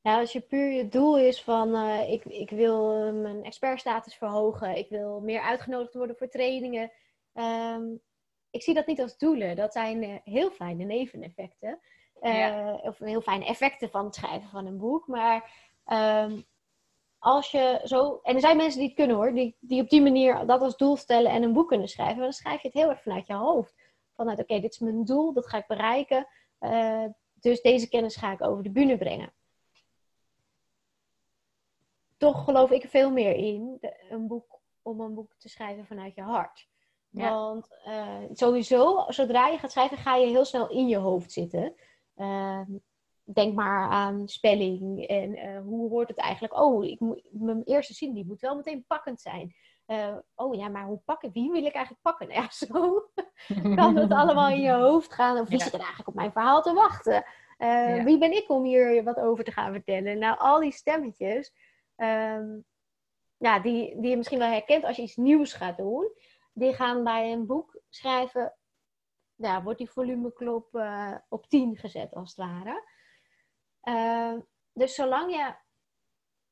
Ja, 0.00 0.18
als 0.18 0.32
je 0.32 0.40
puur 0.40 0.70
je 0.72 0.88
doel 0.88 1.18
is 1.18 1.42
van 1.42 1.74
uh, 1.74 2.12
ik, 2.12 2.24
ik 2.24 2.50
wil 2.50 3.06
uh, 3.06 3.22
mijn 3.22 3.44
expertstatus 3.44 4.14
verhogen, 4.14 4.76
ik 4.76 4.88
wil 4.88 5.20
meer 5.20 5.40
uitgenodigd 5.40 5.94
worden 5.94 6.16
voor 6.16 6.28
trainingen. 6.28 6.92
Um, 7.34 8.00
ik 8.50 8.62
zie 8.62 8.74
dat 8.74 8.86
niet 8.86 9.00
als 9.00 9.16
doelen. 9.16 9.56
Dat 9.56 9.72
zijn 9.72 10.20
heel 10.24 10.50
fijne 10.50 10.84
neveneffecten. 10.84 11.80
Ja. 12.20 12.72
Eh, 12.72 12.84
of 12.84 12.98
heel 12.98 13.20
fijne 13.20 13.44
effecten 13.44 13.90
van 13.90 14.04
het 14.04 14.14
schrijven 14.14 14.48
van 14.48 14.66
een 14.66 14.78
boek. 14.78 15.06
Maar 15.06 15.50
um, 15.86 16.44
als 17.20 17.50
je 17.50 17.80
zo. 17.84 18.20
En 18.22 18.34
er 18.34 18.40
zijn 18.40 18.56
mensen 18.56 18.78
die 18.78 18.88
het 18.88 18.96
kunnen 18.96 19.16
hoor, 19.16 19.34
die, 19.34 19.56
die 19.60 19.82
op 19.82 19.88
die 19.88 20.02
manier 20.02 20.46
dat 20.46 20.60
als 20.60 20.76
doel 20.76 20.96
stellen 20.96 21.30
en 21.30 21.42
een 21.42 21.52
boek 21.52 21.68
kunnen 21.68 21.88
schrijven. 21.88 22.16
Maar 22.16 22.24
dan 22.24 22.32
schrijf 22.32 22.62
je 22.62 22.68
het 22.68 22.76
heel 22.76 22.88
erg 22.88 23.02
vanuit 23.02 23.26
je 23.26 23.34
hoofd. 23.34 23.74
Vanuit, 24.14 24.38
oké, 24.38 24.60
dit 24.60 24.72
is 24.72 24.78
mijn 24.78 25.04
doel, 25.04 25.32
dat 25.32 25.48
ga 25.48 25.58
ik 25.58 25.66
bereiken. 25.66 26.26
Uh, 26.60 27.04
dus 27.34 27.60
deze 27.60 27.88
kennis 27.88 28.16
ga 28.16 28.32
ik 28.32 28.42
over 28.42 28.62
de 28.62 28.70
bühne 28.70 28.98
brengen. 28.98 29.32
Toch 32.16 32.44
geloof 32.44 32.70
ik 32.70 32.82
er 32.82 32.88
veel 32.88 33.10
meer 33.10 33.34
in 33.34 33.76
de, 33.80 34.06
een 34.10 34.26
boek, 34.26 34.60
om 34.82 35.00
een 35.00 35.14
boek 35.14 35.34
te 35.38 35.48
schrijven 35.48 35.86
vanuit 35.86 36.14
je 36.14 36.22
hart. 36.22 36.68
Ja. 37.10 37.30
Want 37.30 37.68
uh, 37.86 38.16
sowieso, 38.32 39.04
zodra 39.08 39.46
je 39.46 39.58
gaat 39.58 39.70
schrijven, 39.70 39.96
ga 39.96 40.16
je 40.16 40.26
heel 40.26 40.44
snel 40.44 40.68
in 40.68 40.88
je 40.88 40.96
hoofd 40.96 41.32
zitten. 41.32 41.74
Uh, 42.20 42.60
denk 43.22 43.54
maar 43.54 43.88
aan 43.88 44.28
spelling 44.28 45.06
en 45.06 45.38
uh, 45.38 45.60
hoe 45.60 45.90
hoort 45.90 46.08
het 46.08 46.18
eigenlijk? 46.18 46.60
Oh, 46.60 46.84
ik 46.84 47.00
moet, 47.00 47.22
mijn 47.30 47.62
eerste 47.64 47.94
zin 47.94 48.14
die 48.14 48.26
moet 48.26 48.40
wel 48.40 48.56
meteen 48.56 48.84
pakkend 48.86 49.20
zijn. 49.20 49.54
Uh, 49.86 50.16
oh 50.34 50.54
ja, 50.54 50.68
maar 50.68 50.84
hoe 50.84 51.00
pakken? 51.04 51.32
Wie 51.32 51.50
wil 51.50 51.64
ik 51.64 51.74
eigenlijk 51.74 52.02
pakken? 52.02 52.28
Nou 52.28 52.40
ja, 52.40 52.50
zo 52.66 53.02
kan 53.74 53.96
het 53.96 54.12
allemaal 54.12 54.48
in 54.48 54.60
je 54.60 54.72
hoofd 54.72 55.12
gaan. 55.12 55.38
Of 55.38 55.48
wie 55.48 55.58
ja. 55.58 55.64
zit 55.64 55.72
er 55.72 55.78
eigenlijk 55.78 56.08
op 56.08 56.14
mijn 56.14 56.32
verhaal 56.32 56.62
te 56.62 56.72
wachten? 56.72 57.24
Uh, 57.58 57.96
ja. 57.96 58.04
Wie 58.04 58.18
ben 58.18 58.32
ik 58.32 58.50
om 58.50 58.64
hier 58.64 59.04
wat 59.04 59.16
over 59.16 59.44
te 59.44 59.52
gaan 59.52 59.72
vertellen? 59.72 60.18
Nou, 60.18 60.38
al 60.38 60.60
die 60.60 60.72
stemmetjes, 60.72 61.52
um, 61.96 62.64
ja, 63.36 63.58
die, 63.58 64.00
die 64.00 64.10
je 64.10 64.16
misschien 64.16 64.38
wel 64.38 64.50
herkent 64.50 64.84
als 64.84 64.96
je 64.96 65.02
iets 65.02 65.16
nieuws 65.16 65.52
gaat 65.52 65.76
doen, 65.76 66.12
die 66.52 66.72
gaan 66.72 67.04
bij 67.04 67.32
een 67.32 67.46
boek 67.46 67.80
schrijven 67.88 68.54
ja, 69.40 69.62
wordt 69.62 69.78
die 69.78 69.90
volumeklop 69.90 70.74
uh, 70.74 71.16
op 71.28 71.46
10 71.46 71.76
gezet, 71.76 72.14
als 72.14 72.34
het 72.36 72.46
ware. 72.46 72.84
Uh, 73.82 74.40
dus 74.72 74.94
zolang 74.94 75.32
je 75.32 75.54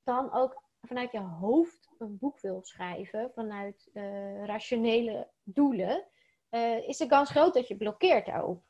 dan 0.03 0.33
ook 0.33 0.63
vanuit 0.81 1.13
je 1.13 1.21
hoofd 1.21 1.95
een 1.99 2.19
boek 2.19 2.41
wil 2.41 2.63
schrijven, 2.63 3.31
vanuit 3.35 3.91
uh, 3.93 4.45
rationele 4.45 5.31
doelen, 5.43 6.07
is 6.87 6.97
de 6.97 7.07
kans 7.07 7.31
groot 7.31 7.55
dat 7.55 7.69
je 7.69 7.77
blokkeert 7.77 8.27
daarop. 8.27 8.63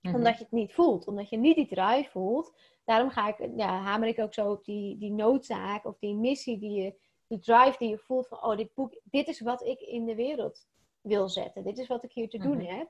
Mhm. 0.00 0.14
Omdat 0.14 0.38
je 0.38 0.42
het 0.42 0.52
niet 0.52 0.74
voelt, 0.74 1.06
omdat 1.06 1.28
je 1.28 1.36
niet 1.36 1.56
die 1.56 1.68
drive 1.68 2.10
voelt. 2.10 2.56
Daarom 2.84 3.10
ga 3.10 3.28
ik, 3.28 3.50
ja, 3.56 3.80
hamer 3.80 4.08
ik 4.08 4.18
ook 4.18 4.34
zo 4.34 4.50
op 4.50 4.64
die, 4.64 4.98
die 4.98 5.12
noodzaak 5.12 5.84
of 5.84 5.98
die 5.98 6.14
missie, 6.14 6.58
die, 6.58 6.82
je, 6.82 6.94
die 7.26 7.38
drive 7.38 7.78
die 7.78 7.88
je 7.88 7.98
voelt 7.98 8.28
van, 8.28 8.42
oh, 8.42 8.56
dit 8.56 8.74
boek, 8.74 9.00
dit 9.04 9.28
is 9.28 9.40
wat 9.40 9.66
ik 9.66 9.80
in 9.80 10.04
de 10.04 10.14
wereld 10.14 10.66
wil 11.00 11.28
zetten. 11.28 11.64
Dit 11.64 11.78
is 11.78 11.86
wat 11.86 12.04
ik 12.04 12.12
hier 12.12 12.28
te 12.28 12.38
doen 12.38 12.56
mhm. 12.56 12.76
heb. 12.76 12.88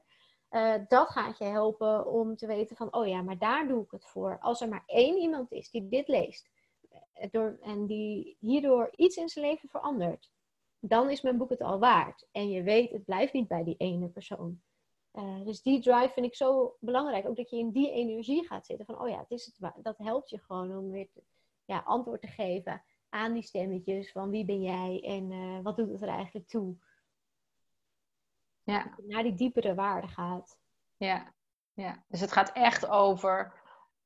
Uh, 0.50 0.74
dat 0.88 1.08
gaat 1.08 1.38
je 1.38 1.44
helpen 1.44 2.06
om 2.06 2.37
te 2.37 2.46
weten 2.46 2.76
van, 2.76 2.94
oh 2.94 3.06
ja, 3.06 3.22
maar 3.22 3.38
daar 3.38 3.68
doe 3.68 3.82
ik 3.82 3.90
het 3.90 4.04
voor. 4.04 4.38
Als 4.40 4.61
er 4.61 4.68
maar 4.68 4.82
één 4.87 5.18
iemand 5.18 5.52
is 5.52 5.70
die 5.70 5.88
dit 5.88 6.08
leest 6.08 6.50
eh, 7.12 7.28
door, 7.30 7.58
en 7.62 7.87
die 7.87 8.37
hierdoor 8.40 8.92
iets 8.96 9.16
in 9.16 9.28
zijn 9.28 9.44
leven 9.44 9.68
verandert, 9.68 10.30
dan 10.80 11.11
is 11.11 11.20
mijn 11.20 11.37
boek 11.37 11.50
het 11.50 11.62
al 11.62 11.78
waard. 11.78 12.28
En 12.32 12.50
je 12.50 12.62
weet, 12.62 12.90
het 12.90 13.04
blijft 13.04 13.32
niet 13.32 13.48
bij 13.48 13.64
die 13.64 13.76
ene 13.76 14.08
persoon. 14.08 14.61
Uh, 15.12 15.44
dus 15.44 15.62
die 15.62 15.80
drive 15.80 16.12
vind 16.12 16.26
ik 16.26 16.34
zo 16.34 16.76
belangrijk. 16.80 17.28
Ook 17.28 17.37
dat 17.37 17.50
je 17.50 17.58
in 17.58 17.70
die 17.70 17.90
energie 17.90 18.46
gaat 18.46 18.66
zitten. 18.66 18.87
Van, 18.87 19.00
oh 19.00 19.08
ja, 19.08 19.18
het 19.18 19.30
is 19.30 19.46
het, 19.46 19.72
dat 19.82 19.98
helpt 19.98 20.30
je 20.30 20.38
gewoon 20.38 20.76
om 20.76 20.90
weer 20.90 21.08
ja, 21.64 21.82
antwoord 21.84 22.20
te 22.20 22.26
geven 22.26 22.82
aan 23.08 23.32
die 23.32 23.42
stemmetjes. 23.42 24.12
Van 24.12 24.30
wie 24.30 24.44
ben 24.44 24.62
jij 24.62 25.02
en 25.04 25.62
wat 25.62 25.76
doet 25.76 25.90
het 25.90 26.02
er 26.02 26.08
eigenlijk 26.08 26.48
toe? 26.48 26.76
Ja. 28.72 28.94
Naar 29.07 29.22
die 29.22 29.35
diepere 29.35 29.74
waarde 29.74 30.09
gaat. 30.09 30.59
Ja, 30.96 31.35
ja. 31.72 32.04
dus 32.09 32.20
het 32.20 32.33
gaat 32.33 32.52
echt 32.52 32.88
over 32.88 33.52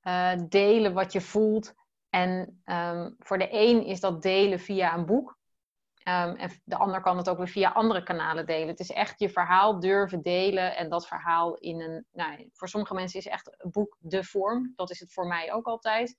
uh, 0.03 0.33
delen 0.49 0.95
wat 0.95 1.13
je 1.13 1.21
voelt. 1.21 1.75
En 2.09 2.63
um, 2.65 3.17
voor 3.19 3.39
de 3.39 3.49
een 3.51 3.85
is 3.85 4.01
dat 4.01 4.23
delen 4.23 4.61
via 4.61 4.95
een 4.95 5.07
boek. 5.07 5.39
Um, 6.09 6.37
en 6.37 6.51
de 6.65 6.77
ander 6.77 7.01
kan 7.01 7.17
het 7.17 7.29
ook 7.29 7.37
weer 7.37 7.49
via 7.49 7.71
andere 7.71 8.03
kanalen 8.03 8.47
delen. 8.47 8.69
Het 8.69 8.81
is 8.81 8.91
echt 8.91 9.21
je 9.21 9.31
verhaal 9.31 9.81
durven 9.81 10.23
delen. 10.23 10.77
En 10.77 10.89
dat 10.89 11.07
verhaal 11.07 11.55
in 11.55 11.81
een. 11.81 12.07
Nou, 12.13 12.49
voor 12.53 12.69
sommige 12.69 12.95
mensen 12.95 13.19
is 13.19 13.27
echt 13.27 13.55
een 13.59 13.71
boek 13.71 13.97
de 14.01 14.25
vorm. 14.25 14.73
Dat 14.77 14.91
is 14.91 15.01
het 15.01 15.13
voor 15.13 15.27
mij 15.27 15.53
ook 15.53 15.67
altijd. 15.67 16.17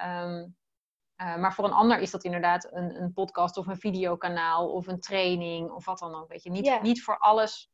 Um, 0.00 0.56
uh, 1.16 1.36
maar 1.36 1.54
voor 1.54 1.64
een 1.64 1.72
ander 1.72 1.98
is 1.98 2.10
dat 2.10 2.24
inderdaad 2.24 2.72
een, 2.72 3.02
een 3.02 3.12
podcast 3.12 3.56
of 3.56 3.66
een 3.66 3.78
videokanaal 3.78 4.72
of 4.72 4.86
een 4.86 5.00
training 5.00 5.70
of 5.70 5.84
wat 5.84 5.98
dan 5.98 6.14
ook. 6.14 6.28
Weet 6.28 6.42
je, 6.42 6.50
niet, 6.50 6.82
niet 6.82 7.02
voor 7.02 7.18
alles 7.18 7.70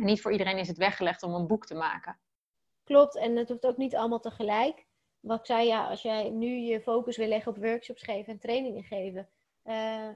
niet 0.00 0.20
voor 0.20 0.32
iedereen 0.32 0.58
is 0.58 0.68
het 0.68 0.76
weggelegd 0.76 1.22
om 1.22 1.34
een 1.34 1.46
boek 1.46 1.66
te 1.66 1.74
maken. 1.74 2.18
Klopt, 2.84 3.16
en 3.16 3.36
het 3.36 3.48
hoeft 3.48 3.66
ook 3.66 3.76
niet 3.76 3.96
allemaal 3.96 4.20
tegelijk. 4.20 4.86
Wat 5.20 5.38
ik 5.38 5.46
zei, 5.46 5.66
ja, 5.66 5.88
als 5.88 6.02
jij 6.02 6.30
nu 6.30 6.46
je 6.46 6.80
focus 6.80 7.16
wil 7.16 7.28
leggen 7.28 7.52
op 7.52 7.62
workshops 7.62 8.02
geven 8.02 8.32
en 8.32 8.38
trainingen 8.38 8.82
geven. 8.82 9.28
Uh, 9.64 10.08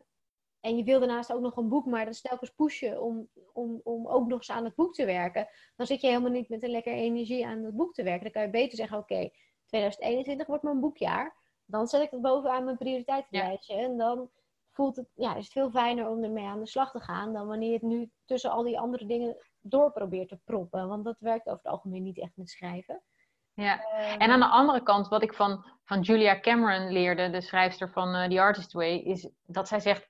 en 0.60 0.76
je 0.76 0.84
wil 0.84 0.98
daarnaast 0.98 1.32
ook 1.32 1.40
nog 1.40 1.56
een 1.56 1.68
boek, 1.68 1.86
maar 1.86 2.04
dat 2.04 2.14
is 2.14 2.20
telkens 2.20 2.50
pushen 2.50 3.02
om, 3.02 3.28
om, 3.52 3.80
om 3.84 4.06
ook 4.06 4.26
nog 4.26 4.38
eens 4.38 4.50
aan 4.50 4.64
het 4.64 4.74
boek 4.74 4.94
te 4.94 5.04
werken. 5.04 5.48
Dan 5.76 5.86
zit 5.86 6.00
je 6.00 6.06
helemaal 6.06 6.30
niet 6.30 6.48
met 6.48 6.62
een 6.62 6.70
lekker 6.70 6.92
energie 6.92 7.46
aan 7.46 7.62
het 7.62 7.76
boek 7.76 7.94
te 7.94 8.02
werken. 8.02 8.22
Dan 8.22 8.32
kan 8.32 8.42
je 8.42 8.50
beter 8.50 8.76
zeggen, 8.76 8.98
oké, 8.98 9.30
2021 9.66 10.46
wordt 10.46 10.62
mijn 10.62 10.80
boekjaar. 10.80 11.36
Dan 11.64 11.86
zet 11.86 12.02
ik 12.02 12.10
dat 12.10 12.20
bovenaan 12.20 12.64
mijn 12.64 12.76
prioriteitenlijstje. 12.76 13.74
En 13.74 13.96
dan 13.96 14.30
voelt 14.70 14.96
het, 14.96 15.08
ja, 15.14 15.36
is 15.36 15.44
het 15.44 15.52
veel 15.52 15.70
fijner 15.70 16.08
om 16.08 16.24
ermee 16.24 16.44
aan 16.44 16.60
de 16.60 16.66
slag 16.66 16.90
te 16.90 17.00
gaan 17.00 17.32
dan 17.32 17.46
wanneer 17.46 17.72
het 17.72 17.82
nu 17.82 18.10
tussen 18.24 18.50
al 18.50 18.62
die 18.62 18.78
andere 18.78 19.06
dingen 19.06 19.36
door 19.70 19.92
probeert 19.92 20.28
te 20.28 20.38
proppen. 20.44 20.88
Want 20.88 21.04
dat 21.04 21.16
werkt 21.18 21.46
over 21.46 21.60
het 21.62 21.72
algemeen 21.72 22.02
niet 22.02 22.20
echt 22.20 22.32
met 22.34 22.50
schrijven. 22.50 23.02
Ja, 23.54 23.82
ehm, 23.82 24.20
en 24.20 24.30
aan 24.30 24.40
de 24.40 24.48
andere 24.48 24.82
kant, 24.82 25.08
wat 25.08 25.22
ik 25.22 25.34
van, 25.34 25.64
van 25.84 26.00
Julia 26.00 26.40
Cameron 26.40 26.92
leerde, 26.92 27.30
de 27.30 27.40
schrijfster 27.40 27.90
van 27.90 28.14
uh, 28.14 28.28
The 28.28 28.40
Artist 28.40 28.72
Way, 28.72 28.98
is 28.98 29.28
dat 29.46 29.68
zij 29.68 29.80
zegt: 29.80 30.08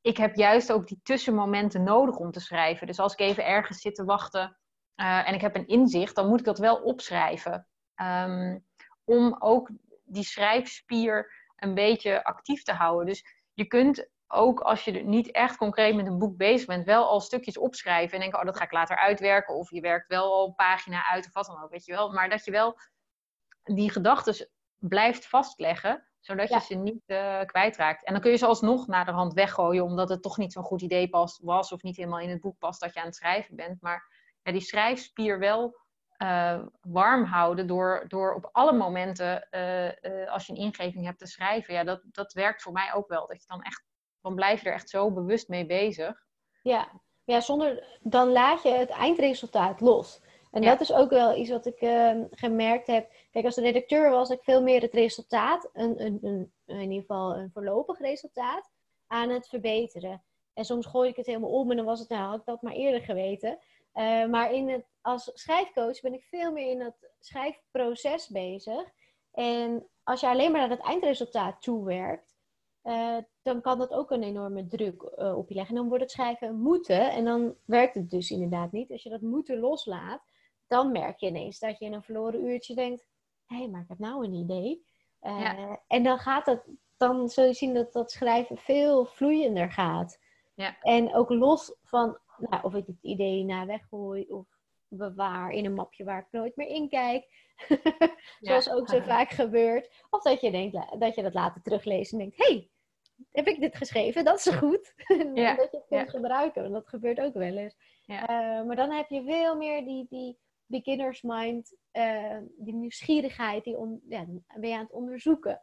Ik 0.00 0.16
heb 0.16 0.34
juist 0.34 0.72
ook 0.72 0.86
die 0.86 1.00
tussenmomenten 1.02 1.82
nodig 1.82 2.16
om 2.16 2.30
te 2.30 2.40
schrijven. 2.40 2.86
Dus 2.86 2.98
als 2.98 3.12
ik 3.12 3.20
even 3.20 3.46
ergens 3.46 3.80
zit 3.80 3.94
te 3.94 4.04
wachten 4.04 4.56
uh, 4.96 5.28
en 5.28 5.34
ik 5.34 5.40
heb 5.40 5.54
een 5.54 5.66
inzicht, 5.66 6.14
dan 6.14 6.28
moet 6.28 6.38
ik 6.38 6.44
dat 6.44 6.58
wel 6.58 6.76
opschrijven. 6.76 7.66
Um, 8.02 8.64
om 9.04 9.36
ook 9.38 9.70
die 10.04 10.24
schrijfspier 10.24 11.32
een 11.56 11.74
beetje 11.74 12.24
actief 12.24 12.62
te 12.62 12.72
houden. 12.72 13.06
Dus 13.06 13.24
je 13.52 13.66
kunt 13.66 14.08
ook 14.34 14.60
als 14.60 14.84
je 14.84 14.92
niet 14.92 15.30
echt 15.30 15.56
concreet 15.56 15.94
met 15.94 16.06
een 16.06 16.18
boek 16.18 16.36
bezig 16.36 16.66
bent, 16.66 16.84
wel 16.84 17.08
al 17.08 17.20
stukjes 17.20 17.58
opschrijven 17.58 18.14
en 18.14 18.20
denken, 18.20 18.38
oh, 18.38 18.44
dat 18.44 18.56
ga 18.56 18.64
ik 18.64 18.72
later 18.72 18.96
uitwerken. 18.96 19.54
Of 19.54 19.70
je 19.70 19.80
werkt 19.80 20.08
wel 20.08 20.32
al 20.32 20.46
een 20.46 20.54
pagina 20.54 21.06
uit 21.06 21.26
of 21.26 21.32
wat 21.32 21.46
dan 21.46 21.62
ook, 21.62 21.70
weet 21.70 21.84
je 21.84 21.92
wel. 21.92 22.12
Maar 22.12 22.28
dat 22.28 22.44
je 22.44 22.50
wel 22.50 22.78
die 23.62 23.90
gedachten 23.90 24.48
blijft 24.78 25.26
vastleggen, 25.26 26.08
zodat 26.20 26.48
je 26.48 26.60
ze 26.60 26.74
niet 26.74 27.02
uh, 27.06 27.40
kwijtraakt. 27.44 28.04
En 28.04 28.12
dan 28.12 28.22
kun 28.22 28.30
je 28.30 28.36
ze 28.36 28.46
alsnog 28.46 28.86
naar 28.86 29.04
de 29.04 29.10
hand 29.10 29.32
weggooien, 29.32 29.84
omdat 29.84 30.08
het 30.08 30.22
toch 30.22 30.36
niet 30.36 30.52
zo'n 30.52 30.62
goed 30.62 30.82
idee 30.82 31.08
past, 31.08 31.42
was 31.42 31.72
of 31.72 31.82
niet 31.82 31.96
helemaal 31.96 32.20
in 32.20 32.30
het 32.30 32.40
boek 32.40 32.58
past 32.58 32.80
dat 32.80 32.94
je 32.94 33.00
aan 33.00 33.06
het 33.06 33.16
schrijven 33.16 33.56
bent. 33.56 33.82
Maar 33.82 34.12
ja, 34.42 34.52
die 34.52 34.60
schrijfspier 34.60 35.38
wel 35.38 35.82
uh, 36.18 36.62
warm 36.80 37.24
houden 37.24 37.66
door, 37.66 38.04
door 38.08 38.34
op 38.34 38.48
alle 38.52 38.72
momenten, 38.72 39.48
uh, 39.50 40.32
als 40.32 40.46
je 40.46 40.52
een 40.52 40.58
ingeving 40.58 41.04
hebt 41.04 41.18
te 41.18 41.26
schrijven, 41.26 41.74
ja, 41.74 41.84
dat, 41.84 42.02
dat 42.04 42.32
werkt 42.32 42.62
voor 42.62 42.72
mij 42.72 42.94
ook 42.94 43.08
wel. 43.08 43.26
Dat 43.26 43.40
je 43.40 43.48
dan 43.48 43.62
echt 43.62 43.84
dan 44.24 44.34
blijf 44.34 44.62
je 44.62 44.68
er 44.68 44.74
echt 44.74 44.90
zo 44.90 45.10
bewust 45.10 45.48
mee 45.48 45.66
bezig. 45.66 46.26
Ja, 46.62 47.00
ja 47.24 47.40
zonder, 47.40 47.98
dan 48.02 48.32
laat 48.32 48.62
je 48.62 48.70
het 48.70 48.90
eindresultaat 48.90 49.80
los. 49.80 50.20
En 50.50 50.62
dat 50.62 50.80
is 50.80 50.92
ook 50.92 51.10
wel 51.10 51.36
iets 51.36 51.50
wat 51.50 51.66
ik 51.66 51.80
ehm, 51.80 52.24
gemerkt 52.30 52.86
heb. 52.86 53.12
Kijk, 53.30 53.44
als 53.44 53.56
redacteur 53.56 54.10
was 54.10 54.30
ik 54.30 54.42
veel 54.42 54.62
meer 54.62 54.80
het 54.80 54.92
resultaat, 54.92 55.70
een, 55.72 56.04
een, 56.04 56.18
een, 56.22 56.52
in 56.66 56.80
ieder 56.80 57.00
geval 57.00 57.36
een 57.36 57.50
voorlopig 57.52 57.98
resultaat, 57.98 58.70
aan 59.06 59.28
het 59.28 59.48
verbeteren. 59.48 60.24
En 60.52 60.64
soms 60.64 60.86
gooi 60.86 61.08
ik 61.08 61.16
het 61.16 61.26
helemaal 61.26 61.50
om 61.50 61.70
en 61.70 61.76
dan 61.76 61.86
was 61.86 62.00
het, 62.00 62.08
nou 62.08 62.22
had 62.22 62.38
ik 62.38 62.44
dat 62.44 62.62
maar 62.62 62.72
eerder 62.72 63.00
geweten. 63.00 63.58
Uh, 63.94 64.26
maar 64.26 64.52
in 64.52 64.68
het, 64.68 64.86
als 65.00 65.30
schrijfcoach 65.34 66.00
ben 66.00 66.14
ik 66.14 66.24
veel 66.24 66.52
meer 66.52 66.70
in 66.70 66.80
het 66.80 67.10
schrijfproces 67.20 68.28
bezig. 68.28 68.84
En 69.32 69.88
als 70.02 70.20
je 70.20 70.26
alleen 70.26 70.52
maar 70.52 70.60
naar 70.60 70.76
het 70.76 70.86
eindresultaat 70.86 71.62
toewerkt, 71.62 72.33
uh, 72.84 73.16
dan 73.42 73.60
kan 73.60 73.78
dat 73.78 73.92
ook 73.92 74.10
een 74.10 74.22
enorme 74.22 74.66
druk 74.66 75.02
uh, 75.18 75.36
op 75.36 75.48
je 75.48 75.54
leggen. 75.54 75.74
En 75.74 75.80
dan 75.80 75.88
wordt 75.88 76.04
het 76.04 76.12
schrijven 76.12 76.60
moeten 76.60 77.12
en 77.12 77.24
dan 77.24 77.54
werkt 77.64 77.94
het 77.94 78.10
dus 78.10 78.30
inderdaad 78.30 78.72
niet. 78.72 78.90
Als 78.90 79.02
je 79.02 79.10
dat 79.10 79.20
moeten 79.20 79.58
loslaat, 79.58 80.22
dan 80.66 80.92
merk 80.92 81.18
je 81.18 81.26
ineens 81.26 81.58
dat 81.58 81.78
je 81.78 81.84
in 81.84 81.92
een 81.92 82.02
verloren 82.02 82.44
uurtje 82.44 82.74
denkt: 82.74 83.06
hé, 83.46 83.56
hey, 83.56 83.68
maar 83.68 83.80
ik 83.80 83.88
heb 83.88 83.98
nou 83.98 84.24
een 84.24 84.32
idee. 84.34 84.84
Uh, 85.22 85.72
En 85.86 86.02
dan 86.02 86.18
gaat 86.18 86.46
het, 86.46 86.68
dan 86.96 87.28
zul 87.28 87.44
je 87.44 87.52
zien 87.52 87.74
dat 87.74 87.92
dat 87.92 88.10
schrijven 88.10 88.56
veel 88.56 89.04
vloeiender 89.04 89.70
gaat. 89.70 90.18
Ja. 90.54 90.76
En 90.80 91.14
ook 91.14 91.30
los 91.30 91.76
van 91.82 92.18
nou, 92.36 92.62
of 92.62 92.74
ik 92.74 92.86
het 92.86 93.02
idee 93.02 93.44
na 93.44 93.66
weggooi 93.66 94.24
of 94.28 94.46
bewaar 94.88 95.50
in 95.50 95.64
een 95.64 95.74
mapje 95.74 96.04
waar 96.04 96.20
ik 96.20 96.26
nooit 96.30 96.56
meer 96.56 96.68
in 96.68 96.88
kijk. 96.88 97.52
Zoals 98.40 98.70
ook 98.70 98.88
zo 98.88 99.00
vaak 99.12 99.30
gebeurt. 99.30 99.90
Of 100.10 100.22
dat 100.22 100.40
je 100.40 100.50
denkt 100.50 101.00
dat 101.00 101.14
je 101.14 101.22
dat 101.22 101.34
later 101.34 101.62
terugleest 101.62 102.12
en 102.12 102.18
denkt: 102.18 102.36
hé, 102.36 102.52
hey, 102.52 102.70
heb 103.32 103.46
ik 103.46 103.60
dit 103.60 103.76
geschreven? 103.76 104.24
Dat 104.24 104.38
is 104.38 104.54
goed. 104.54 104.94
Ja. 105.34 105.54
dat 105.54 105.70
je 105.70 105.76
het 105.76 105.86
kunt 105.88 106.10
gebruiken, 106.10 106.62
want 106.62 106.74
dat 106.74 106.88
gebeurt 106.88 107.20
ook 107.20 107.34
wel 107.34 107.56
eens. 107.56 107.76
Ja. 108.06 108.20
Uh, 108.20 108.66
maar 108.66 108.76
dan 108.76 108.90
heb 108.90 109.08
je 109.08 109.24
veel 109.24 109.56
meer 109.56 109.84
die, 109.84 110.06
die 110.08 110.38
beginners 110.66 111.22
mind, 111.22 111.76
uh, 111.92 112.38
die 112.56 112.74
nieuwsgierigheid, 112.74 113.64
die 113.64 113.76
on, 113.76 114.00
ja, 114.08 114.24
ben 114.54 114.68
je 114.68 114.74
aan 114.74 114.82
het 114.82 114.92
onderzoeken. 114.92 115.62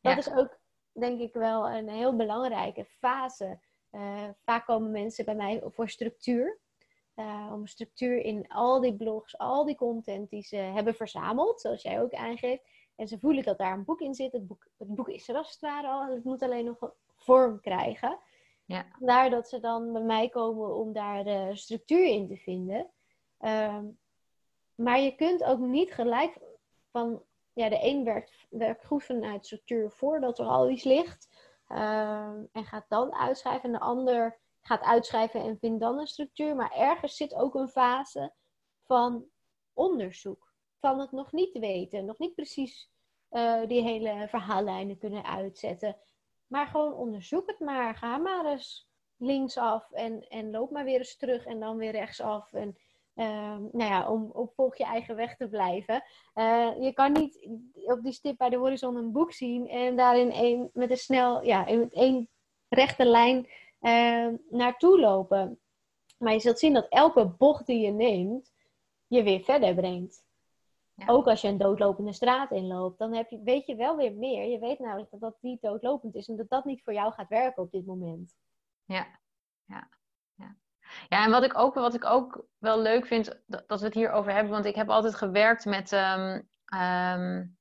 Dat 0.00 0.18
is 0.18 0.32
ook, 0.32 0.60
denk 0.92 1.20
ik, 1.20 1.32
wel 1.32 1.70
een 1.70 1.88
heel 1.88 2.16
belangrijke 2.16 2.84
fase. 2.84 3.58
Uh, 3.90 4.28
vaak 4.44 4.66
komen 4.66 4.90
mensen 4.90 5.24
bij 5.24 5.34
mij 5.34 5.62
voor 5.64 5.88
structuur. 5.88 6.60
om 7.52 7.66
structuur 7.66 8.18
in 8.18 8.48
al 8.48 8.80
die 8.80 8.96
blogs, 8.96 9.38
al 9.38 9.64
die 9.64 9.76
content 9.76 10.30
die 10.30 10.42
ze 10.42 10.56
hebben 10.56 10.94
verzameld, 10.94 11.60
zoals 11.60 11.82
jij 11.82 12.00
ook 12.00 12.12
aangeeft. 12.12 12.62
En 12.96 13.08
ze 13.08 13.18
voelen 13.18 13.44
dat 13.44 13.58
daar 13.58 13.72
een 13.72 13.84
boek 13.84 14.00
in 14.00 14.14
zit. 14.14 14.32
Het 14.32 14.46
boek, 14.46 14.66
het 14.78 14.94
boek 14.94 15.08
is 15.08 15.28
er 15.28 15.36
als 15.36 15.50
het 15.50 15.60
ware 15.60 15.88
al. 15.88 16.06
Het 16.06 16.24
moet 16.24 16.42
alleen 16.42 16.64
nog 16.64 16.92
vorm 17.16 17.60
krijgen. 17.60 18.18
Ja. 18.64 18.86
Vandaar 18.98 19.30
dat 19.30 19.48
ze 19.48 19.60
dan 19.60 19.92
bij 19.92 20.02
mij 20.02 20.28
komen 20.28 20.74
om 20.74 20.92
daar 20.92 21.24
de 21.24 21.50
structuur 21.52 22.06
in 22.06 22.28
te 22.28 22.36
vinden. 22.36 22.90
Ehm, 23.38 23.86
maar 24.74 25.00
je 25.00 25.14
kunt 25.14 25.44
ook 25.44 25.58
niet 25.58 25.92
gelijk 25.92 26.38
van... 26.90 27.22
Ja, 27.52 27.68
de 27.68 27.78
een 27.82 28.04
werkt, 28.04 28.46
werkt 28.50 28.86
goed 28.86 29.04
vanuit 29.04 29.44
structuur 29.44 29.90
voordat 29.90 30.38
er 30.38 30.46
al 30.46 30.70
iets 30.70 30.84
ligt. 30.84 31.28
Ehm, 31.68 32.42
en 32.52 32.64
gaat 32.64 32.88
dan 32.88 33.14
uitschrijven. 33.14 33.62
En 33.62 33.72
de 33.72 33.84
ander 33.84 34.38
gaat 34.60 34.82
uitschrijven 34.82 35.40
en 35.40 35.58
vindt 35.58 35.80
dan 35.80 35.98
een 35.98 36.06
structuur. 36.06 36.56
Maar 36.56 36.72
ergens 36.72 37.16
zit 37.16 37.34
ook 37.34 37.54
een 37.54 37.68
fase 37.68 38.32
van 38.82 39.24
onderzoek 39.72 40.54
van 40.84 40.98
het 41.00 41.12
nog 41.12 41.32
niet 41.32 41.58
weten, 41.58 42.04
nog 42.04 42.18
niet 42.18 42.34
precies 42.34 42.90
uh, 43.34 43.66
die 43.66 43.82
hele 43.82 44.28
verhaallijnen 44.28 44.98
kunnen 44.98 45.24
uitzetten. 45.24 45.96
Maar 46.46 46.66
gewoon 46.66 46.94
onderzoek 46.94 47.46
het 47.46 47.60
maar. 47.60 47.94
Ga 47.94 48.18
maar 48.18 48.46
eens 48.46 48.88
linksaf 49.16 49.90
en, 49.92 50.28
en 50.28 50.50
loop 50.50 50.70
maar 50.70 50.84
weer 50.84 50.98
eens 50.98 51.16
terug 51.16 51.44
en 51.44 51.60
dan 51.60 51.76
weer 51.76 51.92
rechtsaf. 51.92 52.52
En 52.52 52.76
Ehm, 53.14 53.62
nou 53.72 53.90
ja, 53.90 54.10
om 54.10 54.30
op 54.32 54.52
volg 54.54 54.76
je 54.76 54.84
eigen 54.84 55.16
weg 55.16 55.36
te 55.36 55.48
blijven. 55.48 56.04
Eh, 56.32 56.70
je 56.80 56.92
kan 56.92 57.12
niet 57.12 57.48
op 57.74 58.02
die 58.02 58.12
stip 58.12 58.36
bij 58.36 58.48
de 58.48 58.56
horizon 58.56 58.96
een 58.96 59.12
boek 59.12 59.32
zien 59.32 59.68
en 59.68 59.96
daarin 59.96 60.30
een, 60.32 60.70
met 60.72 60.90
een 60.90 60.96
snel, 60.96 61.44
ja, 61.44 61.66
één 61.90 62.28
rechte 62.68 63.04
lijn 63.04 63.48
uh, 63.80 64.28
naartoe 64.50 65.00
lopen. 65.00 65.60
Maar 66.18 66.32
je 66.32 66.40
zult 66.40 66.58
zien 66.58 66.72
dat 66.72 66.86
elke 66.88 67.26
bocht 67.26 67.66
die 67.66 67.80
je 67.80 67.90
neemt, 67.90 68.52
je 69.06 69.22
weer 69.22 69.40
verder 69.40 69.74
brengt. 69.74 70.23
Ook 71.06 71.26
als 71.26 71.40
je 71.40 71.48
een 71.48 71.58
doodlopende 71.58 72.12
straat 72.12 72.50
inloopt, 72.50 72.98
dan 72.98 73.14
heb 73.14 73.30
je, 73.30 73.42
weet 73.42 73.66
je 73.66 73.74
wel 73.74 73.96
weer 73.96 74.12
meer. 74.12 74.50
Je 74.50 74.58
weet 74.58 74.78
namelijk 74.78 75.10
dat 75.10 75.20
dat 75.20 75.36
niet 75.40 75.62
doodlopend 75.62 76.14
is 76.14 76.28
en 76.28 76.36
dat 76.36 76.48
dat 76.48 76.64
niet 76.64 76.82
voor 76.82 76.92
jou 76.92 77.12
gaat 77.12 77.28
werken 77.28 77.62
op 77.62 77.70
dit 77.70 77.86
moment. 77.86 78.34
Ja, 78.84 79.06
ja. 79.64 79.88
ja. 80.34 80.56
Ja, 81.08 81.24
en 81.24 81.30
wat 81.30 81.44
ik 81.44 81.58
ook, 81.58 81.74
wat 81.74 81.94
ik 81.94 82.04
ook 82.04 82.46
wel 82.58 82.80
leuk 82.80 83.06
vind, 83.06 83.42
dat, 83.46 83.68
dat 83.68 83.80
we 83.80 83.86
het 83.86 83.94
hierover 83.94 84.32
hebben, 84.32 84.52
want 84.52 84.64
ik 84.64 84.74
heb 84.74 84.88
altijd 84.88 85.14
gewerkt 85.14 85.64
met, 85.64 85.92
um, 85.92 86.48
um, 86.80 87.56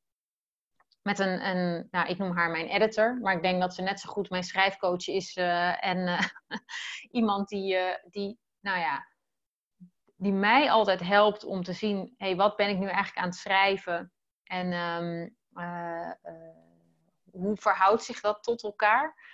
met 1.02 1.20
een, 1.20 1.48
een, 1.48 1.88
nou, 1.92 2.08
ik 2.08 2.18
noem 2.18 2.36
haar 2.36 2.52
mijn 2.52 2.68
editor, 2.68 3.18
maar 3.22 3.36
ik 3.36 3.42
denk 3.42 3.62
dat 3.62 3.76
ze 3.76 3.82
net 3.82 4.00
zo 4.00 4.10
goed 4.10 4.30
mijn 4.30 4.44
schrijfcoach 4.44 5.08
is 5.08 5.36
uh, 5.38 5.86
en 5.86 5.98
uh, 5.98 6.22
iemand 7.20 7.48
die, 7.48 7.76
uh, 7.76 7.96
die, 8.10 8.40
nou 8.60 8.80
ja, 8.80 9.08
die 10.24 10.34
mij 10.34 10.72
altijd 10.72 11.00
helpt 11.00 11.44
om 11.44 11.64
te 11.64 11.74
zien, 11.74 12.14
hé, 12.18 12.26
hey, 12.26 12.36
wat 12.36 12.56
ben 12.56 12.70
ik 12.70 12.78
nu 12.78 12.86
eigenlijk 12.86 13.18
aan 13.18 13.26
het 13.26 13.36
schrijven 13.36 14.12
en 14.44 14.74
um, 14.74 15.36
hoe 17.32 17.56
verhoudt 17.56 18.04
zich 18.04 18.22
dat 18.22 18.44
tot 18.44 18.64
elkaar? 18.64 19.32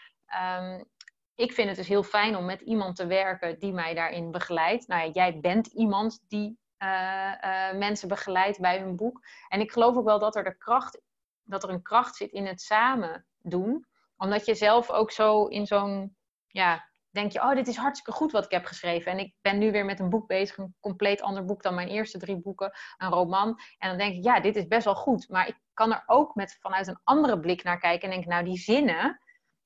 ik 1.35 1.53
vind 1.53 1.67
het 1.67 1.77
dus 1.77 1.87
heel 1.87 2.03
fijn 2.03 2.35
om 2.35 2.45
met 2.45 2.61
iemand 2.61 2.95
te 2.95 3.07
werken 3.07 3.59
die 3.59 3.73
mij 3.73 3.93
daarin 3.93 4.31
begeleidt. 4.31 4.87
Nou 4.87 5.05
ja, 5.05 5.11
jij 5.11 5.39
bent 5.39 5.67
iemand 5.67 6.19
die 6.27 6.59
uh, 6.83 7.73
mensen 7.73 8.07
begeleidt 8.07 8.59
bij 8.59 8.79
hun 8.79 8.95
boek. 8.95 9.25
En 9.47 9.59
ik 9.59 9.71
geloof 9.71 9.95
ook 9.95 10.05
wel 10.05 10.19
dat 10.19 10.35
er, 10.35 10.43
de 10.43 10.57
kracht, 10.57 11.01
dat 11.43 11.63
er 11.63 11.69
een 11.69 11.81
kracht 11.81 12.15
zit 12.15 12.31
in 12.31 12.45
het 12.45 12.61
samen 12.61 13.25
doen. 13.37 13.85
Omdat 14.17 14.45
je 14.45 14.55
zelf 14.55 14.89
ook 14.89 15.11
zo 15.11 15.45
in 15.45 15.65
zo'n, 15.65 16.15
ja, 16.47 16.88
denk 17.11 17.31
je, 17.31 17.41
oh, 17.41 17.55
dit 17.55 17.67
is 17.67 17.75
hartstikke 17.75 18.19
goed 18.19 18.31
wat 18.31 18.45
ik 18.45 18.51
heb 18.51 18.65
geschreven. 18.65 19.11
En 19.11 19.19
ik 19.19 19.33
ben 19.41 19.57
nu 19.57 19.71
weer 19.71 19.85
met 19.85 19.99
een 19.99 20.09
boek 20.09 20.27
bezig, 20.27 20.57
een 20.57 20.75
compleet 20.79 21.21
ander 21.21 21.45
boek 21.45 21.63
dan 21.63 21.75
mijn 21.75 21.87
eerste 21.87 22.17
drie 22.17 22.37
boeken, 22.37 22.71
een 22.97 23.09
roman. 23.09 23.59
En 23.77 23.89
dan 23.89 23.97
denk 23.97 24.15
ik, 24.15 24.23
ja, 24.23 24.39
dit 24.39 24.55
is 24.55 24.67
best 24.67 24.85
wel 24.85 24.95
goed. 24.95 25.29
Maar 25.29 25.47
ik 25.47 25.59
kan 25.73 25.93
er 25.93 26.03
ook 26.05 26.35
met, 26.35 26.57
vanuit 26.59 26.87
een 26.87 26.99
andere 27.03 27.39
blik 27.39 27.63
naar 27.63 27.79
kijken 27.79 28.09
en 28.09 28.15
denk, 28.15 28.27
nou, 28.27 28.43
die 28.43 28.57
zinnen 28.57 29.19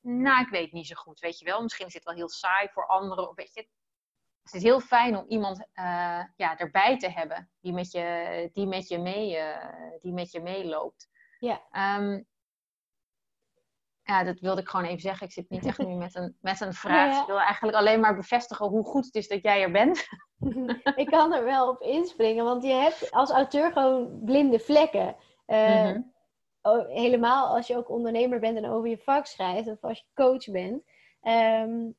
nou, 0.04 0.42
ik 0.42 0.50
weet 0.50 0.72
niet 0.72 0.88
zo 0.88 0.96
goed, 0.96 1.20
weet 1.20 1.40
je 1.40 1.46
wel. 1.46 1.62
Misschien 1.62 1.88
is 1.88 1.94
het 1.94 2.04
wel 2.04 2.14
heel 2.14 2.30
saai 2.30 2.68
voor 2.72 2.88
anderen. 2.88 3.30
Of 3.30 3.36
weet 3.36 3.54
je, 3.54 3.68
het 4.44 4.54
is 4.54 4.64
heel 4.64 4.80
fijn 4.80 5.18
om 5.18 5.26
iemand 5.28 5.60
uh, 5.60 6.24
ja, 6.36 6.58
erbij 6.58 6.98
te 6.98 7.10
hebben 7.10 7.52
die 7.60 7.74
met 7.74 7.92
je, 7.92 8.50
die 8.54 8.68
met 8.68 8.88
je, 8.88 9.00
mee, 9.00 9.38
uh, 9.38 9.58
die 10.02 10.14
met 10.14 10.32
je 10.32 10.42
meeloopt. 10.42 11.10
Ja. 11.40 11.62
Um, 12.00 12.28
ja, 14.04 14.24
dat 14.24 14.40
wilde 14.40 14.62
ik 14.62 14.68
gewoon 14.68 14.86
even 14.86 15.02
zeggen. 15.02 15.28
Ik 15.28 15.34
zit 15.34 15.50
niet 15.50 15.66
echt 15.66 15.78
nu 15.78 15.96
met 15.96 16.16
een, 16.16 16.38
met 16.42 16.62
een 16.62 16.74
vraag. 16.86 17.14
Ja. 17.14 17.22
Ik 17.22 17.28
wil 17.28 17.40
eigenlijk 17.40 17.78
alleen 17.78 18.00
maar 18.00 18.16
bevestigen 18.16 18.68
hoe 18.68 18.86
goed 18.86 19.06
het 19.06 19.16
is 19.16 19.28
dat 19.28 19.42
jij 19.42 19.62
er 19.62 19.72
bent. 19.72 20.08
ik 20.96 21.08
kan 21.08 21.34
er 21.34 21.44
wel 21.44 21.70
op 21.70 21.82
inspringen, 21.82 22.44
want 22.44 22.64
je 22.64 22.74
hebt 22.74 23.12
als 23.12 23.32
auteur 23.32 23.72
gewoon 23.72 24.22
blinde 24.26 24.60
vlekken. 24.60 25.16
Uh, 25.48 25.86
mm 25.86 25.92
-hmm 25.92 26.12
helemaal 26.72 27.56
als 27.56 27.68
je 27.68 27.78
ook 27.78 27.90
ondernemer 27.90 28.40
bent 28.40 28.58
en 28.58 28.70
over 28.70 28.90
je 28.90 28.98
vak 28.98 29.26
schrijft, 29.26 29.68
of 29.68 29.84
als 29.84 29.98
je 29.98 30.06
coach 30.14 30.46
bent. 30.46 30.84
Um, 31.22 31.96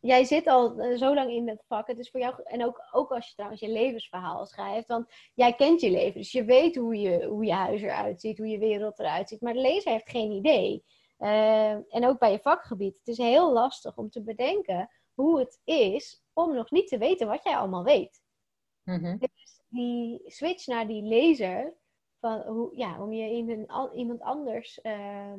jij 0.00 0.24
zit 0.24 0.46
al 0.46 0.80
uh, 0.80 0.98
zo 0.98 1.14
lang 1.14 1.30
in 1.30 1.48
het 1.48 1.64
vak. 1.68 1.86
Het 1.86 1.98
is 1.98 2.10
voor 2.10 2.20
jou, 2.20 2.34
en 2.44 2.64
ook, 2.64 2.88
ook 2.90 3.10
als 3.10 3.28
je 3.28 3.34
trouwens 3.34 3.60
je 3.60 3.68
levensverhaal 3.68 4.46
schrijft, 4.46 4.88
want 4.88 5.06
jij 5.34 5.54
kent 5.54 5.80
je 5.80 5.90
leven. 5.90 6.20
Dus 6.20 6.32
je 6.32 6.44
weet 6.44 6.76
hoe 6.76 6.96
je, 6.96 7.24
hoe 7.24 7.44
je 7.44 7.52
huis 7.52 7.82
eruit 7.82 8.20
ziet, 8.20 8.38
hoe 8.38 8.48
je 8.48 8.58
wereld 8.58 8.98
eruit 8.98 9.28
ziet. 9.28 9.40
Maar 9.40 9.52
de 9.52 9.60
lezer 9.60 9.92
heeft 9.92 10.10
geen 10.10 10.30
idee. 10.30 10.84
Uh, 11.20 11.94
en 11.94 12.06
ook 12.06 12.18
bij 12.18 12.32
je 12.32 12.40
vakgebied. 12.40 12.98
Het 12.98 13.08
is 13.08 13.18
heel 13.18 13.52
lastig 13.52 13.96
om 13.96 14.10
te 14.10 14.22
bedenken 14.22 14.90
hoe 15.14 15.38
het 15.38 15.60
is 15.64 16.22
om 16.32 16.54
nog 16.54 16.70
niet 16.70 16.88
te 16.88 16.98
weten 16.98 17.26
wat 17.26 17.42
jij 17.42 17.56
allemaal 17.56 17.84
weet. 17.84 18.22
Mm 18.82 19.04
-hmm. 19.04 19.18
Dus 19.18 19.60
die 19.68 20.22
switch 20.26 20.66
naar 20.66 20.86
die 20.86 21.02
lezer, 21.02 21.74
van 22.20 22.40
hoe, 22.40 22.76
ja, 22.76 23.02
om 23.02 23.12
je 23.12 23.30
in 23.30 23.50
een, 23.50 23.94
iemand 23.94 24.20
anders 24.20 24.78
uh, 24.82 25.34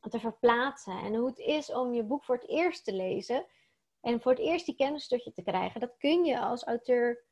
te 0.00 0.18
verplaatsen. 0.18 0.98
En 0.98 1.14
hoe 1.14 1.28
het 1.28 1.38
is 1.38 1.72
om 1.72 1.94
je 1.94 2.02
boek 2.02 2.24
voor 2.24 2.34
het 2.34 2.48
eerst 2.48 2.84
te 2.84 2.92
lezen. 2.92 3.46
En 4.00 4.20
voor 4.20 4.32
het 4.32 4.40
eerst 4.40 4.66
die 4.66 4.74
kennis 4.74 5.08
tot 5.08 5.24
je 5.24 5.32
te 5.32 5.42
krijgen. 5.42 5.80
Dat 5.80 5.96
kun 5.98 6.24
je 6.24 6.40
als 6.40 6.64
auteur 6.64 7.24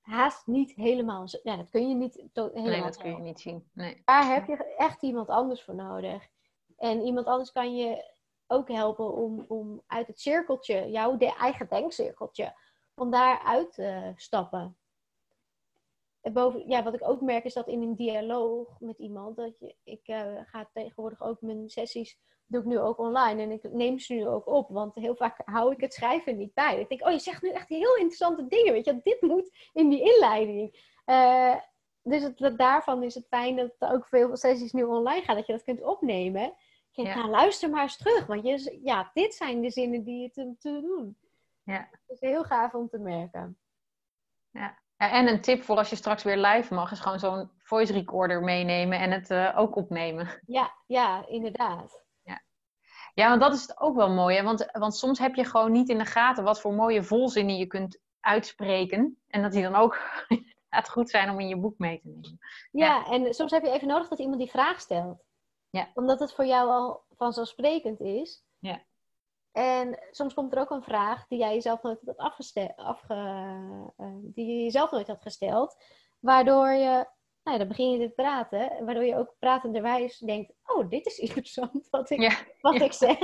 haast 0.00 0.46
niet 0.46 0.74
helemaal. 0.74 1.26
Ja, 1.42 1.56
dat 1.56 1.70
kun 1.70 1.88
je 1.88 1.94
niet 1.94 2.14
helemaal. 2.32 2.70
Nee, 2.70 2.82
dat 2.82 2.96
kun 2.96 3.10
je 3.10 3.22
niet 3.22 3.40
zien. 3.40 3.70
Nee. 3.72 4.02
Daar 4.04 4.34
heb 4.34 4.46
je 4.46 4.74
echt 4.76 5.02
iemand 5.02 5.28
anders 5.28 5.62
voor 5.62 5.74
nodig. 5.74 6.28
En 6.76 7.00
iemand 7.00 7.26
anders 7.26 7.52
kan 7.52 7.76
je 7.76 8.12
ook 8.46 8.68
helpen 8.68 9.12
om, 9.14 9.44
om 9.48 9.82
uit 9.86 10.06
het 10.06 10.20
cirkeltje, 10.20 10.90
jouw 10.90 11.18
eigen 11.18 11.68
denkcirkeltje, 11.68 12.54
om 12.94 13.10
daar 13.10 13.38
uit 13.38 13.72
te 13.72 14.12
stappen 14.16 14.76
boven, 16.32 16.68
ja, 16.68 16.82
wat 16.82 16.94
ik 16.94 17.08
ook 17.08 17.20
merk 17.20 17.44
is 17.44 17.54
dat 17.54 17.68
in 17.68 17.82
een 17.82 17.96
dialoog 17.96 18.80
met 18.80 18.98
iemand, 18.98 19.36
dat 19.36 19.58
je, 19.58 19.76
ik 19.84 20.08
uh, 20.08 20.40
ga 20.44 20.70
tegenwoordig 20.72 21.22
ook 21.22 21.40
mijn 21.40 21.68
sessies, 21.68 22.18
doe 22.46 22.60
ik 22.60 22.66
nu 22.66 22.78
ook 22.78 22.98
online 22.98 23.42
en 23.42 23.50
ik 23.50 23.72
neem 23.72 23.98
ze 23.98 24.14
nu 24.14 24.26
ook 24.26 24.46
op, 24.46 24.68
want 24.68 24.94
heel 24.94 25.16
vaak 25.16 25.42
hou 25.44 25.72
ik 25.72 25.80
het 25.80 25.94
schrijven 25.94 26.36
niet 26.36 26.54
bij. 26.54 26.80
Ik 26.80 26.88
denk, 26.88 27.06
oh 27.06 27.12
je 27.12 27.18
zegt 27.18 27.42
nu 27.42 27.50
echt 27.50 27.68
heel 27.68 27.94
interessante 27.94 28.46
dingen, 28.46 28.72
weet 28.72 28.84
je, 28.84 29.00
dit 29.02 29.20
moet 29.20 29.50
in 29.72 29.88
die 29.88 30.14
inleiding. 30.14 30.92
Uh, 31.06 31.56
dus 32.04 32.22
het, 32.22 32.58
daarvan 32.58 33.02
is 33.02 33.14
het 33.14 33.26
fijn 33.28 33.56
dat 33.56 33.70
er 33.78 33.92
ook 33.92 34.06
veel 34.06 34.36
sessies 34.36 34.72
nu 34.72 34.82
online 34.82 35.22
gaan, 35.22 35.36
dat 35.36 35.46
je 35.46 35.52
dat 35.52 35.64
kunt 35.64 35.82
opnemen. 35.82 36.52
Je 36.90 37.02
ja. 37.02 37.14
nou, 37.14 37.28
luister 37.28 37.70
maar 37.70 37.82
eens 37.82 37.96
terug, 37.96 38.26
want 38.26 38.44
je, 38.44 38.78
ja, 38.82 39.10
dit 39.14 39.34
zijn 39.34 39.60
de 39.60 39.70
zinnen 39.70 40.04
die 40.04 40.22
je 40.22 40.30
te, 40.30 40.54
te 40.58 40.80
doen. 40.80 41.16
Ja. 41.62 41.88
Het 41.90 42.20
is 42.20 42.20
heel 42.20 42.44
gaaf 42.44 42.74
om 42.74 42.88
te 42.88 42.98
merken. 42.98 43.58
Ja. 44.50 44.78
En 44.96 45.28
een 45.28 45.40
tip 45.40 45.62
voor 45.62 45.76
als 45.76 45.90
je 45.90 45.96
straks 45.96 46.22
weer 46.22 46.36
live 46.36 46.74
mag, 46.74 46.90
is 46.90 47.00
gewoon 47.00 47.18
zo'n 47.18 47.50
voice 47.58 47.92
recorder 47.92 48.42
meenemen 48.42 48.98
en 48.98 49.10
het 49.10 49.30
uh, 49.30 49.58
ook 49.58 49.76
opnemen. 49.76 50.40
Ja, 50.46 50.72
ja, 50.86 51.26
inderdaad. 51.26 52.04
Ja. 52.22 52.42
ja, 53.14 53.28
want 53.28 53.40
dat 53.40 53.54
is 53.54 53.62
het 53.62 53.80
ook 53.80 53.96
wel 53.96 54.10
mooi. 54.10 54.36
Hè? 54.36 54.42
Want, 54.42 54.68
want 54.72 54.96
soms 54.96 55.18
heb 55.18 55.34
je 55.34 55.44
gewoon 55.44 55.72
niet 55.72 55.88
in 55.88 55.98
de 55.98 56.04
gaten 56.04 56.44
wat 56.44 56.60
voor 56.60 56.74
mooie 56.74 57.02
volzinnen 57.02 57.56
je 57.56 57.66
kunt 57.66 58.00
uitspreken. 58.20 59.18
En 59.26 59.42
dat 59.42 59.52
die 59.52 59.62
dan 59.62 59.74
ook 59.74 59.98
het 60.74 60.90
goed 60.90 61.10
zijn 61.10 61.30
om 61.30 61.40
in 61.40 61.48
je 61.48 61.56
boek 61.56 61.78
mee 61.78 62.00
te 62.00 62.08
nemen. 62.08 62.38
Ja, 62.70 62.86
ja, 62.86 63.06
en 63.06 63.34
soms 63.34 63.50
heb 63.50 63.64
je 63.64 63.70
even 63.70 63.88
nodig 63.88 64.08
dat 64.08 64.18
iemand 64.18 64.38
die 64.38 64.50
vraag 64.50 64.80
stelt. 64.80 65.24
Ja. 65.70 65.88
Omdat 65.94 66.20
het 66.20 66.32
voor 66.32 66.46
jou 66.46 66.68
al 66.70 67.04
vanzelfsprekend 67.16 68.00
is. 68.00 68.44
Ja. 68.58 68.82
En 69.52 69.98
soms 70.10 70.34
komt 70.34 70.52
er 70.52 70.60
ook 70.60 70.70
een 70.70 70.82
vraag 70.82 71.26
die 71.26 71.38
jij 71.38 71.54
jezelf 71.54 71.82
nooit 71.82 71.98
had 72.04 72.16
afgesteld, 72.16 72.76
afge, 72.76 73.14
uh, 73.96 74.06
die 74.22 74.46
je 74.46 74.62
jezelf 74.62 74.90
nooit 74.90 75.06
had 75.06 75.22
gesteld, 75.22 75.76
waardoor 76.20 76.68
je, 76.68 77.06
nou 77.42 77.52
ja, 77.52 77.58
dan 77.58 77.68
begin 77.68 77.90
je 77.90 78.06
te 78.06 78.14
praten, 78.14 78.84
waardoor 78.84 79.04
je 79.04 79.16
ook 79.16 79.34
pratenderwijs 79.38 80.18
denkt, 80.18 80.52
oh, 80.64 80.88
dit 80.90 81.06
is 81.06 81.18
interessant 81.28 81.88
wat 81.90 82.10
ik, 82.10 82.20
ja. 82.20 82.36
wat 82.60 82.74
ja. 82.74 82.84
ik 82.84 82.92
zeg. 82.92 83.18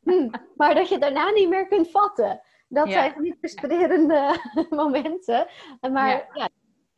Hm. 0.00 0.30
Maar 0.56 0.74
dat 0.74 0.88
je 0.88 0.98
daarna 0.98 1.30
niet 1.30 1.48
meer 1.48 1.68
kunt 1.68 1.90
vatten. 1.90 2.42
Dat 2.68 2.90
zijn 2.90 3.22
die 3.22 3.36
frustrerende 3.38 4.40
momenten. 4.70 5.46
Maar 5.92 6.30
ja, 6.32 6.48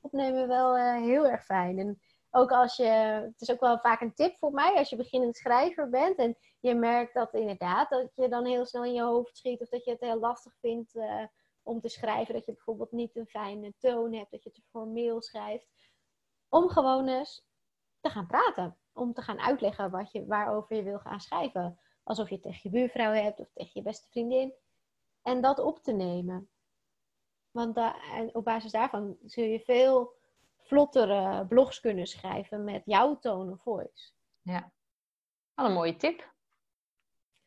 opnemen 0.07 0.49
wel 0.49 0.77
uh, 0.79 0.97
heel 0.97 1.27
erg 1.27 1.45
fijn. 1.45 1.79
En 1.79 2.01
ook 2.31 2.51
als 2.51 2.77
je, 2.77 2.85
het 2.85 3.41
is 3.41 3.51
ook 3.51 3.61
wel 3.61 3.79
vaak 3.79 4.01
een 4.01 4.15
tip 4.15 4.37
voor 4.37 4.53
mij, 4.53 4.75
als 4.75 4.89
je 4.89 4.97
beginnend 4.97 5.37
schrijver 5.37 5.89
bent 5.89 6.19
en 6.19 6.37
je 6.61 6.75
merkt 6.75 7.15
dat 7.15 7.35
inderdaad, 7.35 7.91
dat 7.91 8.15
je 8.15 8.29
dan 8.29 8.45
heel 8.45 8.67
snel 8.67 8.85
in 8.85 8.93
je 8.93 9.03
hoofd 9.03 9.37
schiet 9.37 9.61
of 9.61 9.69
dat 9.69 9.85
je 9.85 9.91
het 9.91 10.01
heel 10.01 10.19
lastig 10.19 10.57
vindt 10.61 10.95
uh, 10.95 11.25
om 11.63 11.81
te 11.81 11.89
schrijven, 11.89 12.35
dat 12.35 12.47
je 12.47 12.53
bijvoorbeeld 12.53 12.93
niet 12.93 13.17
een 13.17 13.27
fijne 13.27 13.75
toon 13.79 14.13
hebt, 14.13 14.31
dat 14.31 14.43
je 14.43 14.51
te 14.51 14.63
formeel 14.71 15.23
schrijft, 15.23 15.67
om 16.49 16.69
gewoon 16.69 17.09
eens 17.09 17.47
te 18.01 18.11
gaan 18.11 18.27
praten, 18.27 18.77
om 18.93 19.13
te 19.13 19.23
gaan 19.23 19.41
uitleggen 19.41 19.91
wat 19.91 20.13
je, 20.13 20.27
waarover 20.27 20.77
je 20.77 20.83
wil 20.83 20.99
gaan 20.99 21.21
schrijven. 21.21 21.79
Alsof 22.03 22.29
je 22.29 22.35
het 22.35 22.43
tegen 22.43 22.61
je 22.63 22.71
buurvrouw 22.71 23.13
hebt 23.13 23.41
of 23.41 23.51
tegen 23.53 23.71
je 23.75 23.83
beste 23.83 24.09
vriendin. 24.09 24.55
En 25.23 25.41
dat 25.41 25.59
op 25.59 25.79
te 25.79 25.93
nemen. 25.93 26.51
Want 27.57 27.75
da 27.75 27.97
en 28.13 28.35
op 28.35 28.45
basis 28.45 28.73
daarvan 28.73 29.17
zul 29.25 29.45
je 29.45 29.61
veel 29.61 30.15
vlottere 30.57 31.47
blogs 31.47 31.81
kunnen 31.81 32.07
schrijven 32.07 32.65
met 32.65 32.83
jouw 32.85 33.19
tone 33.19 33.53
of 33.53 33.63
voice. 33.63 34.11
Ja, 34.43 34.73
wat 35.55 35.67
een 35.67 35.73
mooie 35.73 35.97
tip. 35.97 36.35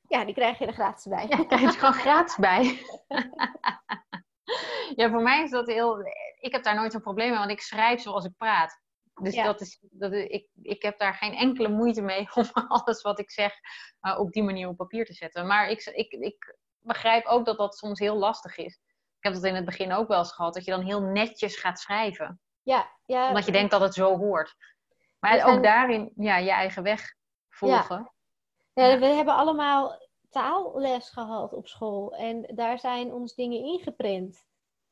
Ja, 0.08 0.26
die 0.26 0.34
krijg 0.34 0.58
je 0.58 0.66
er 0.66 0.74
gratis 0.74 1.06
bij. 1.06 1.28
Ja, 1.28 1.46
krijg 1.46 1.62
je 1.62 1.68
er 1.68 1.74
gewoon 1.74 1.94
gratis 1.94 2.36
bij. 2.36 2.64
ja, 5.00 5.10
voor 5.10 5.22
mij 5.22 5.44
is 5.44 5.52
dat 5.52 5.68
heel... 5.68 6.00
Ik 6.40 6.52
heb 6.52 6.64
daar 6.64 6.76
nooit 6.76 6.94
een 6.94 7.02
probleem 7.02 7.30
mee, 7.30 7.38
want 7.38 7.52
ik 7.52 7.62
schrijf 7.62 8.02
zoals 8.02 8.26
ik 8.26 8.38
praat. 8.38 8.82
Dus 9.22 9.36
ja. 9.36 9.44
dat 9.44 9.62
is, 9.62 9.80
dat 9.82 10.14
is, 10.14 10.26
ik, 10.26 10.48
ik 10.62 10.82
heb 10.82 11.00
daar 11.00 11.14
geen 11.14 11.34
enkele 11.34 11.70
moeite 11.70 12.02
mee 12.02 12.30
om 12.36 12.46
alles 12.54 13.02
wat 13.02 13.20
ik 13.20 13.32
zeg 13.32 13.54
uh, 14.02 14.20
op 14.20 14.32
die 14.32 14.44
manier 14.44 14.68
op 14.68 14.78
papier 14.78 15.06
te 15.06 15.14
zetten. 15.14 15.48
Maar 15.48 15.70
ik, 15.70 15.86
ik, 15.86 16.12
ik 16.12 16.58
begrijp 16.80 17.26
ook 17.26 17.46
dat 17.46 17.58
dat 17.58 17.76
soms 17.76 18.00
heel 18.00 18.16
lastig 18.16 18.58
is. 18.58 18.80
Ik 19.20 19.26
heb 19.26 19.34
dat 19.34 19.44
in 19.44 19.56
het 19.56 19.66
begin 19.66 19.94
ook 19.94 20.08
wel 20.08 20.18
eens 20.18 20.32
gehad, 20.32 20.54
dat 20.54 20.66
je 20.66 20.72
dan 20.72 20.84
heel 20.84 21.02
netjes 21.02 21.56
gaat 21.56 21.80
schrijven. 21.80 22.42
Ja, 22.64 22.90
ja. 23.06 23.28
Omdat 23.28 23.46
je 23.46 23.52
denkt 23.52 23.72
dat 23.72 23.82
het 23.82 23.94
zo 23.94 24.18
hoort. 24.18 24.56
Maar 25.20 25.46
ook 25.46 25.64
daarin 25.64 26.12
ja, 26.16 26.38
je 26.38 26.52
eigen 26.52 26.84
weg 26.84 27.16
volgen. 27.50 28.12
Ja. 28.74 28.86
ja. 28.86 29.00
we 29.00 29.06
hebben 29.06 29.36
allemaal 29.36 30.08
taalles 30.30 31.10
gehad 31.10 31.54
op 31.54 31.68
school. 31.68 32.16
En 32.16 32.52
daar 32.56 32.80
zijn 32.80 33.14
ons 33.14 33.36
dingen 33.36 33.60
ingeprint. 33.60 34.46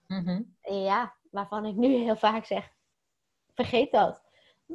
Mm 0.08 0.56
Ja, 0.62 1.16
waarvan 1.32 1.66
ik 1.66 1.76
nu 1.76 1.88
heel 1.88 2.18
vaak 2.18 2.46
zeg, 2.46 2.70
vergeet 3.54 3.92
dat. 3.92 4.22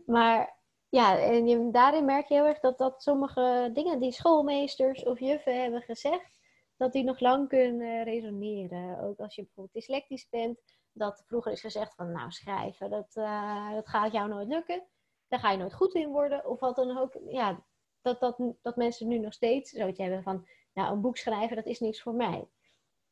Maar 0.06 0.56
ja, 0.88 1.18
en 1.18 1.46
je, 1.46 1.70
daarin 1.70 2.04
merk 2.04 2.28
je 2.28 2.34
heel 2.34 2.46
erg 2.46 2.60
dat, 2.60 2.78
dat 2.78 3.02
sommige 3.02 3.70
dingen 3.72 4.00
die 4.00 4.12
schoolmeesters 4.12 5.02
of 5.02 5.20
juffen 5.20 5.62
hebben 5.62 5.82
gezegd, 5.82 6.38
dat 6.76 6.92
die 6.92 7.04
nog 7.04 7.20
lang 7.20 7.48
kunnen 7.48 8.04
resoneren. 8.04 9.00
Ook 9.00 9.18
als 9.18 9.34
je 9.34 9.42
bijvoorbeeld 9.42 9.74
dyslectisch 9.74 10.28
bent, 10.28 10.60
dat 10.92 11.24
vroeger 11.26 11.52
is 11.52 11.60
gezegd 11.60 11.94
van 11.94 12.12
nou 12.12 12.30
schrijven, 12.30 12.90
dat, 12.90 13.16
uh, 13.16 13.72
dat 13.74 13.88
gaat 13.88 14.12
jou 14.12 14.28
nooit 14.28 14.48
lukken. 14.48 14.86
Daar 15.28 15.40
ga 15.40 15.50
je 15.50 15.58
nooit 15.58 15.74
goed 15.74 15.94
in 15.94 16.08
worden. 16.08 16.46
Of 16.46 16.60
wat 16.60 16.76
dan 16.76 16.98
ook. 16.98 17.18
Ja, 17.28 17.64
dat, 18.00 18.20
dat, 18.20 18.38
dat 18.62 18.76
mensen 18.76 19.08
nu 19.08 19.18
nog 19.18 19.32
steeds 19.32 19.70
zoiets 19.70 19.98
hebben 19.98 20.22
van 20.22 20.46
nou 20.72 20.92
een 20.92 21.00
boek 21.00 21.16
schrijven, 21.16 21.56
dat 21.56 21.66
is 21.66 21.80
niks 21.80 22.02
voor 22.02 22.14
mij. 22.14 22.48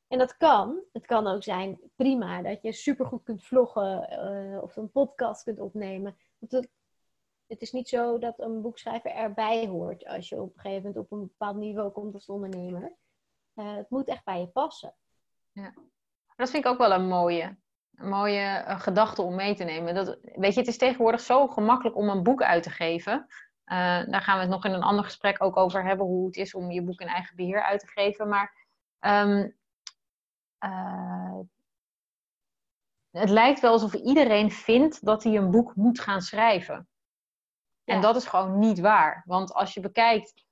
En 0.08 0.18
dat 0.18 0.36
kan. 0.36 0.82
Het 0.92 1.06
kan 1.06 1.26
ook 1.26 1.42
zijn 1.42 1.80
prima 1.96 2.42
dat 2.42 2.62
je 2.62 2.72
supergoed 2.72 3.22
kunt 3.22 3.44
vloggen 3.44 4.08
uh, 4.12 4.62
of 4.62 4.76
een 4.76 4.90
podcast 4.90 5.42
kunt 5.42 5.60
opnemen. 5.60 6.16
het, 6.38 6.68
het 7.46 7.62
is 7.62 7.72
niet 7.72 7.88
zo 7.88 8.18
dat 8.18 8.38
een 8.38 8.62
boekschrijver 8.62 9.10
erbij 9.10 9.66
hoort 9.66 10.06
als 10.06 10.28
je 10.28 10.40
op 10.40 10.54
een 10.54 10.60
gegeven 10.60 10.82
moment 10.82 11.04
op 11.04 11.12
een 11.12 11.20
bepaald 11.20 11.56
niveau 11.56 11.90
komt 11.90 12.14
als 12.14 12.28
ondernemer. 12.28 12.96
Uh, 13.60 13.76
het 13.76 13.90
moet 13.90 14.08
echt 14.08 14.24
bij 14.24 14.40
je 14.40 14.46
passen. 14.46 14.94
Ja. 15.52 15.74
Dat 16.36 16.50
vind 16.50 16.64
ik 16.64 16.70
ook 16.70 16.78
wel 16.78 16.92
een 16.92 17.08
mooie, 17.08 17.58
een 17.94 18.08
mooie 18.08 18.64
uh, 18.68 18.80
gedachte 18.80 19.22
om 19.22 19.34
mee 19.34 19.54
te 19.54 19.64
nemen. 19.64 19.94
Dat, 19.94 20.18
weet 20.22 20.54
je, 20.54 20.60
het 20.60 20.68
is 20.68 20.78
tegenwoordig 20.78 21.20
zo 21.20 21.48
gemakkelijk 21.48 21.96
om 21.96 22.08
een 22.08 22.22
boek 22.22 22.42
uit 22.42 22.62
te 22.62 22.70
geven. 22.70 23.26
daar 23.64 24.22
gaan 24.22 24.34
we 24.34 24.40
het 24.40 24.50
nog 24.50 24.64
in 24.64 24.72
een 24.72 24.82
ander 24.82 25.04
gesprek 25.04 25.42
ook 25.42 25.56
over 25.56 25.84
hebben, 25.84 26.06
hoe 26.06 26.26
het 26.26 26.36
is 26.36 26.54
om 26.54 26.70
je 26.70 26.82
boek 26.82 27.00
in 27.00 27.06
eigen 27.06 27.36
beheer 27.36 27.62
uit 27.62 27.80
te 27.80 27.86
geven. 27.86 28.28
Maar 28.28 28.66
um, 29.00 29.56
uh, 30.64 31.38
het 33.10 33.28
lijkt 33.28 33.60
wel 33.60 33.72
alsof 33.72 33.94
iedereen 33.94 34.50
vindt 34.50 35.04
dat 35.04 35.22
hij 35.22 35.36
een 35.36 35.50
boek 35.50 35.74
moet 35.74 36.00
gaan 36.00 36.20
schrijven. 36.20 36.88
En 37.84 38.00
dat 38.00 38.16
is 38.16 38.26
gewoon 38.26 38.58
niet 38.58 38.80
waar. 38.80 39.22
Want 39.26 39.52
als 39.52 39.74
je 39.74 39.80
bekijkt, 39.80 40.44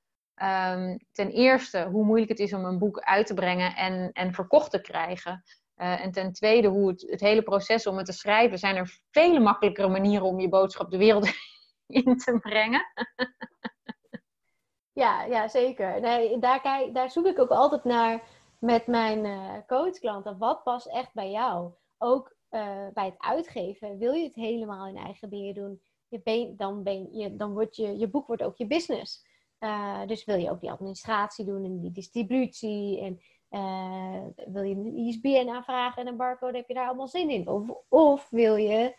um, 0.43 0.99
ten 1.13 1.31
eerste 1.31 1.85
hoe 1.85 2.05
moeilijk 2.05 2.31
het 2.31 2.39
is 2.39 2.53
om 2.53 2.65
een 2.65 2.79
boek 2.79 3.01
uit 3.01 3.27
te 3.27 3.35
brengen 3.35 3.77
en, 3.77 4.13
en 4.13 4.33
verkocht 4.33 4.71
te 4.71 4.81
krijgen. 4.81 5.43
Uh, 5.77 6.05
en 6.05 6.13
ten 6.13 6.33
tweede, 6.33 6.69
hoe 6.69 6.89
het, 6.89 7.07
het 7.11 7.21
hele 7.21 7.43
proces 7.43 7.87
om 7.87 7.97
het 7.97 8.07
te 8.07 8.13
schrijven, 8.13 8.59
zijn 8.59 8.77
er 8.77 9.01
vele 9.11 9.41
makkelijkere 9.41 9.89
manieren 9.89 10.27
om 10.27 10.41
je 10.41 10.49
boodschap 10.49 10.91
de 10.91 10.99
wereld 10.99 11.29
in 11.87 12.17
te 12.17 12.39
brengen. 12.41 12.87
ja, 15.03 15.25
ja, 15.25 15.49
zeker. 15.49 16.01
Nee, 16.01 16.39
daar, 16.39 16.89
daar 16.93 17.11
zoek 17.11 17.27
ik 17.27 17.39
ook 17.39 17.51
altijd 17.51 17.85
naar 17.85 18.23
met 18.59 18.87
mijn 18.87 19.25
uh, 19.25 19.53
coachklanten. 19.67 20.39
Wat 20.39 20.63
past 20.63 20.87
echt 20.87 21.15
bij 21.15 21.31
jou? 21.31 21.73
Ook 21.99 22.37
uh, 22.51 22.87
bij 22.93 23.05
het 23.05 23.19
uitgeven. 23.19 23.99
Wil 23.99 24.13
je 24.13 24.25
het 24.25 24.35
helemaal 24.35 24.87
in 24.87 24.97
eigen 24.97 25.29
beheer 25.29 25.55
doen? 25.55 25.81
Je 26.09 26.21
ben, 26.23 26.57
dan, 26.57 26.83
ben 26.83 27.13
je, 27.13 27.37
dan 27.37 27.53
wordt 27.53 27.77
je, 27.77 27.99
je 27.99 28.09
boek 28.09 28.27
wordt 28.27 28.43
ook 28.43 28.57
je 28.57 28.67
business. 28.67 29.27
Uh, 29.61 30.07
dus 30.07 30.25
wil 30.25 30.37
je 30.37 30.51
ook 30.51 30.61
die 30.61 30.71
administratie 30.71 31.45
doen 31.45 31.65
en 31.65 31.81
die 31.81 31.93
distributie. 31.93 33.01
En 33.01 33.21
wil 34.53 34.63
je 34.63 34.75
een 34.75 34.97
ISBN 34.97 35.49
aanvragen 35.49 36.03
en 36.03 36.09
een 36.09 36.17
barcode, 36.17 36.57
heb 36.57 36.69
je 36.69 36.75
daar 36.75 36.87
allemaal 36.87 37.09
zin 37.09 37.31
in? 37.31 37.49
Of, 37.49 37.71
of 37.89 38.31
wil 38.31 38.57
je 38.57 38.97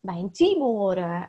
bij 0.00 0.18
een 0.18 0.32
team 0.32 0.60
horen? 0.60 1.28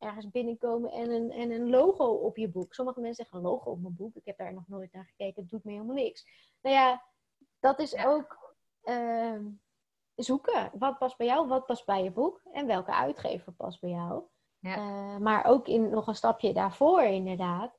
ergens 0.00 0.30
binnenkomen 0.30 0.90
en 0.90 1.10
een, 1.10 1.30
en 1.30 1.50
een 1.50 1.70
logo 1.70 2.04
op 2.04 2.36
je 2.36 2.48
boek. 2.48 2.74
Sommige 2.74 3.00
mensen 3.00 3.24
zeggen 3.24 3.38
een 3.38 3.52
logo 3.52 3.70
op 3.70 3.80
mijn 3.80 3.96
boek. 3.96 4.16
Ik 4.16 4.24
heb 4.24 4.38
daar 4.38 4.52
nog 4.52 4.68
nooit 4.68 4.92
naar 4.92 5.04
gekeken. 5.04 5.42
Het 5.42 5.50
doet 5.50 5.64
me 5.64 5.72
helemaal 5.72 5.94
niks. 5.94 6.26
Nou 6.60 6.74
ja, 6.76 7.04
dat 7.60 7.78
is 7.78 7.96
ook 7.96 8.54
uh, 8.84 9.40
zoeken. 10.14 10.70
Wat 10.78 10.98
past 10.98 11.16
bij 11.16 11.26
jou? 11.26 11.48
Wat 11.48 11.66
past 11.66 11.86
bij 11.86 12.02
je 12.02 12.10
boek? 12.10 12.42
En 12.52 12.66
welke 12.66 12.92
uitgever 12.92 13.52
past 13.52 13.80
bij 13.80 13.90
jou? 13.90 14.24
Ja. 14.60 14.76
Uh, 14.76 15.16
maar 15.16 15.44
ook 15.44 15.68
in 15.68 15.90
nog 15.90 16.06
een 16.06 16.14
stapje 16.14 16.52
daarvoor 16.52 17.02
inderdaad. 17.02 17.78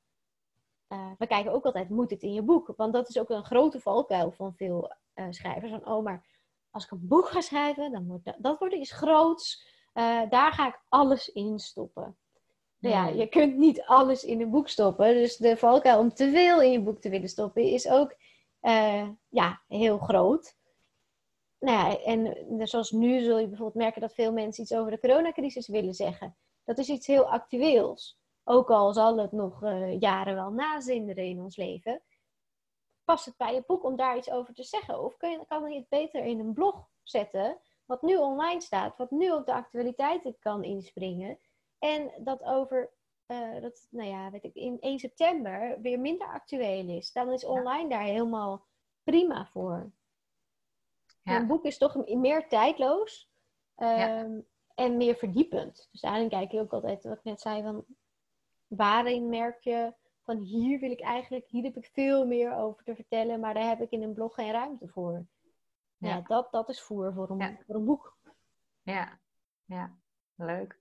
Uh, 0.89 1.11
we 1.17 1.27
kijken 1.27 1.51
ook 1.51 1.65
altijd, 1.65 1.89
moet 1.89 2.09
het 2.09 2.21
in 2.21 2.33
je 2.33 2.41
boek? 2.41 2.73
Want 2.77 2.93
dat 2.93 3.09
is 3.09 3.19
ook 3.19 3.29
een 3.29 3.45
grote 3.45 3.79
valkuil 3.79 4.31
van 4.31 4.53
veel 4.53 4.93
uh, 5.15 5.25
schrijvers. 5.29 5.71
Van, 5.71 5.85
oh, 5.85 6.03
maar 6.03 6.25
als 6.69 6.83
ik 6.83 6.91
een 6.91 7.07
boek 7.07 7.27
ga 7.27 7.41
schrijven, 7.41 7.91
dan 7.91 8.07
wordt 8.07 8.25
dat, 8.25 8.35
dat 8.37 8.59
wordt 8.59 8.73
iets 8.73 8.91
groots. 8.91 9.69
Daar 10.29 10.53
ga 10.53 10.67
ik 10.67 10.81
alles 10.89 11.29
in 11.29 11.59
stoppen. 11.59 12.17
Nou 12.77 12.95
ja, 12.95 13.07
je 13.07 13.27
kunt 13.27 13.57
niet 13.57 13.81
alles 13.81 14.23
in 14.23 14.41
een 14.41 14.49
boek 14.49 14.67
stoppen. 14.67 15.13
Dus 15.13 15.37
de 15.37 15.57
valkuil 15.57 15.99
om 15.99 16.13
te 16.13 16.31
veel 16.31 16.61
in 16.61 16.71
je 16.71 16.81
boek 16.81 17.01
te 17.01 17.09
willen 17.09 17.29
stoppen 17.29 17.63
is 17.63 17.87
ook 17.87 18.15
uh, 18.61 19.09
ja, 19.29 19.61
heel 19.67 19.97
groot. 19.97 20.55
Nou 21.59 21.89
ja, 21.89 22.03
en 22.03 22.67
zoals 22.67 22.91
nu 22.91 23.23
zul 23.23 23.39
je 23.39 23.47
bijvoorbeeld 23.47 23.83
merken 23.83 24.01
dat 24.01 24.13
veel 24.13 24.33
mensen 24.33 24.63
iets 24.63 24.73
over 24.73 24.91
de 24.91 24.99
coronacrisis 24.99 25.67
willen 25.67 25.93
zeggen. 25.93 26.35
Dat 26.71 26.79
is 26.79 26.89
iets 26.89 27.07
heel 27.07 27.31
actueels. 27.31 28.19
Ook 28.43 28.69
al 28.69 28.93
zal 28.93 29.17
het 29.17 29.31
nog 29.31 29.63
uh, 29.63 29.99
jaren 29.99 30.35
wel 30.35 30.51
nazinderen 30.51 31.23
in 31.23 31.41
ons 31.41 31.55
leven. 31.55 32.01
Past 33.03 33.25
het 33.25 33.37
bij 33.37 33.53
je 33.53 33.63
boek 33.67 33.83
om 33.83 33.95
daar 33.95 34.17
iets 34.17 34.31
over 34.31 34.53
te 34.53 34.63
zeggen? 34.63 35.03
Of 35.03 35.17
kun 35.17 35.29
je, 35.29 35.45
kan 35.47 35.71
je 35.71 35.79
het 35.79 35.89
beter 35.89 36.23
in 36.23 36.39
een 36.39 36.53
blog 36.53 36.89
zetten 37.03 37.59
wat 37.85 38.01
nu 38.01 38.17
online 38.17 38.61
staat, 38.61 38.97
wat 38.97 39.11
nu 39.11 39.31
op 39.31 39.45
de 39.45 39.53
actualiteiten 39.53 40.39
kan 40.39 40.63
inspringen. 40.63 41.39
En 41.79 42.11
dat 42.17 42.43
over, 42.43 42.93
uh, 43.27 43.61
dat, 43.61 43.87
nou 43.89 44.09
ja, 44.09 44.31
weet 44.31 44.43
ik, 44.43 44.55
in 44.55 44.79
1 44.79 44.99
september 44.99 45.81
weer 45.81 45.99
minder 45.99 46.27
actueel 46.27 46.87
is. 46.87 47.11
Dan 47.11 47.31
is 47.31 47.45
online 47.45 47.89
daar 47.89 48.03
helemaal 48.03 48.65
prima 49.03 49.45
voor. 49.45 49.91
Ja. 51.23 51.35
Een 51.35 51.47
boek 51.47 51.65
is 51.65 51.77
toch 51.77 52.05
meer 52.05 52.47
tijdloos 52.47 53.29
um, 53.75 54.47
en 54.75 54.97
meer 54.97 55.15
verdiepend. 55.15 55.87
Dus 55.91 56.01
daarin 56.01 56.29
kijk 56.29 56.51
je 56.51 56.59
ook 56.59 56.73
altijd, 56.73 57.03
wat 57.03 57.17
ik 57.17 57.23
net 57.23 57.41
zei, 57.41 57.63
van 57.63 57.85
waarin 58.67 59.29
merk 59.29 59.59
je 59.59 59.93
van 60.21 60.37
hier 60.37 60.79
wil 60.79 60.91
ik 60.91 61.01
eigenlijk, 61.01 61.47
hier 61.47 61.63
heb 61.63 61.75
ik 61.75 61.89
veel 61.93 62.25
meer 62.25 62.55
over 62.55 62.83
te 62.83 62.95
vertellen, 62.95 63.39
maar 63.39 63.53
daar 63.53 63.67
heb 63.67 63.81
ik 63.81 63.91
in 63.91 64.01
een 64.01 64.13
blog 64.13 64.33
geen 64.33 64.51
ruimte 64.51 64.87
voor 64.87 65.25
ja. 66.07 66.21
dat, 66.21 66.51
dat 66.51 66.69
is 66.69 66.81
voer 66.81 67.13
voor 67.13 67.29
een, 67.29 67.59
voor 67.65 67.75
een 67.75 67.85
boek. 67.85 68.17
Ja, 68.81 69.19
ja, 69.65 69.95
leuk. 70.35 70.79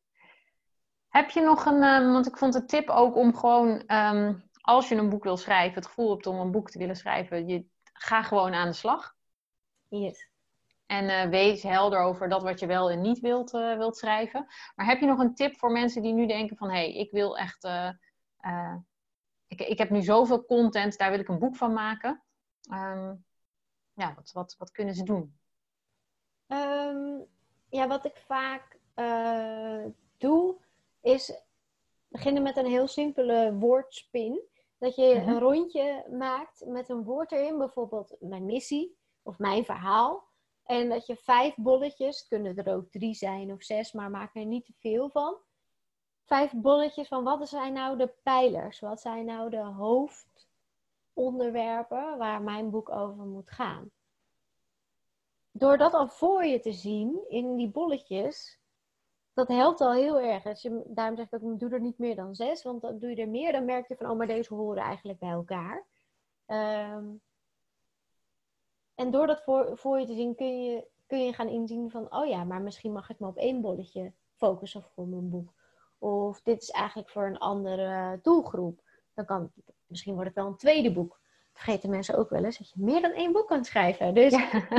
Heb 1.09 1.31
je 1.31 1.41
nog 1.41 1.65
een, 1.65 1.83
um, 1.83 2.13
want 2.13 2.27
ik 2.27 2.37
vond 2.37 2.53
de 2.53 2.65
tip 2.65 2.89
ook 2.89 3.17
om 3.17 3.35
gewoon, 3.35 3.69
um, 3.87 4.51
als 4.61 4.89
je 4.89 4.95
een 4.95 5.09
boek 5.09 5.25
wil 5.25 5.37
schrijven, 5.37 5.75
het 5.75 5.87
gevoel 5.87 6.11
hebt 6.11 6.27
om 6.27 6.39
een 6.39 6.51
boek 6.51 6.71
te 6.71 6.79
willen 6.79 6.97
schrijven, 6.97 7.49
je, 7.49 7.67
ga 7.93 8.23
gewoon 8.23 8.53
aan 8.53 8.69
de 8.69 8.75
slag. 8.75 9.17
Yes. 9.89 10.30
En 10.91 11.05
uh, 11.05 11.31
wees 11.31 11.63
helder 11.63 11.99
over 11.99 12.29
dat 12.29 12.43
wat 12.43 12.61
je 12.61 12.67
wel 12.67 12.91
en 12.91 13.01
niet 13.01 13.21
wilt, 13.21 13.55
uh, 13.55 13.77
wilt 13.77 13.97
schrijven. 13.97 14.47
Maar 14.75 14.87
heb 14.87 15.01
je 15.01 15.07
nog 15.07 15.19
een 15.19 15.35
tip 15.35 15.57
voor 15.57 15.71
mensen 15.71 16.03
die 16.03 16.13
nu 16.13 16.27
denken 16.27 16.57
van, 16.57 16.69
hé, 16.71 16.77
hey, 16.77 16.95
ik 16.95 17.11
wil 17.11 17.39
echt, 17.39 17.65
uh, 17.65 18.75
ik, 19.47 19.61
ik 19.61 19.79
heb 19.79 19.91
nu 19.91 20.03
zoveel 20.03 20.45
content, 20.45 20.99
daar 20.99 21.11
wil 21.11 21.19
ik 21.19 21.29
een 21.29 21.39
boek 21.39 21.57
van 21.57 21.73
maken. 21.73 22.23
Um, 22.73 23.25
ja, 23.93 24.15
wat, 24.15 24.33
wat, 24.33 24.55
wat 24.59 24.71
kunnen 24.71 24.95
ze 24.95 25.03
doen? 25.03 25.39
Um, 26.47 27.27
ja, 27.69 27.87
wat 27.87 28.05
ik 28.05 28.17
vaak 28.27 28.79
doe, 30.19 30.57
is 31.01 31.33
beginnen 32.09 32.43
met 32.43 32.57
een 32.57 32.67
heel 32.67 32.87
simpele 32.87 33.55
woordspin. 33.55 34.41
Dat 34.79 34.97
je 34.97 35.19
-hmm. 35.19 35.29
een 35.29 35.39
rondje 35.39 36.07
maakt 36.19 36.67
met 36.67 36.89
een 36.89 37.03
woord 37.03 37.33
erin, 37.33 37.59
bijvoorbeeld 37.59 38.17
mijn 38.21 38.45
missie 38.45 38.97
of 39.23 39.39
mijn 39.39 39.65
verhaal. 39.65 40.29
En 40.65 40.89
dat 40.89 41.07
je 41.07 41.17
vijf 41.17 41.55
bolletjes, 41.57 42.19
het 42.19 42.29
kunnen 42.29 42.57
er 42.57 42.75
ook 42.75 42.91
drie 42.91 43.15
zijn 43.15 43.53
of 43.53 43.63
zes, 43.63 43.93
maar 43.93 44.11
maak 44.11 44.35
er 44.35 44.45
niet 44.45 44.65
te 44.65 44.73
veel 44.79 45.11
van. 45.11 45.37
Vijf 46.25 46.53
bolletjes 46.53 47.09
van 47.09 47.25
wat 47.25 47.49
zijn 47.49 47.73
nou 47.73 47.97
de 47.97 48.15
pijlers? 48.23 48.81
Wat 48.81 49.01
zijn 49.01 49.25
nou 49.25 49.51
de 49.51 49.65
hoofd 49.65 50.49
onderwerpen 51.13 52.19
waar 52.19 52.43
mijn 52.43 52.71
boek 52.71 52.91
over 52.91 53.25
moet 53.25 53.51
gaan. 53.51 53.91
Door 55.51 55.79
dat 55.79 55.95
al 55.95 56.09
voor 56.09 56.45
je 56.45 56.61
te 56.61 56.73
zien 56.73 57.25
in 57.29 57.57
die 57.57 57.71
bolletjes, 57.71 58.61
dat 59.33 59.49
helpt 59.49 59.81
al 59.81 59.93
heel 59.93 60.21
erg. 60.21 60.47
Als 60.47 60.63
je, 60.63 60.83
daarom 60.87 61.17
zeg 61.17 61.27
ik 61.27 61.43
ook, 61.43 61.59
doe 61.59 61.71
er 61.71 61.81
niet 61.81 61.99
meer 61.99 62.17
dan 62.17 62.35
zes, 62.35 62.63
want 62.63 62.81
dan 62.83 62.99
doe 62.99 63.11
je 63.11 63.17
er 63.17 63.29
meer, 63.29 63.53
dan 63.53 63.65
merk 63.65 63.89
je 63.89 63.97
van, 63.97 64.11
oh, 64.11 64.17
maar 64.17 64.27
deze 64.27 64.55
horen 64.55 64.83
eigenlijk 64.83 65.19
bij 65.19 65.31
elkaar. 65.31 65.87
Um, 66.47 67.21
en 69.01 69.11
door 69.11 69.27
dat 69.27 69.43
voor, 69.43 69.71
voor 69.79 69.99
je 69.99 70.07
te 70.07 70.15
zien, 70.15 70.35
kun 70.35 70.65
je, 70.65 70.87
kun 71.07 71.25
je 71.25 71.33
gaan 71.33 71.49
inzien 71.49 71.91
van, 71.91 72.15
oh 72.15 72.29
ja, 72.29 72.45
maar 72.45 72.61
misschien 72.61 72.93
mag 72.93 73.11
ik 73.11 73.19
me 73.19 73.27
op 73.27 73.37
één 73.37 73.61
bolletje 73.61 74.13
focussen 74.37 74.83
voor 74.95 75.07
mijn 75.07 75.31
boek. 75.31 75.53
Of 75.99 76.43
dit 76.43 76.63
is 76.63 76.71
eigenlijk 76.71 77.11
voor 77.11 77.27
een 77.27 77.39
andere 77.39 78.19
doelgroep. 78.23 78.81
Dan 79.15 79.25
kan 79.25 79.53
misschien 79.87 80.15
wordt 80.15 80.29
het 80.29 80.39
wel 80.39 80.47
een 80.47 80.57
tweede 80.57 80.93
boek. 80.93 81.19
vergeten 81.53 81.91
mensen 81.91 82.19
ook 82.19 82.31
wel 82.31 82.45
eens 82.45 82.59
dat 82.59 82.71
je 82.71 82.83
meer 82.83 83.01
dan 83.01 83.11
één 83.11 83.33
boek 83.33 83.49
kan 83.49 83.65
schrijven. 83.65 84.15
Dus 84.15 84.33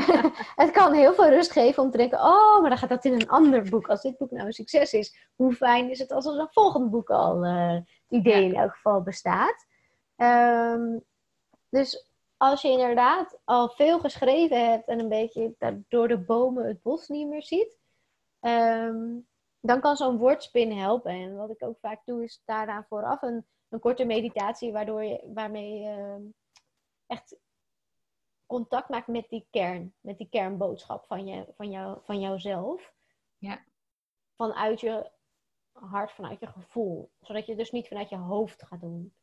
het 0.64 0.72
kan 0.72 0.94
heel 0.94 1.14
veel 1.14 1.30
rust 1.30 1.52
geven 1.52 1.84
om 1.84 1.92
te 1.92 1.98
denken: 1.98 2.20
oh, 2.20 2.60
maar 2.60 2.70
dan 2.70 2.78
gaat 2.78 2.90
dat 2.90 3.06
in 3.06 3.14
een 3.14 3.30
ander 3.30 3.70
boek. 3.70 3.88
Als 3.88 4.02
dit 4.02 4.18
boek 4.18 4.32
nou 4.32 4.46
een 4.46 4.54
succes 4.54 4.94
is, 4.94 5.30
hoe 5.36 5.54
fijn 5.54 5.90
is 5.90 6.00
het 6.00 6.12
als 6.12 6.26
er 6.26 6.40
een 6.40 6.48
volgend 6.52 6.90
boek 6.90 7.10
al 7.10 7.46
uh, 7.46 7.74
het 7.74 7.86
idee 8.10 8.44
in 8.44 8.56
elk 8.56 8.72
geval 8.72 9.02
bestaat. 9.02 9.66
Ehm, 10.16 11.00
dus 11.70 12.11
als 12.42 12.62
je 12.62 12.70
inderdaad 12.70 13.40
al 13.44 13.70
veel 13.70 14.00
geschreven 14.00 14.70
hebt 14.70 14.88
en 14.88 15.00
een 15.00 15.10
beetje 15.10 15.56
door 15.88 16.08
de 16.08 16.18
bomen 16.18 16.68
het 16.68 16.82
bos 16.82 17.08
niet 17.08 17.28
meer 17.28 17.44
ziet, 17.44 17.80
ehm, 18.40 19.20
dan 19.60 19.82
kan 19.82 19.96
zo'n 19.96 20.18
woordspin 20.18 20.72
helpen. 20.72 21.12
En 21.12 21.36
wat 21.36 21.50
ik 21.50 21.64
ook 21.64 21.80
vaak 21.80 22.06
doe, 22.06 22.24
is 22.24 22.42
daarna 22.46 22.86
vooraf 22.90 23.22
een, 23.22 23.48
een 23.70 23.80
korte 23.80 24.06
meditatie, 24.06 24.72
waardoor 24.72 25.04
je, 25.04 25.32
waarmee 25.34 25.80
je 25.80 25.90
ehm, 25.90 26.22
echt 27.08 27.40
contact 28.46 28.90
maakt 28.90 29.08
met 29.08 29.30
die 29.30 29.48
kern, 29.50 29.94
met 30.00 30.18
die 30.18 30.30
kernboodschap 30.30 31.06
van, 31.06 31.26
je, 31.26 31.46
van, 31.56 31.70
jou, 31.70 32.00
van 32.04 32.20
jouzelf. 32.20 32.94
Ja. 33.38 33.64
Vanuit 34.36 34.80
je 34.80 35.12
hart, 35.72 36.12
vanuit 36.12 36.40
je 36.40 36.48
gevoel. 36.48 37.12
Zodat 37.20 37.46
je 37.46 37.56
dus 37.56 37.72
niet 37.72 37.88
vanuit 37.88 38.10
je 38.10 38.18
hoofd 38.18 38.64
gaat 38.64 38.82
doen 38.82 39.14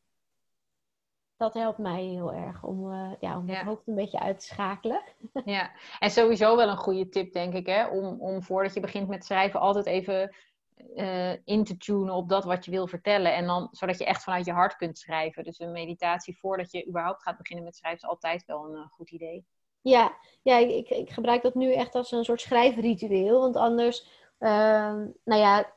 dat 1.39 1.53
helpt 1.53 1.77
mij 1.77 2.03
heel 2.03 2.33
erg 2.33 2.63
om, 2.63 2.91
uh, 2.91 3.11
ja, 3.19 3.37
om 3.37 3.49
het 3.49 3.65
hoofd 3.65 3.87
een 3.87 3.95
beetje 3.95 4.19
uit 4.19 4.39
te 4.39 4.45
schakelen. 4.45 5.01
Ja, 5.45 5.71
en 5.99 6.11
sowieso 6.11 6.55
wel 6.55 6.69
een 6.69 6.77
goede 6.77 7.09
tip, 7.09 7.33
denk 7.33 7.53
ik, 7.53 7.65
hè? 7.65 7.87
Om, 7.87 8.21
om 8.21 8.43
voordat 8.43 8.73
je 8.73 8.79
begint 8.79 9.07
met 9.07 9.25
schrijven 9.25 9.59
altijd 9.59 9.85
even 9.85 10.35
uh, 10.95 11.31
in 11.45 11.63
te 11.63 11.77
tunen 11.77 12.13
op 12.13 12.29
dat 12.29 12.43
wat 12.43 12.65
je 12.65 12.71
wil 12.71 12.87
vertellen. 12.87 13.35
En 13.35 13.45
dan, 13.45 13.67
zodat 13.71 13.97
je 13.97 14.05
echt 14.05 14.23
vanuit 14.23 14.45
je 14.45 14.51
hart 14.51 14.75
kunt 14.75 14.97
schrijven. 14.97 15.43
Dus 15.43 15.59
een 15.59 15.71
meditatie 15.71 16.37
voordat 16.37 16.71
je 16.71 16.87
überhaupt 16.87 17.21
gaat 17.21 17.37
beginnen 17.37 17.65
met 17.65 17.75
schrijven 17.75 18.01
is 18.01 18.09
altijd 18.09 18.45
wel 18.45 18.65
een 18.65 18.75
uh, 18.75 18.87
goed 18.89 19.11
idee. 19.11 19.45
Ja, 19.81 20.17
ja 20.43 20.57
ik, 20.57 20.89
ik 20.89 21.09
gebruik 21.09 21.41
dat 21.41 21.55
nu 21.55 21.73
echt 21.73 21.95
als 21.95 22.11
een 22.11 22.23
soort 22.23 22.41
schrijfritueel. 22.41 23.39
Want 23.39 23.55
anders, 23.55 24.07
ehm, 24.37 25.07
nou 25.23 25.41
ja, 25.41 25.73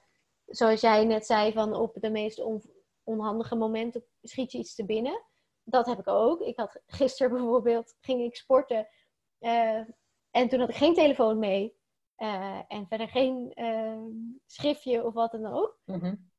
zoals 0.47 0.81
jij 0.81 1.05
net 1.05 1.27
zei, 1.27 1.53
van 1.53 1.75
op 1.75 1.97
de 2.01 2.11
meest 2.11 2.41
on, 2.41 2.63
onhandige 3.03 3.55
momenten 3.55 4.05
schiet 4.23 4.53
je 4.53 4.59
iets 4.59 4.75
te 4.75 4.85
binnen 4.85 5.31
dat 5.65 5.87
heb 5.87 5.99
ik 5.99 6.09
ook. 6.09 6.41
Ik 6.41 6.57
had 6.57 6.81
gisteren 6.87 7.33
bijvoorbeeld, 7.33 7.97
ging 8.01 8.23
ik 8.23 8.37
sporten. 8.37 8.89
Uh, 9.41 9.81
en 10.31 10.49
toen 10.49 10.61
had 10.61 10.69
ik 10.69 10.77
geen 10.77 10.95
telefoon 10.95 11.39
mee. 11.39 11.81
Uh, 12.19 12.61
en 12.69 12.87
verder 12.89 13.09
geen 13.09 13.53
uh, 13.55 14.31
schriftje 14.47 15.05
of 15.05 15.15
wat 15.15 15.33
dan 15.33 15.47
ook. 15.47 15.79
Mm 15.85 16.31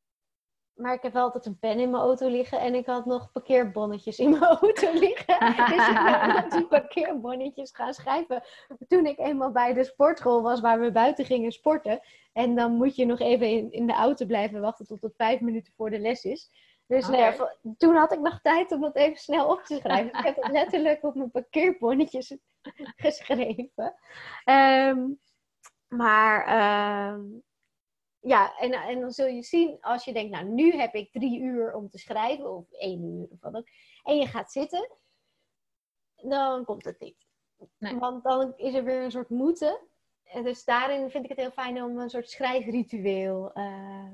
Maar 0.74 0.94
ik 0.94 1.02
heb 1.02 1.14
wel 1.14 1.24
altijd 1.24 1.46
een 1.46 1.60
pen 1.60 1.80
in 1.80 1.90
mijn 1.90 2.04
auto 2.04 2.30
liggen. 2.30 2.60
En 2.60 2.76
ik 2.76 2.86
had 2.86 3.06
nog 3.06 3.32
parkeerbonnetjes 3.32 4.20
in 4.20 4.30
mijn 4.30 4.44
auto 4.62 4.94
liggen. 4.94 5.40
dus 5.40 5.88
ik 5.88 6.04
ben 6.04 6.50
die 6.50 6.68
parkeerbonnetjes 6.68 7.72
gaan 7.76 7.94
schrijven. 7.94 8.44
Toen 8.88 9.06
ik 9.06 9.20
eenmaal 9.20 9.52
bij 9.52 9.74
de 9.74 9.84
sportschool 9.84 10.42
was 10.42 10.60
waar 10.60 10.80
we 10.80 10.92
buiten 10.92 11.26
gingen 11.26 11.52
sporten. 11.52 12.00
En 12.34 12.56
dan 12.56 12.72
moet 12.72 12.96
je 12.96 13.06
nog 13.06 13.20
even 13.20 13.50
in, 13.50 13.72
in 13.72 13.88
de 13.88 13.94
auto 13.94 14.26
blijven 14.26 14.62
wachten 14.62 14.86
tot 14.86 15.02
het 15.02 15.16
vijf 15.16 15.40
minuten 15.40 15.74
voor 15.74 15.90
de 15.90 16.00
les 16.00 16.24
is. 16.24 16.52
Dus 16.88 17.08
okay. 17.08 17.20
nou 17.20 17.34
ja, 17.34 17.74
toen 17.78 17.96
had 17.96 18.14
ik 18.14 18.20
nog 18.20 18.42
tijd 18.42 18.72
om 18.72 18.82
dat 18.82 18.96
even 18.96 19.18
snel 19.18 19.50
op 19.50 19.64
te 19.64 19.76
schrijven. 19.76 20.20
ik 20.20 20.26
heb 20.26 20.36
het 20.36 20.52
letterlijk 20.52 21.04
op 21.04 21.16
mijn 21.16 21.32
parkeerbonnetjes 21.32 22.38
geschreven. 23.06 23.96
Um, 24.46 25.20
maar 25.88 26.40
um, 27.14 27.44
ja, 28.20 28.58
en, 28.58 28.72
en 28.72 29.00
dan 29.00 29.12
zul 29.12 29.28
je 29.28 29.44
zien 29.44 29.78
als 29.82 30.06
je 30.06 30.14
denkt, 30.14 30.32
nou 30.32 30.46
nu 30.46 30.72
heb 30.72 30.94
ik 30.94 31.12
drie 31.12 31.40
uur 31.40 31.74
om 31.74 31.90
te 31.90 31.98
schrijven, 31.98 32.56
of 32.56 32.72
één 32.72 33.04
uur 33.04 33.28
of 33.30 33.40
wat 33.40 33.56
ook. 33.56 33.68
En 34.04 34.18
je 34.18 34.28
gaat 34.28 34.52
zitten, 34.52 34.90
dan 36.16 36.66
komt 36.66 36.86
het 36.86 37.00
niet. 37.00 37.26
Nee. 37.78 37.96
Want 37.96 38.24
dan 38.24 38.54
is 38.58 38.74
er 38.74 38.84
weer 38.84 39.04
een 39.04 39.12
soort 39.12 39.30
moeten. 39.30 39.80
En 40.24 40.44
dus 40.44 40.66
daarin 40.66 41.10
vind 41.10 41.24
ik 41.24 41.30
het 41.30 41.40
heel 41.40 41.52
fijn 41.52 41.84
om 41.84 42.00
een 42.00 42.10
soort 42.10 42.30
schrijfritueel 42.30 43.52
uh, 43.54 44.14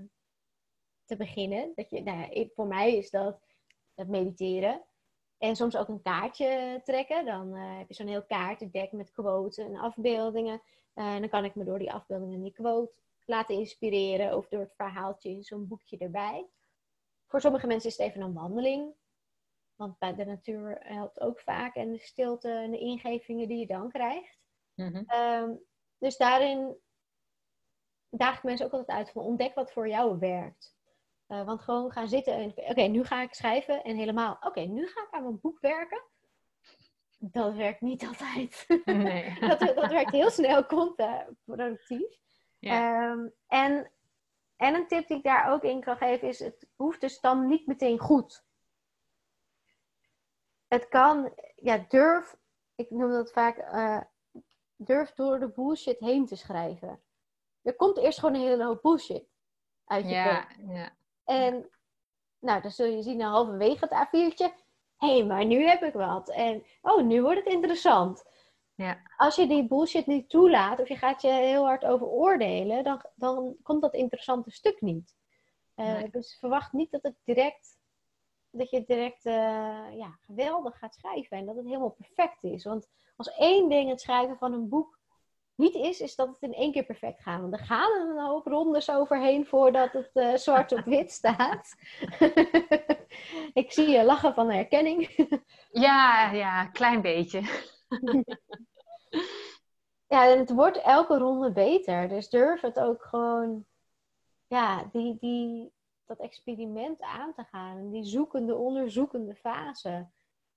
te 1.10 1.18
beginnen. 1.18 1.72
Dat 1.76 1.90
je, 1.90 2.04
nou 2.04 2.34
ja, 2.34 2.46
voor 2.56 2.68
mij 2.68 2.98
is 2.98 3.10
dat 3.10 3.40
het 3.96 4.08
mediteren. 4.08 4.84
En 5.38 5.56
soms 5.56 5.78
ook 5.78 5.88
een 5.88 6.02
kaartje 6.02 6.82
trekken. 6.84 7.26
Dan 7.26 7.56
uh, 7.56 7.78
heb 7.78 7.88
je 7.88 7.94
zo'n 7.94 8.08
heel 8.08 8.26
kaartendek 8.26 8.92
met 8.92 9.12
quotes 9.12 9.58
en 9.58 9.76
afbeeldingen. 9.76 10.62
Uh, 10.96 11.14
en 11.14 11.20
dan 11.20 11.30
kan 11.30 11.46
ik 11.46 11.56
me 11.56 11.64
door 11.64 11.80
die 11.80 11.92
afbeeldingen 11.92 12.36
en 12.36 12.44
die 12.44 12.54
quote 12.54 12.94
laten 13.26 13.56
inspireren. 13.56 14.38
Of 14.38 14.48
door 14.48 14.60
het 14.60 14.76
verhaaltje 14.76 15.30
in 15.30 15.44
zo'n 15.44 15.68
boekje 15.68 15.98
erbij. 15.98 16.48
Voor 17.28 17.42
sommige 17.42 17.68
mensen 17.68 17.90
is 17.90 17.98
het 17.98 18.08
even 18.08 18.22
een 18.22 18.34
wandeling. 18.34 18.94
Want 19.76 19.98
bij 19.98 20.16
de 20.16 20.26
natuur 20.26 20.78
helpt 20.80 21.20
ook 21.20 21.40
vaak. 21.40 21.76
En 21.76 21.92
de 21.92 22.00
stilte 22.00 22.52
en 22.52 22.72
de 22.72 22.80
ingevingen 22.80 23.48
die 23.48 23.60
je 23.60 23.68
dan 23.68 23.90
krijgt. 23.90 24.40
Mm 24.76 24.94
-hmm. 24.94 25.12
um, 25.12 25.66
dus 25.98 26.18
daarin 26.18 26.78
daag 28.10 28.38
ik 28.38 28.44
mensen 28.44 28.66
ook 28.66 28.72
altijd 28.72 28.98
uit 28.98 29.12
van 29.12 29.24
ontdek 29.24 29.56
wat 29.56 29.72
voor 29.72 29.88
jou 29.88 30.20
werkt. 30.20 30.78
Uh, 31.30 31.46
want 31.46 31.62
gewoon 31.62 31.92
gaan 31.92 32.08
zitten 32.08 32.34
en 32.34 32.54
oké, 32.70 32.82
nu 32.82 33.04
ga 33.04 33.22
ik 33.22 33.34
schrijven 33.34 33.84
en 33.84 33.96
helemaal, 33.96 34.38
oké, 34.42 34.60
nu 34.60 34.88
ga 34.88 35.02
ik 35.02 35.08
aan 35.12 35.24
mijn 35.24 35.40
boek 35.40 35.60
werken. 35.60 36.02
Dat 37.20 37.54
werkt 37.54 37.82
niet 37.82 38.06
altijd. 38.08 38.66
Nee. 38.86 39.40
dat, 39.40 39.60
dat 39.60 39.92
werkt 39.92 40.12
heel 40.12 40.30
snel 40.30 40.66
contraproductief. 40.66 42.18
Ja. 42.60 43.10
Um, 43.10 43.34
en, 43.48 43.92
en 44.56 44.76
een 44.76 44.88
tip 44.88 45.08
die 45.08 45.18
ik 45.18 45.24
daar 45.24 45.52
ook 45.52 45.64
in 45.64 45.82
kan 45.82 45.98
geven 45.98 46.28
is, 46.28 46.40
het 46.40 46.68
hoeft 46.76 47.02
dus 47.02 47.20
dan 47.20 47.48
niet 47.48 47.68
meteen 47.68 48.00
goed. 48.00 48.44
Het 50.68 50.88
kan, 50.88 51.34
ja, 51.56 51.86
durf, 51.88 52.38
ik 52.76 52.90
noem 52.90 53.12
dat 53.12 53.32
vaak, 53.32 53.58
uh, 53.58 54.02
durf 54.76 55.14
door 55.14 55.40
de 55.40 55.50
bullshit 55.50 56.00
heen 56.00 56.26
te 56.26 56.36
schrijven. 56.36 57.02
Er 57.62 57.76
komt 57.76 57.98
eerst 57.98 58.20
gewoon 58.20 58.36
een 58.36 58.48
hele 58.48 58.66
hoop 58.66 58.82
bullshit 58.82 59.28
uit 59.86 60.06
je 60.06 60.12
ja, 60.12 60.48
Ja. 60.68 60.98
En 61.30 61.70
nou, 62.40 62.62
dan 62.62 62.72
zul 62.72 62.86
je 62.86 63.02
zien 63.02 63.22
halverwege 63.22 63.88
het 63.90 64.08
A4'tje. 64.08 64.68
Hé, 64.98 65.18
hey, 65.18 65.26
maar 65.26 65.46
nu 65.46 65.68
heb 65.68 65.84
ik 65.84 65.94
wat. 65.94 66.30
En 66.30 66.64
oh, 66.82 67.04
nu 67.04 67.22
wordt 67.22 67.40
het 67.44 67.54
interessant. 67.54 68.24
Ja. 68.76 68.98
Als 69.18 69.36
je 69.36 69.48
die 69.48 69.68
bullshit 69.68 70.06
niet 70.06 70.30
toelaat 70.30 70.80
of 70.80 70.88
je 70.88 70.96
gaat 70.96 71.22
je 71.22 71.32
heel 71.32 71.66
hard 71.66 71.86
over 71.86 72.08
oordelen, 72.08 72.84
dan, 72.84 73.06
dan 73.16 73.56
komt 73.64 73.82
dat 73.82 73.94
interessante 73.94 74.52
stuk 74.52 74.82
niet. 74.82 75.16
Uh, 75.76 75.86
nee. 75.86 76.10
Dus 76.10 76.38
verwacht 76.40 76.74
niet 76.74 76.92
dat 76.92 77.04
het 77.04 77.16
direct 77.24 77.78
dat 78.52 78.70
je 78.70 78.84
direct 78.86 79.26
uh, 79.26 79.34
ja, 79.98 80.18
geweldig 80.22 80.78
gaat 80.78 80.94
schrijven 80.94 81.38
en 81.38 81.46
dat 81.46 81.56
het 81.56 81.66
helemaal 81.66 81.90
perfect 81.98 82.44
is. 82.44 82.64
Want 82.64 82.90
als 83.16 83.34
één 83.34 83.70
ding 83.70 83.90
het 83.90 84.02
schrijven 84.02 84.38
van 84.38 84.54
een 84.54 84.70
boek 84.70 84.99
niet 85.60 85.76
is, 85.76 86.02
is 86.02 86.16
dat 86.16 86.28
het 86.28 86.42
in 86.42 86.54
één 86.54 86.72
keer 86.72 86.84
perfect 86.84 87.22
gaat. 87.22 87.42
Want 87.42 87.54
er 87.54 87.60
gaan 87.60 87.92
er 87.92 88.10
een 88.10 88.26
hoop 88.26 88.46
rondes 88.46 88.92
overheen 88.92 89.46
voordat 89.46 89.92
het 89.92 90.10
uh, 90.14 90.36
zwart 90.36 90.72
op 90.72 90.86
wit 90.86 91.12
staat. 91.12 91.76
ik 93.62 93.72
zie 93.72 93.90
je 93.90 94.04
lachen 94.04 94.34
van 94.34 94.50
herkenning. 94.50 95.28
ja, 95.88 96.32
ja, 96.32 96.66
klein 96.66 97.02
beetje. 97.02 97.40
ja, 100.14 100.32
en 100.32 100.40
het 100.40 100.52
wordt 100.52 100.78
elke 100.78 101.18
ronde 101.18 101.52
beter. 101.52 102.08
Dus 102.08 102.30
durf 102.30 102.62
het 102.62 102.80
ook 102.80 103.04
gewoon, 103.04 103.66
ja, 104.48 104.90
die, 104.92 105.18
die, 105.20 105.72
dat 106.06 106.20
experiment 106.20 107.02
aan 107.02 107.34
te 107.34 107.44
gaan. 107.44 107.90
Die 107.90 108.04
zoekende, 108.04 108.56
onderzoekende 108.56 109.36
fase. 109.36 110.08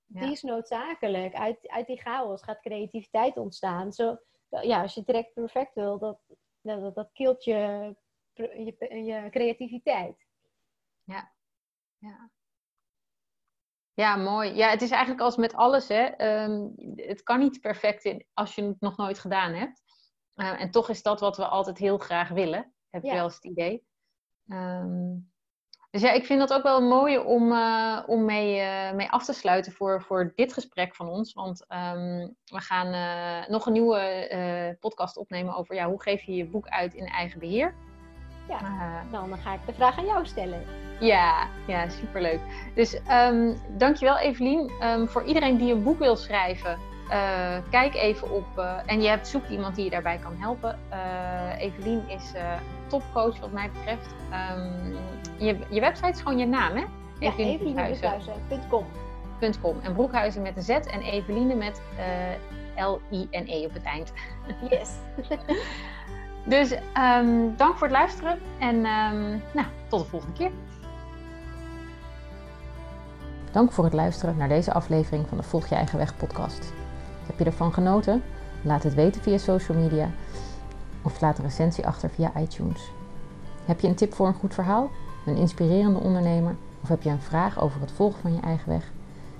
Ja. 0.06 0.20
Die 0.20 0.30
is 0.30 0.42
noodzakelijk. 0.42 1.34
Uit, 1.34 1.68
uit 1.68 1.86
die 1.86 2.00
chaos 2.00 2.42
gaat 2.42 2.60
creativiteit 2.60 3.36
ontstaan. 3.36 3.92
Zo, 3.92 4.18
ja, 4.60 4.82
als 4.82 4.94
je 4.94 5.02
direct 5.04 5.32
perfect 5.32 5.74
wil, 5.74 5.98
dat, 5.98 6.20
dat, 6.60 6.94
dat 6.94 7.12
kilt 7.12 7.44
je, 7.44 7.94
je, 8.32 9.02
je 9.04 9.28
creativiteit. 9.30 10.26
Ja, 11.04 11.32
ja. 11.98 12.30
Ja, 13.94 14.16
mooi. 14.16 14.54
Ja, 14.54 14.68
het 14.68 14.82
is 14.82 14.90
eigenlijk 14.90 15.22
als 15.22 15.36
met 15.36 15.54
alles, 15.54 15.88
hè. 15.88 16.32
Um, 16.44 16.72
het 16.96 17.22
kan 17.22 17.38
niet 17.38 17.60
perfect 17.60 18.24
als 18.34 18.54
je 18.54 18.62
het 18.62 18.80
nog 18.80 18.96
nooit 18.96 19.18
gedaan 19.18 19.52
hebt. 19.52 19.82
Uh, 20.34 20.60
en 20.60 20.70
toch 20.70 20.88
is 20.88 21.02
dat 21.02 21.20
wat 21.20 21.36
we 21.36 21.46
altijd 21.46 21.78
heel 21.78 21.98
graag 21.98 22.28
willen. 22.28 22.74
Heb 22.90 23.02
je 23.02 23.08
ja. 23.08 23.14
wel 23.14 23.24
eens 23.24 23.34
het 23.34 23.44
idee. 23.44 23.86
Um, 24.46 25.31
dus 25.92 26.02
ja, 26.02 26.12
ik 26.12 26.26
vind 26.26 26.40
dat 26.40 26.52
ook 26.52 26.62
wel 26.62 26.76
een 26.76 26.88
mooie 26.88 27.24
om, 27.24 27.52
uh, 27.52 27.98
om 28.06 28.24
mee, 28.24 28.60
uh, 28.60 28.92
mee 28.92 29.10
af 29.10 29.24
te 29.24 29.32
sluiten 29.32 29.72
voor, 29.72 30.02
voor 30.02 30.32
dit 30.36 30.52
gesprek 30.52 30.94
van 30.94 31.08
ons. 31.08 31.32
Want 31.32 31.66
um, 31.68 32.36
we 32.44 32.60
gaan 32.60 32.94
uh, 32.94 33.48
nog 33.48 33.66
een 33.66 33.72
nieuwe 33.72 34.76
podcast 34.80 35.16
opnemen 35.16 35.56
over 35.56 35.74
ja, 35.74 35.88
hoe 35.88 36.02
geef 36.02 36.22
je 36.22 36.34
je 36.34 36.46
boek 36.46 36.68
uit 36.68 36.94
in 36.94 37.06
eigen 37.06 37.38
beheer. 37.38 37.74
Ja, 38.48 39.02
dan 39.10 39.38
ga 39.38 39.54
ik 39.54 39.66
de 39.66 39.72
vraag 39.72 39.98
aan 39.98 40.06
jou 40.06 40.26
stellen. 40.26 40.64
Ja, 41.00 41.46
ja 41.66 41.88
superleuk. 41.88 42.40
Dus 42.74 43.00
um, 43.10 43.56
dankjewel 43.78 44.18
Evelien. 44.18 44.70
Um, 44.82 45.08
voor 45.08 45.24
iedereen 45.24 45.56
die 45.56 45.72
een 45.72 45.82
boek 45.82 45.98
wil 45.98 46.16
schrijven, 46.16 46.78
uh, 47.10 47.56
kijk 47.70 47.94
even 47.94 48.30
op. 48.30 48.46
Uh, 48.58 48.76
en 48.86 49.02
je 49.02 49.08
hebt 49.08 49.28
zoekt 49.28 49.50
iemand 49.50 49.74
die 49.74 49.84
je 49.84 49.90
daarbij 49.90 50.18
kan 50.18 50.36
helpen. 50.38 50.78
Uh, 50.92 51.62
Evelien 51.62 52.08
is 52.08 52.32
topcoach 52.86 53.40
wat 53.40 53.52
mij 53.52 53.70
betreft. 53.70 54.14
Um, 54.56 54.96
je, 55.36 55.58
je 55.68 55.80
website 55.80 56.08
is 56.08 56.20
gewoon 56.20 56.38
je 56.38 56.46
naam, 56.46 56.76
hè? 56.76 56.84
Ja. 57.18 57.32
En 59.82 59.92
broekhuizen 59.92 60.42
met 60.42 60.56
een 60.56 60.62
Z 60.62 60.68
en 60.68 61.00
Eveline 61.00 61.54
met 61.54 61.80
uh, 62.76 62.86
L-I-N-E 62.86 63.64
op 63.64 63.72
het 63.72 63.82
eind. 63.82 64.12
Yes. 64.70 64.90
dus 66.44 66.72
um, 66.98 67.56
dank 67.56 67.76
voor 67.76 67.86
het 67.86 67.96
luisteren 67.96 68.38
en 68.58 68.74
um, 68.74 69.42
nou, 69.52 69.66
tot 69.88 70.00
de 70.00 70.06
volgende 70.06 70.36
keer. 70.36 70.50
Dank 73.52 73.72
voor 73.72 73.84
het 73.84 73.92
luisteren 73.92 74.36
naar 74.36 74.48
deze 74.48 74.72
aflevering 74.72 75.28
van 75.28 75.36
de 75.38 75.42
Volg 75.42 75.66
je 75.66 75.74
eigen 75.74 75.98
weg 75.98 76.16
podcast. 76.16 76.72
Heb 77.32 77.40
je 77.40 77.46
ervan 77.46 77.72
genoten? 77.72 78.22
Laat 78.62 78.82
het 78.82 78.94
weten 78.94 79.22
via 79.22 79.38
social 79.38 79.78
media 79.78 80.10
of 81.02 81.20
laat 81.20 81.38
een 81.38 81.44
recensie 81.44 81.86
achter 81.86 82.10
via 82.10 82.32
iTunes. 82.38 82.90
Heb 83.64 83.80
je 83.80 83.88
een 83.88 83.94
tip 83.94 84.14
voor 84.14 84.26
een 84.26 84.34
goed 84.34 84.54
verhaal, 84.54 84.90
een 85.26 85.36
inspirerende 85.36 85.98
ondernemer 85.98 86.56
of 86.82 86.88
heb 86.88 87.02
je 87.02 87.10
een 87.10 87.22
vraag 87.22 87.60
over 87.60 87.80
het 87.80 87.92
volgen 87.92 88.20
van 88.20 88.34
je 88.34 88.40
eigen 88.40 88.68
weg? 88.68 88.92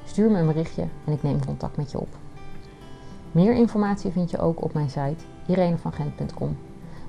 Stuur 0.04 0.30
me 0.30 0.38
een 0.38 0.46
berichtje 0.46 0.86
en 1.04 1.12
ik 1.12 1.22
neem 1.22 1.44
contact 1.44 1.76
met 1.76 1.90
je 1.90 2.00
op. 2.00 2.08
Meer 3.32 3.54
informatie 3.54 4.10
vind 4.10 4.30
je 4.30 4.38
ook 4.38 4.64
op 4.64 4.74
mijn 4.74 4.90
site 4.90 5.24
irenevangent.com. 5.46 6.58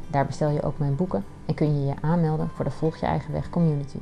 Daar 0.08 0.26
bestel 0.26 0.50
je 0.50 0.64
ook 0.64 0.78
mijn 0.78 0.96
boeken 0.96 1.26
en 1.46 1.54
kun 1.54 1.80
je 1.80 1.86
je 1.86 2.02
aanmelden 2.02 2.50
voor 2.50 2.66
de 2.66 2.72
Volg 2.72 2.98
je 2.98 3.06
eigen 3.06 3.32
weg 3.32 3.50
community. 3.50 4.00